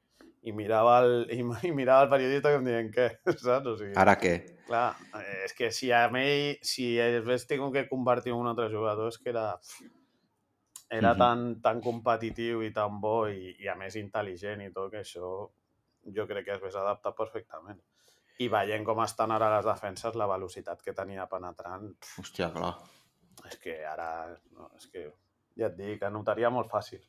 I 0.47 0.53
mirava 0.55 0.99
el, 1.03 1.13
i, 1.33 1.41
i 1.67 1.71
mirava 1.75 2.05
el 2.05 2.11
periodista 2.13 2.53
que 2.55 2.63
deien 2.63 2.91
què, 2.93 3.07
saps? 3.43 3.67
O 3.73 3.75
sigui, 3.79 3.93
Ara 3.99 4.15
què? 4.21 4.33
Clar, 4.67 4.87
eh, 5.19 5.43
és 5.47 5.53
que 5.57 5.69
si 5.75 5.91
a 5.95 6.05
mi, 6.11 6.55
si 6.63 6.93
hagués 6.99 7.45
tingut 7.47 7.73
que 7.75 7.85
convertir 7.89 8.33
en 8.33 8.41
un 8.41 8.47
altre 8.51 8.69
jugador, 8.71 9.07
és 9.13 9.17
que 9.19 9.31
era, 9.31 9.49
era 10.89 11.13
Mhm. 11.13 11.19
tan, 11.19 11.61
tan 11.61 11.81
competitiu 11.81 12.61
i 12.63 12.71
tan 12.73 12.99
bo 13.01 13.27
i, 13.27 13.55
i 13.59 13.67
a 13.67 13.75
més 13.75 13.95
intel·ligent 13.99 14.61
i 14.65 14.71
tot, 14.73 14.91
que 14.91 15.01
això 15.03 15.31
jo 16.15 16.27
crec 16.27 16.45
que 16.45 16.53
es 16.55 16.61
hagués 16.61 16.75
adaptat 16.79 17.15
perfectament. 17.15 17.79
I 18.39 18.47
veient 18.53 18.85
com 18.85 18.99
estan 19.03 19.31
ara 19.33 19.49
les 19.57 19.65
defenses, 19.65 20.15
la 20.15 20.27
velocitat 20.29 20.81
que 20.85 20.93
tenia 20.93 21.25
penetrant, 21.27 21.89
pf, 21.99 22.19
Hòstia, 22.21 22.51
clar. 22.53 22.75
és 23.49 23.57
que 23.59 23.79
ara, 23.85 24.09
no, 24.55 24.69
és 24.77 24.87
que 24.93 25.07
ja 25.57 25.67
et 25.71 25.75
dic, 25.75 26.03
anotaria 26.03 26.49
molt 26.53 26.69
fàcil. 26.69 27.01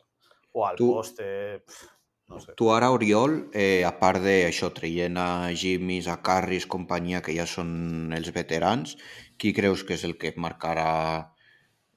O 0.54 0.64
al 0.64 0.76
Tu- 0.80 0.88
poste, 0.94 1.28
pf, 1.66 1.97
no 2.28 2.40
sé. 2.40 2.54
Tu 2.60 2.68
ara, 2.72 2.90
Oriol, 2.94 3.34
eh, 3.52 3.82
a 3.88 3.92
part 4.02 4.22
d'això, 4.24 4.70
traient 4.76 5.16
a 5.20 5.28
Jimmys, 5.62 6.08
a 6.12 6.18
Carris, 6.28 6.68
companyia, 6.76 7.22
que 7.24 7.34
ja 7.36 7.48
són 7.48 8.12
els 8.18 8.30
veterans, 8.36 8.96
qui 9.40 9.54
creus 9.56 9.84
que 9.88 9.96
és 9.96 10.04
el 10.08 10.16
que 10.20 10.34
marcarà 10.36 10.88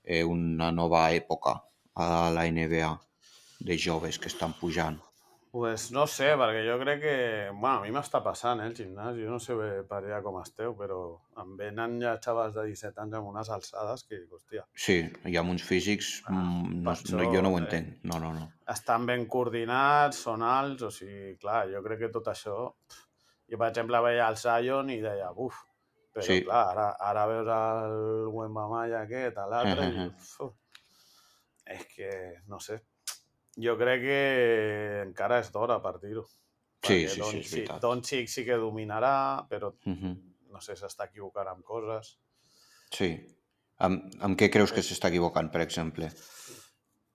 eh, 0.03 0.23
una 0.23 0.71
nova 0.71 1.09
època 1.17 1.57
a 1.95 2.09
la 2.33 2.47
NBA 2.47 2.91
de 3.67 3.77
joves 3.77 4.17
que 4.17 4.31
estan 4.31 4.55
pujant? 4.59 4.99
Pues 5.51 5.89
no 5.91 6.05
sé, 6.07 6.29
perquè 6.39 6.61
jo 6.63 6.77
crec 6.79 7.01
que... 7.03 7.15
Bueno, 7.51 7.81
a 7.81 7.83
mi 7.83 7.89
m'està 7.91 8.21
passant, 8.23 8.61
eh, 8.63 8.69
el 8.69 8.75
gimnàs. 8.77 9.17
Jo 9.19 9.33
no 9.33 9.39
sé 9.43 9.57
per 9.89 9.97
allà 9.97 10.21
com 10.23 10.37
esteu, 10.39 10.71
però 10.79 10.99
em 11.43 11.57
venen 11.59 11.97
ja 11.99 12.13
xavals 12.23 12.53
de 12.55 12.63
17 12.69 13.01
anys 13.03 13.17
amb 13.19 13.27
unes 13.33 13.49
alçades 13.51 14.05
que, 14.07 14.21
hòstia, 14.31 14.63
Sí, 14.85 14.95
hi 15.27 15.35
ha 15.35 15.43
uns 15.43 15.65
físics... 15.67 16.13
Ah, 16.29 16.37
mm, 16.37 16.77
no, 16.85 16.93
no, 17.19 17.25
jo 17.33 17.41
no 17.43 17.51
ho 17.51 17.57
eh. 17.59 17.63
entenc. 17.65 17.97
No, 18.07 18.19
no, 18.23 18.31
no. 18.37 18.47
estan 18.71 19.03
ben 19.09 19.25
coordinats, 19.27 20.21
són 20.23 20.45
alts, 20.47 20.85
o 20.87 20.91
sigui, 20.95 21.33
clar, 21.41 21.65
jo 21.73 21.83
crec 21.83 22.05
que 22.05 22.11
tot 22.15 22.31
això... 22.31 22.55
Jo, 23.51 23.57
per 23.57 23.67
exemple, 23.67 23.99
veia 24.07 24.29
el 24.31 24.39
Zion 24.39 24.93
i 24.95 25.01
deia, 25.03 25.33
buf, 25.35 25.57
però 26.15 26.23
Sí. 26.29 26.39
clar, 26.45 26.61
ara, 26.71 26.87
ara 27.09 27.25
veus 27.27 27.51
el 27.57 28.31
Wembamaya 28.31 29.03
aquest, 29.03 29.43
l'altre, 29.51 29.91
i 29.91 30.07
uf, 30.07 30.55
és 31.75 31.83
que, 31.91 32.13
no 32.47 32.63
sé, 32.63 32.79
jo 33.63 33.77
crec 33.77 34.01
que 34.01 35.01
encara 35.05 35.39
és 35.39 35.51
d'hora 35.51 35.79
per 35.81 35.99
dir-ho. 36.01 36.25
Sí, 36.81 37.07
sí, 37.07 37.21
sí, 37.21 37.37
és 37.39 37.51
veritat. 37.53 37.81
Doncic 37.81 38.27
sí 38.29 38.43
que 38.45 38.55
dominarà, 38.57 39.45
però 39.49 39.73
Mhm. 39.85 40.15
no 40.51 40.61
sé, 40.61 40.73
s'està 40.73 41.05
equivocant 41.09 41.47
amb 41.47 41.63
coses. 41.63 42.17
Sí. 42.91 43.11
Amb, 43.77 44.11
amb 44.21 44.37
què 44.37 44.49
creus 44.51 44.71
que 44.73 44.81
s'està 44.81 45.07
equivocant, 45.09 45.49
per 45.51 45.61
exemple? 45.61 46.09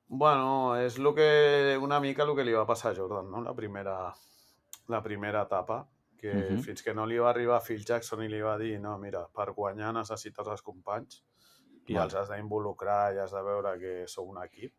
Bueno, 0.09 0.77
és 0.79 0.99
lo 0.99 1.15
que, 1.15 1.77
una 1.83 1.99
mica 2.01 2.23
el 2.23 2.35
que 2.37 2.45
li 2.45 2.53
va 2.55 2.67
passar 2.67 2.93
a 2.93 2.95
Jordan, 2.95 3.31
no? 3.31 3.41
La 3.43 3.55
primera, 3.55 4.15
la 4.89 5.03
primera 5.03 5.43
etapa, 5.43 5.89
que 6.17 6.33
Mhm. 6.33 6.63
fins 6.63 6.83
que 6.83 6.95
no 6.95 7.05
li 7.07 7.19
va 7.19 7.31
arribar 7.31 7.61
Phil 7.63 7.85
Jackson 7.85 8.23
i 8.23 8.29
li 8.29 8.41
va 8.41 8.57
dir 8.59 8.79
no, 8.81 8.97
mira, 8.99 9.27
per 9.29 9.53
guanyar 9.53 9.93
necessites 9.93 10.47
els 10.47 10.63
companys 10.63 11.23
i 11.87 11.95
Val. 11.95 12.05
els 12.05 12.15
has 12.15 12.29
d'involucrar 12.31 13.15
i 13.15 13.19
has 13.19 13.33
de 13.33 13.43
veure 13.43 13.79
que 13.79 14.07
sou 14.09 14.29
un 14.29 14.43
equip, 14.43 14.73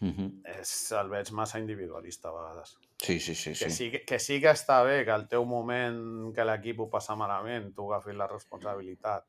Mhm. 0.00 0.42
és, 0.60 0.70
el 0.96 1.10
veig 1.12 1.30
massa 1.36 1.58
individualista 1.60 2.30
a 2.30 2.32
vegades. 2.32 2.78
Sí, 3.02 3.18
sí, 3.20 3.34
sí. 3.34 3.50
Que 3.50 3.70
sí. 3.70 3.70
sí, 3.70 3.90
que, 3.90 4.04
que 4.04 4.18
sí 4.18 4.40
que 4.40 4.48
està 4.48 4.82
bé 4.84 5.04
que 5.04 5.12
al 5.12 5.26
teu 5.28 5.44
moment 5.44 6.32
que 6.34 6.44
l'equip 6.44 6.80
ho 6.80 6.88
passa 6.88 7.16
malament, 7.16 7.72
tu 7.76 7.88
agafis 7.90 8.16
la 8.16 8.28
responsabilitat 8.30 9.26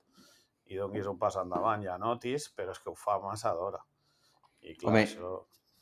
i 0.72 0.80
donis 0.80 1.08
un 1.12 1.18
pas 1.20 1.36
endavant 1.36 1.84
i 1.84 1.90
anotis, 1.92 2.50
però 2.56 2.72
és 2.72 2.80
que 2.80 2.92
ho 2.92 2.96
fa 2.96 3.20
massa 3.20 3.52
d'hora. 3.58 3.82
I 4.62 4.76
clar, 4.76 4.94
Home, 4.94 5.04
això... 5.04 5.32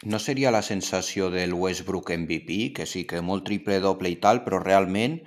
No 0.09 0.17
seria 0.23 0.51
la 0.55 0.61
sensació 0.63 1.27
del 1.29 1.53
Westbrook 1.53 2.13
MVP, 2.15 2.71
que 2.73 2.85
sí, 2.87 3.03
que 3.05 3.19
molt 3.21 3.43
triple-doble 3.49 4.09
i 4.09 4.15
tal, 4.23 4.45
però 4.45 4.61
realment, 4.63 5.19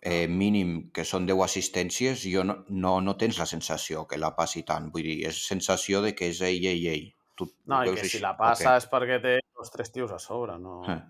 eh, 0.00 0.26
mínim 0.26 0.88
que 0.96 1.04
són 1.04 1.26
10 1.28 1.42
assistències, 1.44 2.22
jo 2.32 2.42
no, 2.48 2.62
no, 2.70 2.94
no 3.04 3.16
tens 3.20 3.38
la 3.38 3.46
sensació 3.50 4.06
que 4.08 4.18
la 4.18 4.32
passi 4.38 4.64
tant. 4.64 4.88
Vull 4.94 5.04
dir, 5.04 5.18
és 5.28 5.42
sensació 5.50 6.00
de 6.02 6.14
que 6.16 6.30
és 6.32 6.40
ell, 6.40 6.64
ell, 6.72 6.86
ell. 6.94 7.10
Tu 7.36 7.46
No, 7.68 7.82
i 7.84 7.90
que 7.92 8.00
si 8.00 8.06
així? 8.06 8.20
la 8.22 8.34
passa 8.36 8.76
és 8.80 8.86
perquè 8.88 9.20
té 9.22 9.34
dos 9.56 9.70
tres 9.70 9.92
tios 9.92 10.12
a 10.12 10.18
sobre, 10.18 10.58
no... 10.58 10.82
Eh. 10.88 11.00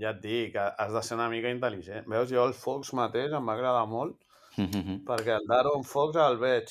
Ja 0.00 0.10
et 0.10 0.20
dic, 0.24 0.56
has 0.58 0.90
de 0.92 1.00
ser 1.06 1.14
una 1.14 1.28
mica 1.30 1.50
intel·ligent. 1.52 2.08
Veus, 2.10 2.26
jo 2.32 2.42
el 2.48 2.54
Fox 2.58 2.90
mateix 2.98 3.30
em 3.36 3.46
va 3.46 3.54
agradar 3.54 3.84
molt, 3.86 4.16
Mhm. 4.56 5.04
perquè 5.06 5.36
el 5.36 5.46
Daron 5.50 5.84
Fox 5.84 6.16
el 6.16 6.36
veig 6.38 6.70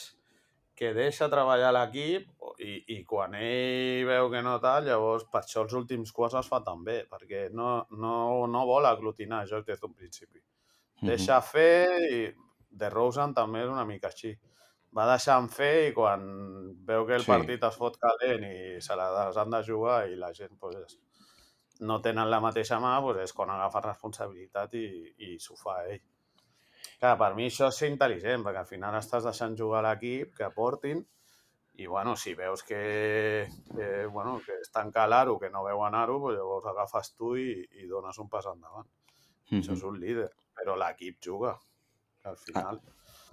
que 0.76 0.94
deixa 0.94 1.30
treballar 1.30 1.72
l'equip 1.76 2.30
i, 2.60 2.84
i 2.96 3.04
quan 3.06 3.36
ell 3.36 4.06
veu 4.08 4.30
que 4.32 4.42
no 4.42 4.58
tal, 4.60 4.86
llavors 4.88 5.26
per 5.32 5.42
això 5.44 5.62
els 5.64 5.74
últims 5.74 6.12
quarts 6.12 6.36
es 6.40 6.48
fa 6.48 6.62
tan 6.64 6.84
bé, 6.84 7.06
perquè 7.12 7.50
no, 7.52 7.86
no, 7.92 8.48
no 8.48 8.66
vol 8.66 8.86
aglutinar 8.90 9.46
joc 9.48 9.66
des 9.68 9.80
d'un 9.80 9.94
principi. 9.94 10.40
Mhm. 11.02 11.08
Deixa 11.12 11.40
fer 11.42 11.88
i 12.12 12.22
de 12.72 12.90
Rosen 12.90 13.34
també 13.34 13.64
és 13.64 13.70
una 13.70 13.86
mica 13.86 14.08
així. 14.08 14.34
Va 14.94 15.08
deixant 15.10 15.48
fer 15.50 15.90
i 15.90 15.94
quan 15.94 16.24
veu 16.86 17.06
que 17.08 17.16
el 17.18 17.24
Sí. 17.26 17.32
partit 17.32 17.64
es 17.66 17.78
fot 17.80 17.98
calent 17.98 18.44
i 18.46 18.82
se 18.82 18.96
les 18.96 19.38
han 19.38 19.50
de 19.50 19.64
jugar 19.66 20.08
i 20.10 20.16
la 20.16 20.34
gent 20.34 20.54
pues, 20.60 21.00
no 21.80 22.00
tenen 22.02 22.30
la 22.30 22.40
mateixa 22.40 22.78
mà, 22.80 23.00
pues, 23.02 23.18
és 23.24 23.34
quan 23.34 23.50
agafa 23.50 23.82
responsabilitat 23.88 24.76
i, 24.78 24.86
i 25.18 25.40
s'ho 25.40 25.56
fa 25.58 25.80
ell. 25.88 26.02
Clar, 27.00 27.18
per 27.18 27.34
mi 27.36 27.48
això 27.50 27.68
és 27.72 27.80
ser 27.82 27.90
intel·ligent, 27.90 28.44
perquè 28.46 28.62
al 28.62 28.70
final 28.70 28.96
estàs 29.00 29.26
deixant 29.26 29.58
jugar 29.58 29.82
l'equip, 29.84 30.36
que 30.38 30.46
aportin, 30.46 31.02
i 31.74 31.88
bueno, 31.90 32.16
si 32.16 32.36
veus 32.38 32.62
que, 32.64 33.48
que, 33.76 34.06
bueno, 34.06 34.40
que 34.46 34.60
es 34.62 34.70
tanca 34.72 35.08
l'aro, 35.08 35.40
que 35.40 35.50
no 35.50 35.64
veu 35.66 35.82
anar-ho, 35.84 36.20
pues 36.22 36.38
llavors 36.38 36.68
agafes 36.70 37.16
tu 37.18 37.34
i, 37.36 37.48
i 37.82 37.88
dones 37.90 38.20
un 38.22 38.30
pas 38.30 38.46
endavant. 38.46 38.88
Això 39.58 39.74
és 39.74 39.84
un 39.84 39.98
líder, 40.00 40.30
però 40.54 40.78
l'equip 40.78 41.18
juga. 41.20 41.58
Al 42.30 42.38
final... 42.38 42.80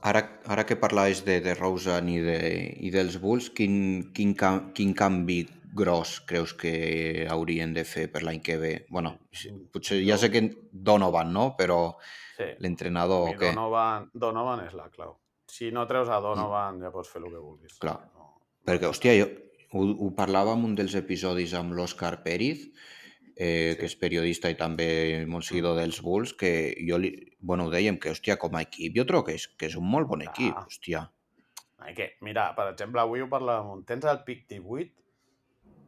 Ara, 0.03 0.23
ara 0.49 0.65
que 0.65 0.79
parlaves 0.81 1.25
de, 1.27 1.41
de 1.45 1.55
Rosen 1.55 2.09
i, 2.09 2.19
de, 2.25 2.39
i 2.81 2.91
dels 2.95 3.19
Bulls, 3.21 3.51
quin, 3.53 3.75
quin, 4.17 4.33
cam, 4.39 4.71
quin 4.77 4.95
canvi 4.97 5.43
gros 5.77 6.17
creus 6.27 6.55
que 6.59 7.27
haurien 7.31 7.75
de 7.77 7.85
fer 7.87 8.09
per 8.11 8.25
l'any 8.27 8.41
que 8.43 8.57
ve? 8.59 8.73
bueno, 8.91 9.19
sí, 9.31 9.53
potser 9.71 10.01
ja 10.03 10.17
sé 10.19 10.31
que 10.33 10.43
Donovan, 10.73 11.33
no? 11.33 11.53
Però 11.59 11.97
Sí, 12.41 12.47
l'entrenador, 12.65 13.35
què? 13.37 13.51
Donovan, 13.53 14.09
Donovan 14.17 14.65
és 14.65 14.73
la 14.73 14.89
clau. 14.89 15.19
Si 15.51 15.69
no 15.75 15.85
treus 15.91 16.09
a 16.09 16.21
Donovan, 16.25 16.79
ja 16.81 16.93
pots 16.95 17.11
fer 17.13 17.21
el 17.21 17.29
que 17.29 17.43
vulguis. 17.43 17.77
Clar. 17.83 17.99
No, 18.17 18.31
Perquè, 18.65 18.89
hòstia, 18.89 19.13
jo 19.19 19.27
ho, 19.77 19.85
ho 20.07 20.09
parlava 20.17 20.55
en 20.57 20.65
un 20.71 20.77
dels 20.79 20.95
episodis 20.99 21.53
amb 21.59 21.75
l'Òscar 21.77 22.15
Pérez, 22.25 22.65
eh, 23.40 23.72
Sí. 23.72 23.79
que 23.81 23.87
és 23.88 23.94
periodista 23.96 24.50
i 24.53 24.57
també 24.59 25.24
molt 25.26 25.46
seguidor 25.48 25.79
dels 25.81 26.03
Bulls, 26.05 26.35
que 26.37 26.50
jo 26.85 26.98
li, 27.00 27.14
bueno, 27.40 27.66
ho 27.66 27.70
dèiem, 27.72 27.96
que, 27.98 28.11
hòstia, 28.12 28.37
com 28.37 28.55
a 28.59 28.61
equip, 28.66 28.92
jo 28.98 29.07
trobo 29.09 29.24
que 29.31 29.35
és, 29.38 29.46
que 29.57 29.70
és 29.70 29.76
un 29.81 29.87
molt 29.88 30.07
bon 30.11 30.20
equip, 30.26 30.53
Clar. 30.53 30.66
hòstia. 30.68 31.07
Que, 31.96 32.11
mira, 32.20 32.50
per 32.55 32.66
exemple, 32.74 33.00
avui 33.00 33.22
ho 33.24 33.29
parlàvem, 33.33 33.81
tens 33.88 34.05
el 34.05 34.20
pic 34.26 34.44
18, 34.50 34.92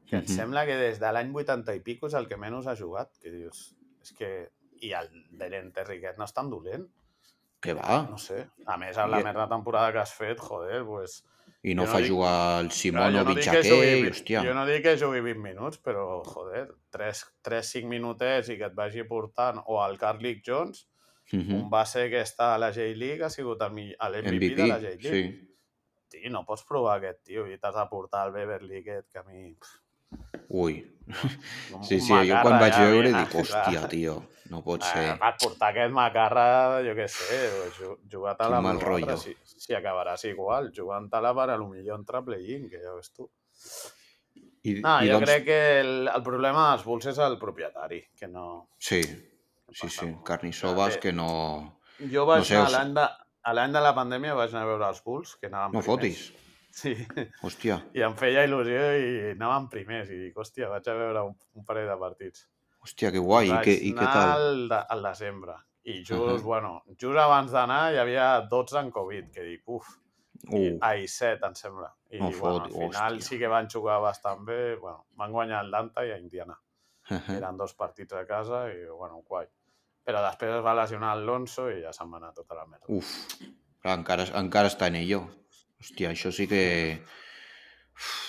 que 0.08 0.16
em 0.22 0.26
sembla 0.26 0.64
que 0.66 0.78
des 0.80 0.98
de 1.00 1.10
l'any 1.12 1.30
80 1.36 1.74
i 1.76 1.80
pico 1.84 2.08
és 2.08 2.14
el 2.16 2.26
que 2.28 2.36
menys 2.40 2.66
ha 2.66 2.74
jugat, 2.76 3.12
que 3.20 3.30
dius, 3.30 3.74
és 4.03 4.12
que... 4.16 4.32
I 4.82 4.88
el 4.98 5.07
Deren 5.38 5.68
Terriquet 5.70 6.16
no 6.18 6.24
és 6.26 6.32
tan 6.34 6.48
dolent, 6.50 6.88
Que 7.62 7.74
va, 7.78 8.00
no 8.11 8.16
sé. 8.18 8.48
A 8.66 8.74
més, 8.76 8.96
amb 8.98 9.12
la 9.12 9.20
I- 9.20 9.24
merda 9.28 9.44
temporada 9.46 9.92
que 9.92 10.00
has 10.03 10.11
fet, 10.12 10.40
joder, 10.42 10.80
pues... 10.88 11.20
i 11.62 11.74
no 11.74 11.84
jo 11.84 11.86
no 11.86 11.92
fa 11.92 11.98
dic- 12.02 12.08
jugar 12.10 12.60
el 12.60 12.70
Simonovic 12.74 13.38
que 13.44 13.50
aquell, 13.50 13.70
jugui, 13.70 14.08
hòstia. 14.10 14.42
jo 14.44 14.54
no 14.54 14.64
dic 14.66 14.82
que 14.82 14.96
jugui 14.98 15.20
20 15.20 15.38
minuts, 15.42 15.78
però, 15.82 16.22
joder, 16.26 16.68
3-5 16.92 17.86
minutets 17.86 18.48
i 18.50 18.56
que 18.58 18.64
et 18.66 18.74
vagi 18.74 19.04
portant, 19.04 19.60
o 19.66 19.78
el 19.86 19.96
Carlick 19.98 20.42
Jones, 20.46 20.88
Mhm. 21.32 21.54
un 21.54 21.70
base 21.70 22.10
que 22.10 22.20
està 22.20 22.54
a 22.54 22.58
la 22.58 22.72
J-League 22.72 23.22
ha 23.24 23.30
sigut 23.30 23.62
a 23.62 23.68
l'MVP 23.68 24.54
de 24.56 24.66
la 24.66 24.80
J-League. 24.80 25.08
sí. 25.08 25.48
Tio, 26.12 26.28
no 26.30 26.44
pots 26.44 26.62
provar 26.68 26.98
aquest 26.98 27.22
tio 27.24 27.46
i 27.46 27.56
t'has 27.56 27.74
de 27.74 27.86
portar 27.88 28.26
el 28.26 28.32
Beverly 28.34 28.78
aquest 28.82 29.08
que 29.10 29.18
a 29.18 29.22
mi... 29.22 29.56
Ui, 30.50 30.74
sí, 31.88 32.00
sí, 32.00 32.12
jo 32.28 32.36
quan 32.42 32.58
vaig 32.60 32.74
veure 32.76 33.12
dic, 33.14 33.32
hòstia, 33.40 33.88
tio, 33.88 34.18
no 34.53 34.61
pot 34.66 34.84
Eh, 34.84 34.90
ser. 34.92 35.16
vas 35.20 35.38
portar 35.40 35.70
aquest 35.72 35.92
macarra, 35.96 36.44
jo 36.84 36.92
què 36.98 37.09
sé, 37.09 37.40
ju- 37.78 37.96
jugat 38.12 38.40
a 38.40 38.44
Quin 38.50 38.55
la 38.55 38.61
mal 38.61 38.76
amb 38.76 38.84
l'altre, 38.84 39.14
rotllo. 39.14 39.16
Si, 39.18 39.59
si 39.66 39.74
acabaràs 39.78 40.24
igual, 40.28 40.70
jugant-te-la 40.76 41.32
per 41.40 41.48
a 41.50 41.57
lo 41.57 41.68
millor 41.72 41.98
entrar 41.98 42.22
play-in, 42.26 42.68
que 42.70 42.80
ja 42.84 42.92
ves 42.94 43.11
tu. 43.16 43.28
I, 44.64 44.76
No, 44.80 44.92
i 45.03 45.09
jo 45.11 45.16
doncs, 45.18 45.26
crec 45.26 45.44
que 45.48 45.59
el, 45.80 45.92
el 46.09 46.22
problema 46.22 46.68
dels 46.70 46.84
Bulls 46.86 47.09
és 47.11 47.18
el 47.18 47.38
propietari, 47.40 47.98
que 48.18 48.28
no... 48.30 48.68
sí, 48.78 49.00
sí, 49.72 49.88
sí. 49.88 50.12
Carnissovas 50.24 50.98
que 51.03 51.12
no... 51.12 51.80
Jo 52.12 52.24
vaig 52.26 52.44
no 52.44 52.48
sé, 52.48 52.57
anar 52.61 52.70
l'any 52.76 52.94
de, 52.96 53.09
a 53.42 53.53
l'any 53.57 53.74
de 53.74 53.82
la 53.82 53.92
pandèmia 53.96 54.36
vaig 54.38 54.55
anar 54.55 54.62
a 54.68 54.70
veure 54.70 54.88
els 54.92 55.03
Bulls, 55.05 55.34
que 55.40 55.50
anaven 55.50 55.74
No 55.74 55.82
primers. 55.82 55.90
fotis, 55.90 56.32
Sí, 56.72 56.94
hòstia, 57.44 57.74
i 57.92 58.00
em 58.00 58.14
feia 58.16 58.46
il·lusió 58.46 58.84
i 58.96 59.09
anaven 59.34 59.66
primers. 59.68 60.09
I 60.09 60.16
dic, 60.22 60.38
hòstia, 60.40 60.70
vaig 60.72 60.86
a 60.88 60.94
veure 60.96 61.24
un, 61.28 61.34
un 61.61 61.66
parell 61.68 61.90
de 61.90 61.96
partits. 62.00 62.46
Hòstia, 62.83 63.12
que 63.14 63.22
guai, 63.22 63.49
i, 63.49 63.53
vaig 63.53 63.68
i 63.72 63.93
què 63.95 64.07
anar 64.07 64.14
tal? 64.14 64.33
al, 64.47 64.64
de, 64.72 64.80
al 64.95 65.07
desembre. 65.09 65.57
I 65.83 65.97
just, 66.05 66.12
uh 66.12 66.28
-huh. 66.28 66.43
bueno, 66.43 66.83
just 67.01 67.18
abans 67.18 67.51
d'anar 67.51 67.93
hi 67.93 67.99
havia 67.99 68.41
12 68.51 68.78
en 68.78 68.91
Covid, 68.91 69.30
que 69.35 69.43
dic, 69.43 69.62
uf, 69.66 69.89
uh. 70.49 70.59
I, 70.59 70.78
ai, 70.80 71.09
7, 71.09 71.47
em 71.47 71.55
sembla. 71.55 71.95
I 72.11 72.18
no 72.20 72.30
bueno, 72.30 72.64
al 72.64 72.70
final 72.70 73.14
hòstia. 73.14 73.28
sí 73.28 73.39
que 73.39 73.49
van 73.49 73.68
jugar 73.70 74.01
bastant 74.01 74.45
bé, 74.45 74.76
bueno, 74.76 75.07
van 75.16 75.33
guanyar 75.33 75.64
Atlanta 75.64 76.05
i 76.05 76.12
a 76.12 76.18
Indiana. 76.18 76.59
Uh 77.11 77.16
-huh. 77.16 77.37
Eren 77.37 77.57
dos 77.57 77.74
partits 77.74 78.12
a 78.12 78.26
casa 78.26 78.68
i, 78.68 78.87
bueno, 78.87 79.22
guai. 79.28 79.47
Però 80.05 80.22
després 80.30 80.57
es 80.57 80.64
va 80.64 80.74
lesionar 80.74 81.11
Alonso 81.11 81.70
i 81.70 81.83
ja 81.83 81.93
se'n 81.93 82.11
va 82.12 82.16
anar 82.16 82.33
tota 82.35 82.55
la 82.55 82.66
merda. 82.66 82.87
Uf, 82.89 83.39
encara, 83.85 84.24
encara 84.35 84.68
està 84.68 84.87
en 84.87 84.95
ello. 84.97 85.28
Hòstia, 85.80 86.11
això 86.11 86.30
sí 86.30 86.47
que... 86.47 87.03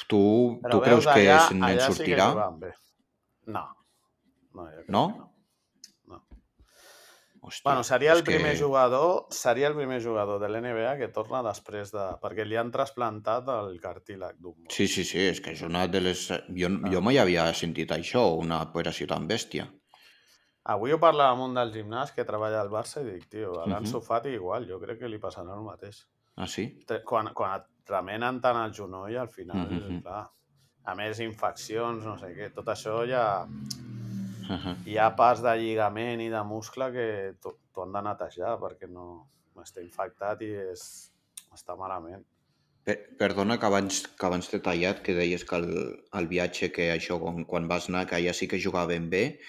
Tu, 0.08 0.60
Però 0.62 0.72
tu 0.72 0.82
creus 0.82 1.08
allà, 1.08 1.14
que 1.16 1.39
se'n 1.47 1.80
sortirà? 1.80 2.28
Sí 2.34 2.60
que 2.66 3.51
no. 3.51 3.82
No? 4.54 4.70
no? 4.88 5.08
no. 5.18 5.30
Hòstia, 7.43 7.66
bueno, 7.66 7.84
seria 7.84 8.14
el 8.14 8.24
primer 8.24 8.54
que... 8.54 8.64
jugador, 8.64 9.26
seria 9.30 9.68
el 9.68 9.76
primer 9.76 10.01
jugador 10.01 10.39
de 10.39 10.47
l'NBA 10.47 10.95
que 11.01 11.10
torna 11.12 11.41
després 11.43 11.91
de... 11.91 12.06
perquè 12.24 12.45
li 12.47 12.56
han 12.56 12.72
trasplantat 12.72 13.49
el 13.51 13.76
cartílag 13.84 14.38
d'un 14.39 14.70
Sí, 14.72 14.88
sí, 14.88 15.04
sí, 15.04 15.20
és 15.28 15.41
que 15.43 15.51
és 15.51 15.64
una 15.68 15.84
de 15.91 15.99
les... 16.06 16.30
Jo, 16.56 16.70
ah. 16.72 16.91
jo 16.93 17.01
mai 17.04 17.20
havia 17.20 17.49
sentit 17.58 17.91
això, 17.91 18.24
una 18.39 18.62
operació 18.64 19.10
tan 19.12 19.28
bèstia. 19.28 19.68
Avui 20.72 20.95
ho 20.95 20.99
parlava 21.04 21.36
amb 21.36 21.43
un 21.49 21.58
del 21.60 21.74
gimnàs 21.76 22.14
que 22.16 22.24
treballa 22.24 22.62
al 22.64 22.72
Barça 22.72 23.04
i 23.04 23.10
dic, 23.10 23.28
tio, 23.36 23.58
a 23.60 23.68
l'Anso 23.68 23.97
uh 23.97 24.04
-huh. 24.04 24.08
Fati 24.08 24.30
igual, 24.30 24.70
jo 24.70 24.80
crec 24.80 24.99
que 24.99 25.10
li 25.12 25.20
passarà 25.20 25.58
el 25.58 25.66
mateix. 25.66 26.06
Ah, 26.38 26.47
sí? 26.47 26.80
Quan, 27.04 27.34
quan 27.34 27.60
et 27.60 27.89
remenen 27.89 28.39
tant 28.39 28.58
el 28.64 28.72
genoll, 28.74 29.18
al 29.18 29.30
final, 29.30 29.68
uh 29.68 29.84
-huh. 29.84 30.01
clar, 30.01 30.30
a 30.86 30.95
més, 30.95 31.20
infeccions, 31.20 32.06
no 32.06 32.18
sé 32.18 32.34
què, 32.36 32.54
tot 32.54 32.68
això 32.68 33.04
ja 33.08 33.45
Uh 34.44 34.58
-huh. 34.58 34.76
Hi 34.86 34.98
ha 34.98 35.16
parts 35.16 35.41
de 35.41 35.56
lligament 35.58 36.22
i 36.22 36.30
de 36.30 36.44
muscle 36.44 36.91
que 36.91 37.08
t'ho 37.41 37.84
han 37.84 37.96
de 37.96 38.02
netejar 38.10 38.58
perquè 38.60 38.89
no 38.89 39.08
està 39.62 39.82
infectat 39.82 40.41
i 40.41 40.52
és, 40.74 41.12
està 41.54 41.78
malament. 41.78 42.24
Per, 42.84 42.98
perdona 43.18 43.58
que 43.60 43.66
abans, 43.66 44.02
que 44.20 44.26
abans 44.28 44.50
t'he 44.50 44.60
tallat, 44.60 45.02
que 45.02 45.16
deies 45.16 45.46
que 45.48 45.56
el, 45.56 45.70
el 46.20 46.28
viatge, 46.28 46.72
que 46.76 46.91
això, 46.91 47.20
quan, 47.20 47.46
quan 47.46 47.68
vas 47.68 47.89
anar, 47.89 48.06
que 48.08 48.16
allà 48.16 48.34
sí 48.34 48.48
que 48.48 48.60
jugaven 48.60 49.10
bé, 49.10 49.39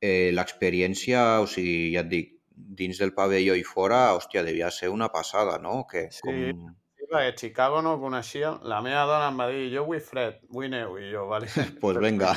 eh, 0.00 0.30
l'experiència, 0.32 1.40
o 1.40 1.46
sigui, 1.46 1.92
ja 1.94 2.00
et 2.00 2.08
dic, 2.08 2.36
dins 2.80 2.98
del 2.98 3.12
pavelló 3.12 3.54
i 3.56 3.64
fora, 3.64 4.14
hòstia, 4.16 4.42
devia 4.42 4.70
ser 4.70 4.88
una 4.88 5.10
passada, 5.12 5.58
no? 5.58 5.84
Que, 5.90 6.08
sí, 6.10 6.24
com 6.24 6.74
perquè 7.10 7.34
Chicago 7.36 7.82
no 7.82 7.96
coneixia. 8.00 8.52
La 8.70 8.80
meva 8.84 9.02
dona 9.08 9.28
em 9.32 9.42
va 9.42 9.48
dir, 9.50 9.66
jo 9.74 9.84
vull 9.88 10.00
fred, 10.04 10.40
vull 10.54 10.70
neu. 10.72 10.96
I 11.00 11.10
jo, 11.12 11.26
vale. 11.30 11.50
pues 11.82 11.98
venga. 12.06 12.32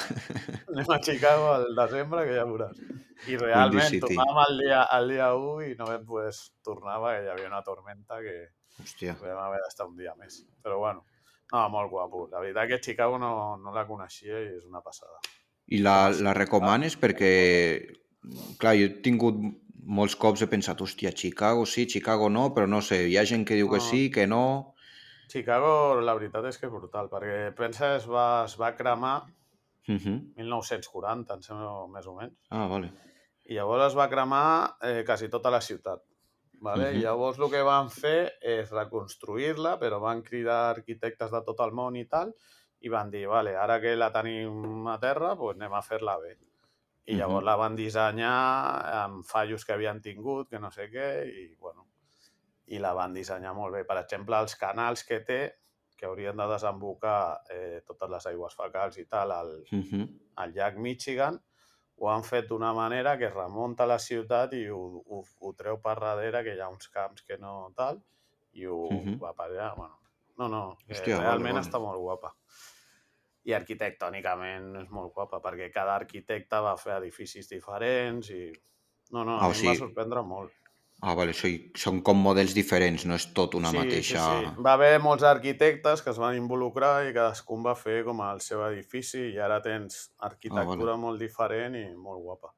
Anem 0.73 0.91
a 0.95 0.99
Chicago 0.99 1.53
al 1.53 1.69
desembre, 1.77 2.25
que 2.27 2.35
ja 2.39 2.45
veuràs. 2.49 2.83
I 3.29 3.37
realment 3.39 4.01
tornàvem 4.03 4.41
el 4.43 4.61
dia, 4.65 4.81
el 4.97 5.13
dia 5.13 5.29
1 5.37 5.69
i 5.69 5.75
no 5.79 5.87
vam 5.87 6.03
poder 6.09 6.33
tornar 6.65 6.97
perquè 6.99 7.23
hi 7.23 7.31
havia 7.31 7.47
una 7.47 7.61
tormenta 7.63 8.19
que 8.19 8.35
Hòstia. 8.81 9.15
vam 9.21 9.39
haver 9.45 9.61
d'estar 9.63 9.87
un 9.87 9.95
dia 10.01 10.15
més. 10.19 10.41
Però 10.65 10.81
bueno, 10.81 11.05
no, 11.53 11.63
molt 11.71 11.91
guapo. 11.93 12.27
La 12.33 12.41
veritat 12.43 12.67
que 12.67 12.81
Chicago 12.81 13.19
no, 13.21 13.33
no 13.61 13.75
la 13.75 13.85
coneixia 13.87 14.41
i 14.41 14.49
és 14.57 14.65
una 14.67 14.81
passada. 14.83 15.21
I 15.71 15.79
la, 15.79 16.09
la 16.19 16.33
recomanes 16.35 16.97
perquè, 16.99 17.33
clar, 18.59 18.75
jo 18.75 18.89
he 18.89 18.95
tingut 19.05 19.39
molts 19.85 20.15
cops 20.19 20.43
he 20.43 20.47
pensat, 20.47 20.81
hòstia, 20.81 21.11
Chicago 21.11 21.65
sí, 21.65 21.85
Chicago 21.89 22.29
no, 22.29 22.49
però 22.55 22.67
no 22.67 22.81
sé, 22.81 23.03
hi 23.09 23.17
ha 23.17 23.25
gent 23.25 23.45
que 23.45 23.57
diu 23.59 23.69
que 23.71 23.79
sí, 23.83 24.09
que 24.11 24.27
no... 24.27 24.75
Chicago, 25.31 25.99
la 26.01 26.13
veritat 26.13 26.45
és 26.45 26.59
que 26.59 26.67
és 26.67 26.73
brutal, 26.73 27.09
perquè 27.09 27.53
pensa 27.57 27.95
es 27.97 28.05
va, 28.09 28.45
es 28.45 28.55
va 28.59 28.73
cremar 28.77 29.15
uh 29.23 29.95
-huh. 29.95 30.17
1940, 30.37 31.33
em 31.33 31.41
sembla, 31.41 31.87
més 31.87 32.07
o 32.07 32.15
menys. 32.15 32.37
Ah, 32.49 32.67
vale. 32.67 32.91
I 33.45 33.55
llavors 33.55 33.87
es 33.87 33.97
va 33.97 34.09
cremar 34.09 34.77
eh, 34.81 35.03
quasi 35.05 35.29
tota 35.29 35.49
la 35.49 35.61
ciutat. 35.61 36.01
Vale? 36.61 36.89
Uh 36.89 36.95
-huh. 36.95 37.01
Llavors 37.01 37.39
el 37.39 37.49
que 37.49 37.63
van 37.63 37.89
fer 37.89 38.33
és 38.41 38.71
reconstruir-la, 38.71 39.79
però 39.79 39.99
van 39.99 40.21
cridar 40.21 40.69
arquitectes 40.69 41.31
de 41.31 41.41
tot 41.41 41.59
el 41.59 41.71
món 41.71 41.95
i 41.95 42.05
tal, 42.05 42.33
i 42.79 42.89
van 42.89 43.09
dir, 43.09 43.27
vale, 43.27 43.55
ara 43.55 43.79
que 43.81 43.95
la 43.95 44.11
tenim 44.11 44.87
a 44.87 44.99
terra, 44.99 45.35
pues 45.35 45.55
anem 45.55 45.73
a 45.73 45.81
fer-la 45.81 46.17
bé. 46.19 46.37
I 47.05 47.15
llavors 47.15 47.41
uh 47.41 47.41
-huh. 47.41 47.45
la 47.51 47.55
van 47.55 47.75
dissenyar 47.75 49.03
amb 49.03 49.25
fallos 49.25 49.65
que 49.65 49.73
havien 49.73 50.01
tingut, 50.01 50.49
que 50.49 50.59
no 50.59 50.71
sé 50.71 50.89
què, 50.89 51.25
i 51.27 51.55
bueno, 51.55 51.87
i 52.67 52.79
la 52.79 52.93
van 52.93 53.13
dissenyar 53.13 53.53
molt 53.53 53.73
bé. 53.73 53.83
Per 53.83 53.97
exemple, 53.97 54.39
els 54.39 54.55
canals 54.55 55.03
que 55.03 55.19
té, 55.19 55.55
que 55.97 56.05
haurien 56.05 56.37
de 56.37 56.47
desembocar 56.47 57.41
eh, 57.49 57.81
totes 57.85 58.09
les 58.09 58.25
aigües 58.25 58.55
fecals 58.55 58.97
i 58.97 59.05
tal 59.05 59.31
al, 59.31 59.51
uh 59.71 59.83
-huh. 59.83 60.07
al 60.35 60.53
llac 60.53 60.77
Michigan, 60.77 61.41
ho 61.97 62.09
han 62.09 62.23
fet 62.23 62.47
d'una 62.47 62.73
manera 62.73 63.17
que 63.17 63.29
remunta 63.29 63.85
la 63.85 63.99
ciutat 63.99 64.53
i 64.53 64.69
ho, 64.69 65.03
ho, 65.05 65.23
ho 65.39 65.53
treu 65.53 65.81
per 65.81 65.99
darrere, 65.99 66.43
que 66.43 66.55
hi 66.55 66.59
ha 66.59 66.69
uns 66.69 66.87
camps 66.87 67.21
que 67.21 67.37
no 67.37 67.71
tal, 67.75 68.01
i 68.53 68.65
ho 68.65 68.75
uh 68.75 68.91
-huh. 68.91 69.19
va 69.19 69.33
per 69.33 69.49
allà. 69.49 69.75
Bueno, 69.75 69.99
no, 70.37 70.47
no, 70.47 70.77
Hòstia, 70.89 71.19
realment 71.19 71.53
vale, 71.53 71.53
vale. 71.53 71.67
està 71.67 71.79
molt 71.79 71.99
guapa 71.99 72.33
i 73.43 73.53
arquitectònicament 73.55 74.73
és 74.83 74.91
molt 74.93 75.13
guapa, 75.15 75.41
perquè 75.43 75.69
cada 75.73 75.97
arquitecte 75.99 76.61
va 76.63 76.75
fer 76.79 76.97
edificis 77.01 77.49
diferents 77.51 78.29
i... 78.31 78.45
No, 79.13 79.23
no, 79.23 79.37
ah, 79.37 79.45
a 79.45 79.49
mi 79.51 79.57
sí. 79.59 79.65
em 79.67 79.73
va 79.73 79.79
sorprendre 79.81 80.23
molt. 80.25 80.53
Ah, 81.03 81.11
vale, 81.19 81.33
sí, 81.35 81.51
són 81.75 81.99
com 82.05 82.21
models 82.23 82.53
diferents, 82.55 83.03
no 83.09 83.17
és 83.19 83.25
tot 83.35 83.57
una 83.59 83.73
sí, 83.73 83.79
mateixa... 83.81 84.21
Sí, 84.23 84.45
sí. 84.45 84.63
Va 84.63 84.77
haver 84.77 84.93
molts 85.03 85.25
arquitectes 85.27 86.01
que 86.05 86.13
es 86.13 86.21
van 86.21 86.37
involucrar 86.39 86.93
i 87.03 87.11
cadascun 87.11 87.65
va 87.65 87.73
fer 87.75 87.99
com 88.07 88.21
el 88.23 88.39
seu 88.45 88.63
edifici 88.69 89.25
i 89.33 89.41
ara 89.43 89.59
tens 89.65 90.05
arquitectura 90.23 90.93
ah, 90.93 90.95
vale. 90.95 91.01
molt 91.03 91.19
diferent 91.19 91.75
i 91.75 91.83
molt 91.97 92.23
guapa. 92.23 92.53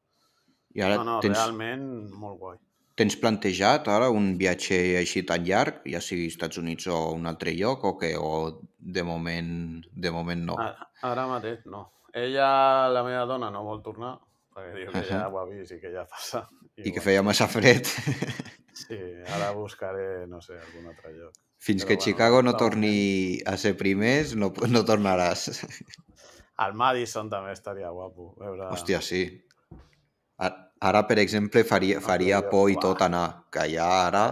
I 0.78 0.86
ara 0.86 1.00
no, 1.00 1.08
no, 1.08 1.18
tens... 1.26 1.34
realment 1.34 1.88
molt 2.14 2.38
guai. 2.44 2.62
Tens 2.96 3.18
plantejat 3.20 3.90
ara 3.92 4.08
un 4.14 4.38
viatge 4.40 4.78
així 5.02 5.26
tan 5.28 5.44
llarg, 5.44 5.82
ja 5.92 6.00
sigui 6.00 6.30
Estats 6.32 6.62
Units 6.62 6.88
o 6.88 7.00
un 7.16 7.28
altre 7.28 7.52
lloc, 7.58 7.84
o 7.84 7.98
què? 8.00 8.14
O 8.16 8.62
de 8.80 9.04
moment, 9.04 9.50
de 9.92 10.14
moment 10.16 10.46
no? 10.52 10.56
Ara, 10.64 10.88
ara 11.10 11.26
mateix 11.28 11.66
no. 11.68 11.90
Ella, 12.16 12.48
la 12.96 13.04
meva 13.04 13.26
dona, 13.28 13.50
no 13.52 13.66
vol 13.68 13.82
tornar, 13.84 14.14
perquè 14.56 14.72
diu 14.78 14.92
que 14.94 15.02
uh 15.02 15.04
-huh. 15.04 15.10
ja 15.10 15.28
ho 15.28 15.40
ha 15.40 15.46
vist 15.50 15.76
i 15.76 15.82
que 15.82 15.92
ja 15.92 16.06
passa. 16.08 16.48
I, 16.48 16.68
I 16.68 16.82
bueno. 16.82 16.94
que 16.94 17.02
feia 17.02 17.24
massa 17.24 17.48
fred. 17.48 17.86
Sí, 18.76 18.98
ara 19.32 19.52
buscaré, 19.56 20.28
no 20.28 20.42
sé, 20.42 20.54
algun 20.54 20.88
altre 20.92 21.14
lloc. 21.16 21.34
Fins 21.58 21.84
Però, 21.84 21.88
que 21.88 21.96
bueno, 21.96 22.04
Chicago 22.04 22.42
no 22.44 22.54
torni 22.58 23.40
a 23.46 23.56
ser 23.58 23.78
primers, 23.78 24.36
no, 24.36 24.52
no 24.68 24.84
tornaràs. 24.84 25.66
Al 26.58 26.74
Madison 26.74 27.30
també 27.30 27.52
estaria 27.52 27.90
guapo. 27.90 28.36
Veure... 28.40 28.68
Hòstia, 28.72 29.02
sí. 29.02 29.24
Ara, 30.38 31.02
per 31.08 31.18
exemple, 31.20 31.64
faria, 31.64 32.00
faria 32.04 32.42
por 32.50 32.70
i 32.70 32.76
tot 32.82 33.02
anar, 33.02 33.28
que 33.52 33.68
ja 33.72 33.88
ara... 34.08 34.30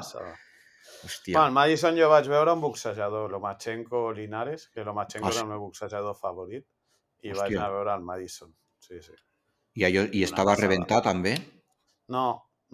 Hòstia. 1.03 1.35
Bueno, 1.35 1.51
Madison 1.51 1.97
jo 1.99 2.07
vaig 2.07 2.27
veure 2.31 2.53
un 2.55 2.61
boxejador, 2.63 3.31
Lomachenko 3.31 4.05
Linares, 4.15 4.69
que 4.71 4.85
Lomachenko 4.87 5.27
ah, 5.27 5.33
és 5.33 5.39
el 5.41 5.49
meu 5.49 5.59
boxejador 5.65 6.15
favorit, 6.15 6.63
i 7.23 7.31
Hòstia. 7.31 7.41
vaig 7.41 7.55
anar 7.57 7.65
a 7.65 7.73
veure 7.73 7.95
el 7.97 8.05
Madison. 8.07 8.53
Sí, 8.79 9.01
sí. 9.03 9.17
I, 9.79 9.83
allò, 9.89 10.05
i 10.15 10.23
estava 10.23 10.55
rebentat 10.59 11.03
també? 11.09 11.33
No, 12.13 12.27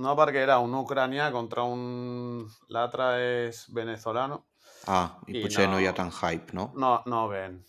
no 0.04 0.14
perquè 0.20 0.44
era 0.46 0.60
un 0.62 0.76
ucranià 0.78 1.32
contra 1.34 1.66
un... 1.66 2.46
L'altre 2.76 3.10
és 3.48 3.66
venezolano. 3.74 4.44
Ah, 4.86 5.18
i, 5.26 5.40
i 5.40 5.44
potser 5.44 5.66
no... 5.66 5.78
no 5.78 5.82
hi 5.82 5.90
ha 5.90 5.96
tant 5.98 6.14
hype, 6.22 6.54
no? 6.58 6.70
No, 6.78 7.00
no 7.10 7.26
ven. 7.32 7.60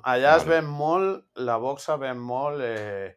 Allà 0.00 0.36
vale. 0.36 0.40
es 0.40 0.48
ven 0.48 0.70
molt, 0.70 1.24
la 1.44 1.58
boxa 1.60 1.98
ven 2.00 2.20
molt 2.20 2.62
eh, 2.64 3.16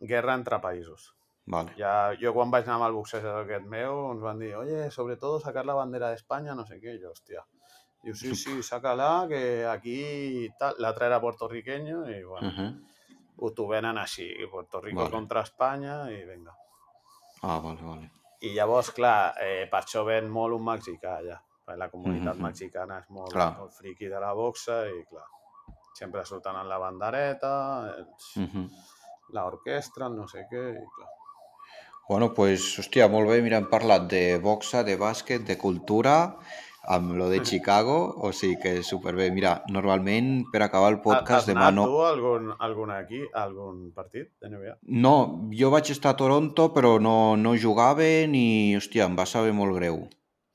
guerra 0.00 0.34
entre 0.40 0.58
països. 0.64 1.12
Vale. 1.44 1.74
Ja, 1.76 2.12
jo 2.20 2.30
quan 2.36 2.52
vaig 2.52 2.68
anar 2.68 2.76
amb 2.78 2.86
el 2.86 2.94
boxejador 2.94 3.42
aquest 3.44 3.66
meu 3.70 4.12
ens 4.12 4.22
van 4.22 4.38
dir, 4.38 4.54
oye, 4.56 4.90
sobre 4.94 5.16
todo 5.18 5.40
sacar 5.40 5.64
la 5.66 5.74
bandera 5.74 6.12
de 6.12 6.20
España, 6.20 6.54
no 6.54 6.64
sé 6.66 6.78
què, 6.80 6.94
jo, 7.02 7.10
hòstia. 7.10 7.42
Diu, 8.02 8.14
sí, 8.14 8.34
sí, 8.38 8.62
sácala, 8.70 9.26
que 9.28 9.66
aquí 9.66 10.48
tal. 10.58 10.78
l'altre 10.78 11.06
era 11.06 11.20
puertorriqueño 11.20 12.08
i, 12.10 12.22
bueno, 12.22 12.48
uh 12.48 12.72
-huh. 13.38 13.68
venen 13.68 13.98
així, 13.98 14.28
Puerto 14.50 14.80
Rico 14.80 15.00
vale. 15.00 15.10
contra 15.10 15.42
Espanya 15.42 16.10
i 16.10 16.24
vinga. 16.24 16.56
Ah, 17.42 17.58
vale, 17.58 17.82
vale. 17.82 18.10
I 18.40 18.54
llavors, 18.54 18.90
clar, 18.90 19.34
eh, 19.40 19.68
per 19.70 19.80
això 19.82 20.04
ven 20.04 20.28
molt 20.28 20.54
un 20.54 20.64
mexicà 20.64 21.16
allà. 21.16 21.40
Perquè 21.64 21.78
la 21.78 21.90
comunitat 21.90 22.34
uh 22.34 22.40
-huh. 22.40 22.46
mexicana 22.46 22.98
és 22.98 23.08
molt, 23.08 23.32
clar. 23.32 23.58
molt 23.58 23.72
friqui 23.72 24.08
de 24.08 24.20
la 24.20 24.32
boxa 24.32 24.86
i, 24.88 25.04
clar, 25.04 25.26
sempre 25.94 26.24
surten 26.24 26.56
en 26.56 26.68
la 26.68 26.78
bandereta, 26.78 27.94
els, 27.98 28.36
uh 28.36 28.42
-huh. 28.42 28.68
l'orquestra, 29.30 30.08
no 30.08 30.26
sé 30.28 30.46
què, 30.50 30.82
i 30.82 30.86
clar. 30.96 31.21
Bueno, 32.08 32.32
pues, 32.34 32.64
hòstia, 32.78 33.08
molt 33.08 33.30
bé. 33.30 33.40
Mira, 33.44 33.60
hem 33.62 33.70
parlat 33.70 34.08
de 34.10 34.38
boxa, 34.42 34.82
de 34.84 34.98
bàsquet, 35.00 35.46
de 35.46 35.56
cultura, 35.58 36.36
amb 36.82 37.14
lo 37.14 37.28
de 37.30 37.40
Chicago, 37.46 37.96
o 38.18 38.32
sigui 38.34 38.58
que 38.60 38.72
superbé. 38.82 39.30
Mira, 39.30 39.62
normalment 39.70 40.44
per 40.52 40.64
acabar 40.66 40.90
el 40.92 41.00
podcast 41.00 41.46
Has 41.46 41.50
demano... 41.52 41.86
Has 41.86 41.94
tu 41.94 42.02
algun, 42.04 42.50
algun 42.58 42.90
aquí, 42.90 43.22
algun 43.32 43.92
partit 43.94 44.32
de 44.42 44.50
NBA? 44.50 44.76
No, 45.06 45.14
jo 45.54 45.70
vaig 45.70 45.92
estar 45.94 46.16
a 46.16 46.18
Toronto, 46.18 46.72
però 46.74 46.98
no, 47.00 47.36
no 47.38 47.54
jugaven 47.54 48.34
i, 48.34 48.74
hòstia, 48.76 49.06
em 49.06 49.16
va 49.18 49.28
saber 49.30 49.54
molt 49.54 49.78
greu. 49.78 50.02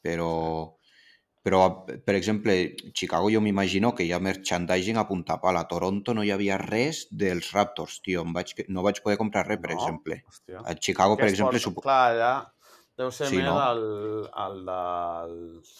Però 0.03 0.76
però, 1.47 1.61
per 1.87 2.17
exemple, 2.17 2.57
Chicago 2.91 3.31
jo 3.31 3.39
m'imagino 3.39 3.93
que 3.95 4.03
hi 4.03 4.11
ha 4.11 4.19
merchandising 4.19 4.99
a 4.99 5.05
punta 5.07 5.39
pala. 5.39 5.63
A 5.63 5.69
Toronto 5.71 6.11
no 6.17 6.25
hi 6.27 6.33
havia 6.35 6.59
res 6.59 7.05
dels 7.23 7.53
Raptors, 7.55 8.01
tio. 8.03 8.25
Em 8.27 8.35
vaig, 8.35 8.51
no 8.67 8.83
vaig 8.83 8.99
poder 9.05 9.15
comprar 9.21 9.45
res, 9.47 9.61
per 9.63 9.71
no, 9.71 9.79
exemple. 9.79 10.19
Hòstia. 10.27 10.65
A 10.67 10.75
Chicago, 10.75 11.15
per 11.15 11.31
exemple... 11.31 11.63
Supo... 11.63 11.85
Clar, 11.85 12.01
allà, 12.11 12.33
Deu 12.97 13.11
ser 13.13 13.29
Sí, 13.29 13.37
més 13.37 13.45
no? 13.45 13.57
el, 13.61 13.83
el 14.43 14.63
dels... 14.67 15.73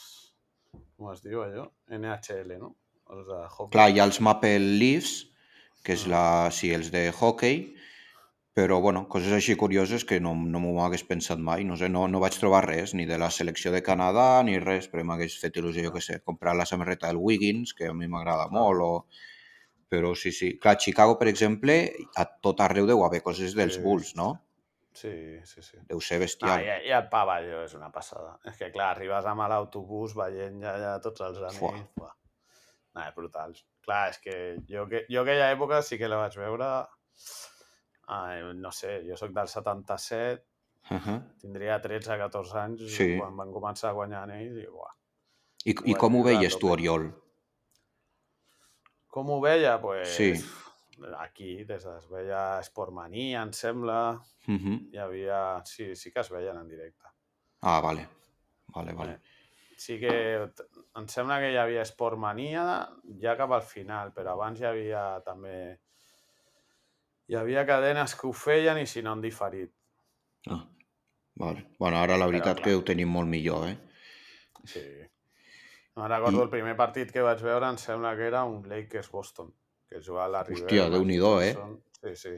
Com 0.98 1.10
es 1.12 1.24
diu 1.24 1.42
allò? 1.42 1.66
NHL, 1.98 2.54
no? 2.62 2.76
Els 3.14 3.26
de 3.26 3.40
hockey. 3.48 3.72
Clar, 3.74 3.88
hi 3.90 4.02
ha 4.02 4.06
els 4.10 4.20
Maple 4.28 4.72
Leafs, 4.80 5.16
que 5.86 5.96
és 5.98 6.06
la... 6.12 6.24
Sí, 6.54 6.70
els 6.78 6.92
de 6.94 7.08
hockey, 7.10 7.64
però, 8.58 8.80
bueno, 8.82 9.04
coses 9.06 9.30
així 9.38 9.54
curioses 9.54 10.02
que 10.10 10.18
no, 10.24 10.32
no 10.34 10.58
m'ho 10.64 10.72
hagués 10.82 11.04
pensat 11.06 11.38
mai. 11.38 11.62
No 11.68 11.76
sé, 11.78 11.92
no, 11.94 12.08
no 12.10 12.22
vaig 12.24 12.34
trobar 12.42 12.64
res, 12.66 12.96
ni 12.98 13.06
de 13.06 13.20
la 13.22 13.30
selecció 13.30 13.70
de 13.76 13.84
Canadà, 13.86 14.42
ni 14.48 14.56
res, 14.64 14.88
però 14.90 15.04
m'hagués 15.06 15.36
fet 15.38 15.60
il·lusió, 15.62 15.84
jo 15.86 15.92
què 15.94 16.02
sé, 16.02 16.18
comprar 16.26 16.56
la 16.58 16.66
samarreta 16.66 17.12
del 17.12 17.20
Wiggins, 17.22 17.76
que 17.78 17.92
a 17.92 17.94
mi 17.94 18.10
m'agrada 18.10 18.48
molt, 18.50 18.82
o... 18.82 18.94
Però 19.94 20.16
sí, 20.20 20.34
sí. 20.36 20.50
Clar, 20.60 20.74
a 20.76 20.82
Chicago, 20.84 21.14
per 21.20 21.30
exemple, 21.30 21.76
a 22.20 22.26
tot 22.44 22.60
arreu 22.66 22.90
deu 22.90 23.06
haver 23.06 23.22
coses 23.24 23.54
dels 23.56 23.78
Sí, 23.78 23.84
Bulls, 23.86 24.10
no? 24.20 24.32
Sí, 24.98 25.12
sí, 25.48 25.62
sí. 25.62 25.78
Deu 25.88 26.02
ser 26.02 26.18
Ah, 26.18 26.24
bestial. 26.26 26.64
i, 26.66 26.74
I 26.90 26.96
el 26.98 27.06
pavelló 27.14 27.62
és 27.64 27.76
una 27.78 27.92
passada. 27.94 28.34
És 28.50 28.58
que, 28.60 28.72
clar, 28.74 28.90
arribes 28.96 29.30
amb 29.30 29.46
l'autobús 29.48 30.18
veient 30.18 30.58
ja, 30.66 30.74
ja 30.82 30.96
tots 31.06 31.22
els 31.30 31.38
amics. 31.40 31.62
Fuà. 31.62 31.86
Fuà. 32.02 32.10
No, 32.98 33.06
és 33.06 33.14
brutal. 33.16 33.54
Clar, 33.86 34.02
és 34.16 34.18
que 34.26 34.36
jo, 34.68 34.88
que 34.92 35.06
jo 35.14 35.22
aquella 35.22 35.52
època 35.54 35.80
sí 35.86 36.02
que 36.02 36.10
la 36.10 36.20
vaig 36.26 36.36
veure... 36.42 36.72
Ai, 38.08 38.42
no 38.56 38.72
sé, 38.72 39.02
jo 39.08 39.18
sóc 39.18 39.32
del 39.36 39.48
77, 39.48 40.44
Uh 40.90 40.96
-huh. 40.98 41.22
tindria 41.42 41.82
13-14 41.82 42.56
anys 42.56 42.82
Sí. 42.96 43.18
quan 43.20 43.36
van 43.36 43.52
començar 43.52 43.90
a 43.90 43.94
guanyar 43.94 44.30
ells 44.32 44.58
i, 44.64 44.68
uah, 44.68 44.94
I, 45.66 45.76
I 45.92 45.94
com 45.96 46.16
ho 46.16 46.24
veies 46.24 46.58
tu. 46.58 46.70
Oriol? 46.72 47.12
Com 49.08 49.30
ho 49.30 49.42
veia? 49.42 49.80
Pues, 49.82 50.08
Sí. 50.16 50.34
Aquí, 51.20 51.64
des 51.66 51.84
de, 51.84 51.98
es 51.98 52.08
veia 52.10 52.64
Sportmania, 52.64 53.42
em 53.44 53.52
sembla. 53.54 54.20
Uh 54.48 54.54
-huh. 54.56 54.90
Hi 54.94 54.98
havia... 54.98 55.62
Sí, 55.66 55.96
sí 55.96 56.12
que 56.12 56.20
es 56.22 56.30
veien 56.30 56.58
en 56.58 56.68
directe. 56.68 57.06
Ah, 57.62 57.80
vale. 57.82 58.08
Vale, 58.68 58.94
vale. 58.94 59.12
Eh, 59.14 59.20
Sí 59.80 60.00
que 60.00 60.50
em 60.96 61.08
sembla 61.08 61.38
que 61.40 61.52
hi 61.52 61.58
havia 61.58 61.86
Sportmania 61.86 62.90
ja 63.22 63.38
cap 63.38 63.52
al 63.52 63.62
final, 63.62 64.12
però 64.12 64.32
abans 64.32 64.60
hi 64.60 64.66
havia 64.66 65.22
també... 65.24 65.80
Hi 67.32 67.36
havia 67.42 67.64
cadenes 67.70 68.16
que 68.20 68.28
ho 68.30 68.34
feien 68.46 68.80
i 68.82 68.88
si 68.94 69.04
no 69.08 69.14
en 69.18 69.22
diferit. 69.26 69.74
Ah, 70.50 70.68
vale. 71.36 71.66
Bueno, 71.80 71.98
ara 72.00 72.18
la 72.18 72.28
veritat 72.32 72.58
clar. 72.62 72.66
que 72.66 72.76
ho 72.80 72.84
tenim 72.92 73.10
molt 73.20 73.30
millor, 73.36 73.68
eh? 73.70 73.78
Sí. 74.74 74.84
Me'n 75.98 76.10
recordo 76.12 76.40
I- 76.40 76.44
el 76.46 76.52
primer 76.54 76.76
partit 76.80 77.12
que 77.14 77.24
vaig 77.26 77.42
veure, 77.48 77.70
em 77.74 77.78
sembla 77.82 78.14
que 78.20 78.28
era 78.32 78.44
un 78.46 78.62
Lakers-Boston, 78.70 79.52
que 79.90 80.02
jugava 80.08 80.28
la 80.36 80.44
Rivera. 80.44 80.68
Hòstia, 80.68 80.84
Magic 80.84 80.96
Déu-n'hi-do, 80.96 81.34
eh? 81.42 81.54
Sí, 82.02 82.16
sí. 82.24 82.36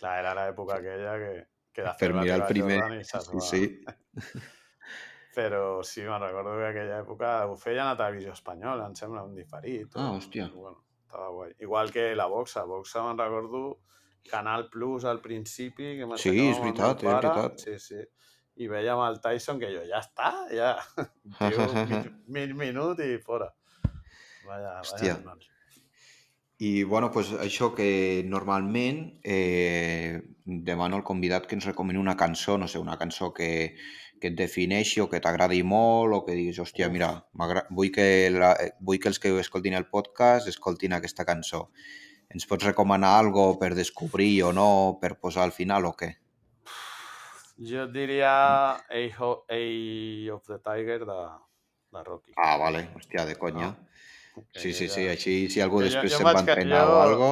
Clar, 0.00 0.14
era 0.22 0.34
l'època 0.38 0.76
aquella 0.80 1.14
que, 1.22 1.32
que 1.72 1.82
de 1.86 1.94
Per 2.02 2.12
mirar 2.18 2.36
el 2.42 2.46
primer. 2.52 2.80
Sí, 3.04 3.40
sí. 3.50 3.62
Però 5.34 5.82
sí, 5.82 6.02
me'n 6.06 6.22
recordo 6.22 6.52
que 6.60 6.66
aquella 6.68 6.98
època 7.02 7.30
ho 7.50 7.56
feien 7.58 7.88
a 7.90 7.96
televisió 7.98 8.34
espanyola, 8.36 8.86
em 8.90 8.94
sembla, 9.00 9.24
un 9.26 9.34
diferit. 9.34 9.96
Ah, 9.96 10.10
o- 10.12 10.18
hòstia. 10.18 10.46
Bueno, 10.52 10.84
estava 11.06 11.28
guai. 11.34 11.54
Igual 11.66 11.90
que 11.96 12.04
la 12.14 12.26
boxa. 12.30 12.62
Boxa 12.70 13.02
me'n 13.08 13.18
recordo 13.18 13.64
Canal 14.30 14.68
Plus 14.72 15.04
al 15.04 15.20
principi, 15.24 15.96
que 15.98 16.20
Sí, 16.20 16.34
és 16.48 16.60
veritat, 16.60 17.02
és 17.02 17.10
veritat. 17.10 17.64
Sí, 17.64 17.78
sí. 17.78 18.04
I 18.62 18.68
vèiem 18.70 19.00
el 19.02 19.18
Tyson 19.20 19.58
que 19.58 19.72
jo, 19.72 19.82
ja 19.88 20.00
està, 20.04 20.30
ja. 20.54 20.76
Tio, 21.40 21.66
mig, 21.88 22.12
mig 22.36 22.54
minut 22.54 23.02
i 23.02 23.16
fora. 23.18 23.50
Vaya, 24.46 24.78
Hòstia. 24.80 25.18
vaya 25.18 25.34
nens. 25.34 25.50
I, 26.64 26.84
bueno, 26.84 27.10
pues 27.10 27.32
això 27.34 27.72
que 27.74 28.22
normalment 28.24 29.18
eh, 29.24 30.22
demano 30.46 30.96
al 30.96 31.02
convidat 31.02 31.48
que 31.50 31.58
ens 31.58 31.66
recomani 31.66 31.98
una 31.98 32.14
cançó, 32.16 32.56
no 32.58 32.68
sé, 32.70 32.78
una 32.78 32.96
cançó 32.96 33.32
que, 33.34 33.74
que 34.22 34.30
et 34.30 34.36
defineixi 34.38 35.02
o 35.02 35.08
que 35.10 35.20
t'agradi 35.20 35.64
molt 35.66 36.14
o 36.14 36.22
que 36.24 36.36
diguis, 36.38 36.60
hòstia, 36.62 36.88
mira, 36.94 37.10
vull 37.34 37.90
que, 37.92 38.06
la, 38.30 38.54
eh, 38.62 38.70
vull 38.80 39.02
que 39.02 39.10
els 39.10 39.18
que 39.18 39.34
escoltin 39.42 39.74
el 39.74 39.88
podcast 39.90 40.48
escoltin 40.48 40.94
aquesta 40.94 41.26
cançó. 41.26 41.66
Ens 42.34 42.46
pots 42.50 42.66
recomanar 42.66 43.12
algo 43.20 43.44
per 43.60 43.72
descobrir 43.78 44.42
o 44.42 44.52
no, 44.52 44.98
per 45.00 45.14
posar 45.22 45.44
al 45.46 45.52
final 45.54 45.86
o 45.86 45.92
què? 45.94 46.10
Jo 47.70 47.86
diria 47.86 48.30
A, 48.74 49.02
Ho- 49.20 49.44
A 49.48 49.60
of 50.34 50.42
the 50.50 50.58
Tiger 50.58 51.04
de, 51.06 51.18
de 51.94 52.02
Rocky. 52.02 52.34
Ah, 52.36 52.56
vale, 52.58 52.88
hòstia, 52.98 53.24
de 53.28 53.36
conya. 53.38 53.70
Que 54.34 54.58
Sí, 54.60 54.72
sí, 54.74 54.88
ja- 54.88 54.94
sí, 54.94 55.06
així 55.08 55.34
si 55.48 55.62
algú 55.62 55.78
Jo- 55.78 55.86
després 55.86 56.16
se'n 56.16 56.26
va 56.26 56.40
entrenar 56.40 56.86
o 56.90 57.00
algo, 57.02 57.30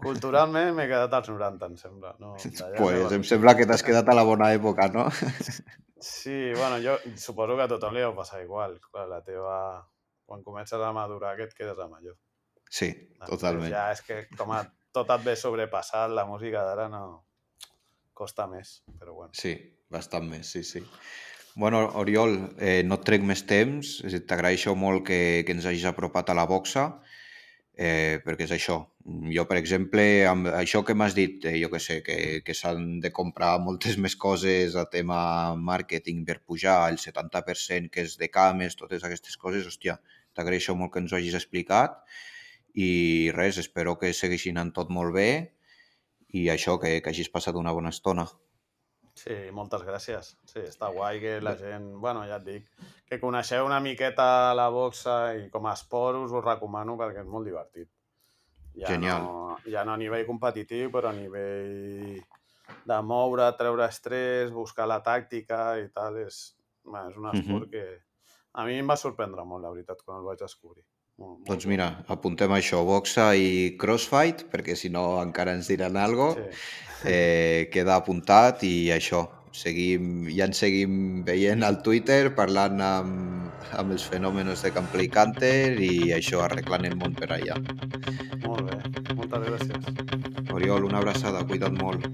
Culturalment 0.00 0.70
m'he 0.76 0.86
quedat 0.86 1.12
als 1.18 1.28
90, 1.28 1.66
em 1.66 1.74
sembla. 1.76 2.14
No, 2.22 2.36
pues 2.78 3.10
no 3.10 3.16
em 3.18 3.24
sembla 3.26 3.56
que 3.58 3.66
t'has 3.66 3.82
quedat 3.82 4.08
a 4.08 4.14
la 4.14 4.22
bona 4.22 4.52
època, 4.54 4.86
no? 4.94 5.08
Sí, 6.00 6.52
bueno, 6.54 6.78
jo 6.80 6.94
suposo 7.18 7.56
que 7.58 7.66
a 7.66 7.68
tothom 7.68 7.92
li 7.98 8.00
deu 8.00 8.14
passar 8.14 8.44
igual. 8.44 8.78
Clar, 8.86 9.08
la 9.10 9.18
teva... 9.26 9.56
Quan 10.30 10.44
comences 10.46 10.78
a 10.78 10.92
madurar, 10.94 11.34
que 11.36 11.48
et 11.50 11.54
quedes 11.58 11.78
a 11.82 11.88
major. 11.90 12.14
Sí, 12.70 12.92
totalment. 13.26 13.72
Ja 13.72 13.88
és 13.92 14.04
que 14.06 14.22
com 14.38 14.54
a, 14.54 14.62
tot 14.94 15.10
et 15.14 15.26
ve 15.26 15.34
sobrepassat, 15.38 16.14
la 16.14 16.26
música 16.28 16.62
d'ara 16.66 16.88
no... 16.92 17.02
Costa 18.20 18.44
més, 18.44 18.82
però 19.00 19.14
bueno. 19.16 19.32
Sí, 19.32 19.54
bastant 19.88 20.26
més, 20.28 20.50
sí, 20.52 20.60
sí. 20.66 20.82
Bueno, 21.54 21.78
Oriol, 21.96 22.34
eh, 22.60 22.82
no 22.84 22.98
et 23.00 23.06
trec 23.08 23.24
més 23.24 23.46
temps, 23.48 23.94
t'agraeixo 24.28 24.74
molt 24.76 25.06
que, 25.08 25.20
que 25.46 25.54
ens 25.56 25.64
hagis 25.66 25.86
apropat 25.88 26.28
a 26.28 26.36
la 26.36 26.44
boxa, 26.50 26.84
eh, 27.72 28.20
perquè 28.26 28.44
és 28.44 28.52
això. 28.58 28.76
Jo, 29.32 29.46
per 29.48 29.56
exemple, 29.56 30.04
amb 30.28 30.50
això 30.52 30.82
que 30.84 30.94
m'has 30.94 31.16
dit, 31.16 31.40
eh, 31.48 31.56
jo 31.62 31.70
que 31.72 31.80
sé, 31.80 32.02
que, 32.04 32.18
que 32.44 32.54
s'han 32.54 33.00
de 33.00 33.10
comprar 33.16 33.54
moltes 33.64 33.96
més 33.96 34.18
coses 34.20 34.76
a 34.76 34.84
tema 34.92 35.20
màrqueting 35.56 36.20
per 36.28 36.42
pujar, 36.44 36.82
el 36.92 37.00
70% 37.00 37.88
que 37.94 38.04
és 38.04 38.18
de 38.20 38.28
cames, 38.28 38.76
totes 38.76 39.06
aquestes 39.08 39.40
coses, 39.40 39.64
hòstia, 39.64 39.96
t'agraeixo 40.36 40.76
molt 40.76 40.92
que 40.92 41.00
ens 41.00 41.14
ho 41.14 41.18
hagis 41.18 41.40
explicat 41.40 42.02
i 42.74 43.30
res, 43.34 43.58
espero 43.58 43.96
que 43.98 44.12
segueixi 44.14 44.50
anant 44.54 44.72
tot 44.76 44.90
molt 44.90 45.14
bé 45.14 45.30
i 46.32 46.48
això, 46.52 46.78
que, 46.78 47.00
que 47.02 47.10
hagis 47.10 47.30
passat 47.32 47.56
una 47.58 47.72
bona 47.74 47.90
estona. 47.90 48.26
Sí, 49.20 49.34
moltes 49.52 49.82
gràcies. 49.84 50.34
Sí, 50.48 50.60
està 50.62 50.88
guai 50.94 51.18
que 51.20 51.40
la 51.42 51.56
gent, 51.58 51.90
bueno, 52.00 52.22
ja 52.28 52.38
et 52.38 52.44
dic, 52.46 52.68
que 53.10 53.18
coneixeu 53.20 53.66
una 53.66 53.80
miqueta 53.82 54.54
la 54.54 54.68
boxa 54.70 55.34
i 55.36 55.48
com 55.50 55.66
a 55.66 55.74
esport 55.74 56.20
us 56.22 56.32
ho 56.32 56.40
recomano 56.40 56.94
perquè 56.96 57.24
és 57.24 57.28
molt 57.28 57.48
divertit. 57.50 57.90
Ja 58.78 58.92
Genial. 58.94 59.24
No, 59.26 59.56
ja 59.66 59.82
no 59.84 59.96
a 59.96 59.98
nivell 60.00 60.24
competitiu, 60.28 60.92
però 60.94 61.10
a 61.10 61.16
nivell 61.16 62.20
de 62.86 63.00
moure, 63.02 63.50
treure 63.58 63.88
estrès, 63.90 64.52
buscar 64.54 64.86
la 64.86 65.00
tàctica 65.02 65.74
i 65.82 65.88
tal, 65.92 66.20
és, 66.22 66.54
bueno, 66.86 67.10
és 67.10 67.16
un 67.18 67.26
esport 67.34 67.66
Mhm. 67.66 67.70
que 67.70 67.98
a 68.54 68.64
mi 68.64 68.78
em 68.78 68.88
va 68.88 68.96
sorprendre 68.96 69.44
molt, 69.44 69.62
la 69.64 69.70
veritat, 69.74 70.00
quan 70.04 70.18
el 70.18 70.24
vaig 70.24 70.38
descobrir. 70.38 70.84
Molt, 71.20 71.32
molt 71.36 71.50
Doncs 71.50 71.66
mira, 71.68 71.86
apuntem 72.08 72.52
això, 72.56 72.78
boxa 72.88 73.34
i 73.36 73.74
crossfight, 73.80 74.46
perquè 74.48 74.72
si 74.72 74.88
no 74.88 75.04
encara 75.20 75.52
ens 75.52 75.68
diran 75.68 75.98
algo. 76.00 76.30
Sí. 76.38 77.10
Eh, 77.10 77.68
queda 77.72 77.98
apuntat 78.00 78.64
i 78.64 78.88
això, 78.94 79.20
seguim, 79.52 80.30
ja 80.32 80.46
ens 80.48 80.62
seguim 80.64 81.20
veient 81.26 81.64
al 81.66 81.80
Twitter, 81.84 82.32
parlant 82.36 82.80
amb, 82.84 83.52
amb 83.76 83.96
els 83.96 84.08
fenòmenos 84.08 84.64
de 84.64 84.72
Camplay 84.76 85.12
Canter 85.12 85.76
i 85.76 86.10
això, 86.16 86.40
arreglant 86.46 86.88
el 86.88 86.96
món 87.00 87.16
per 87.16 87.30
allà. 87.36 87.60
Molt 88.46 88.70
bé, 88.70 88.80
moltes 89.12 89.48
gràcies. 89.50 90.50
Oriol, 90.56 90.88
una 90.88 91.04
abraçada, 91.04 91.44
cuida't 91.52 91.76
molt. 91.80 92.08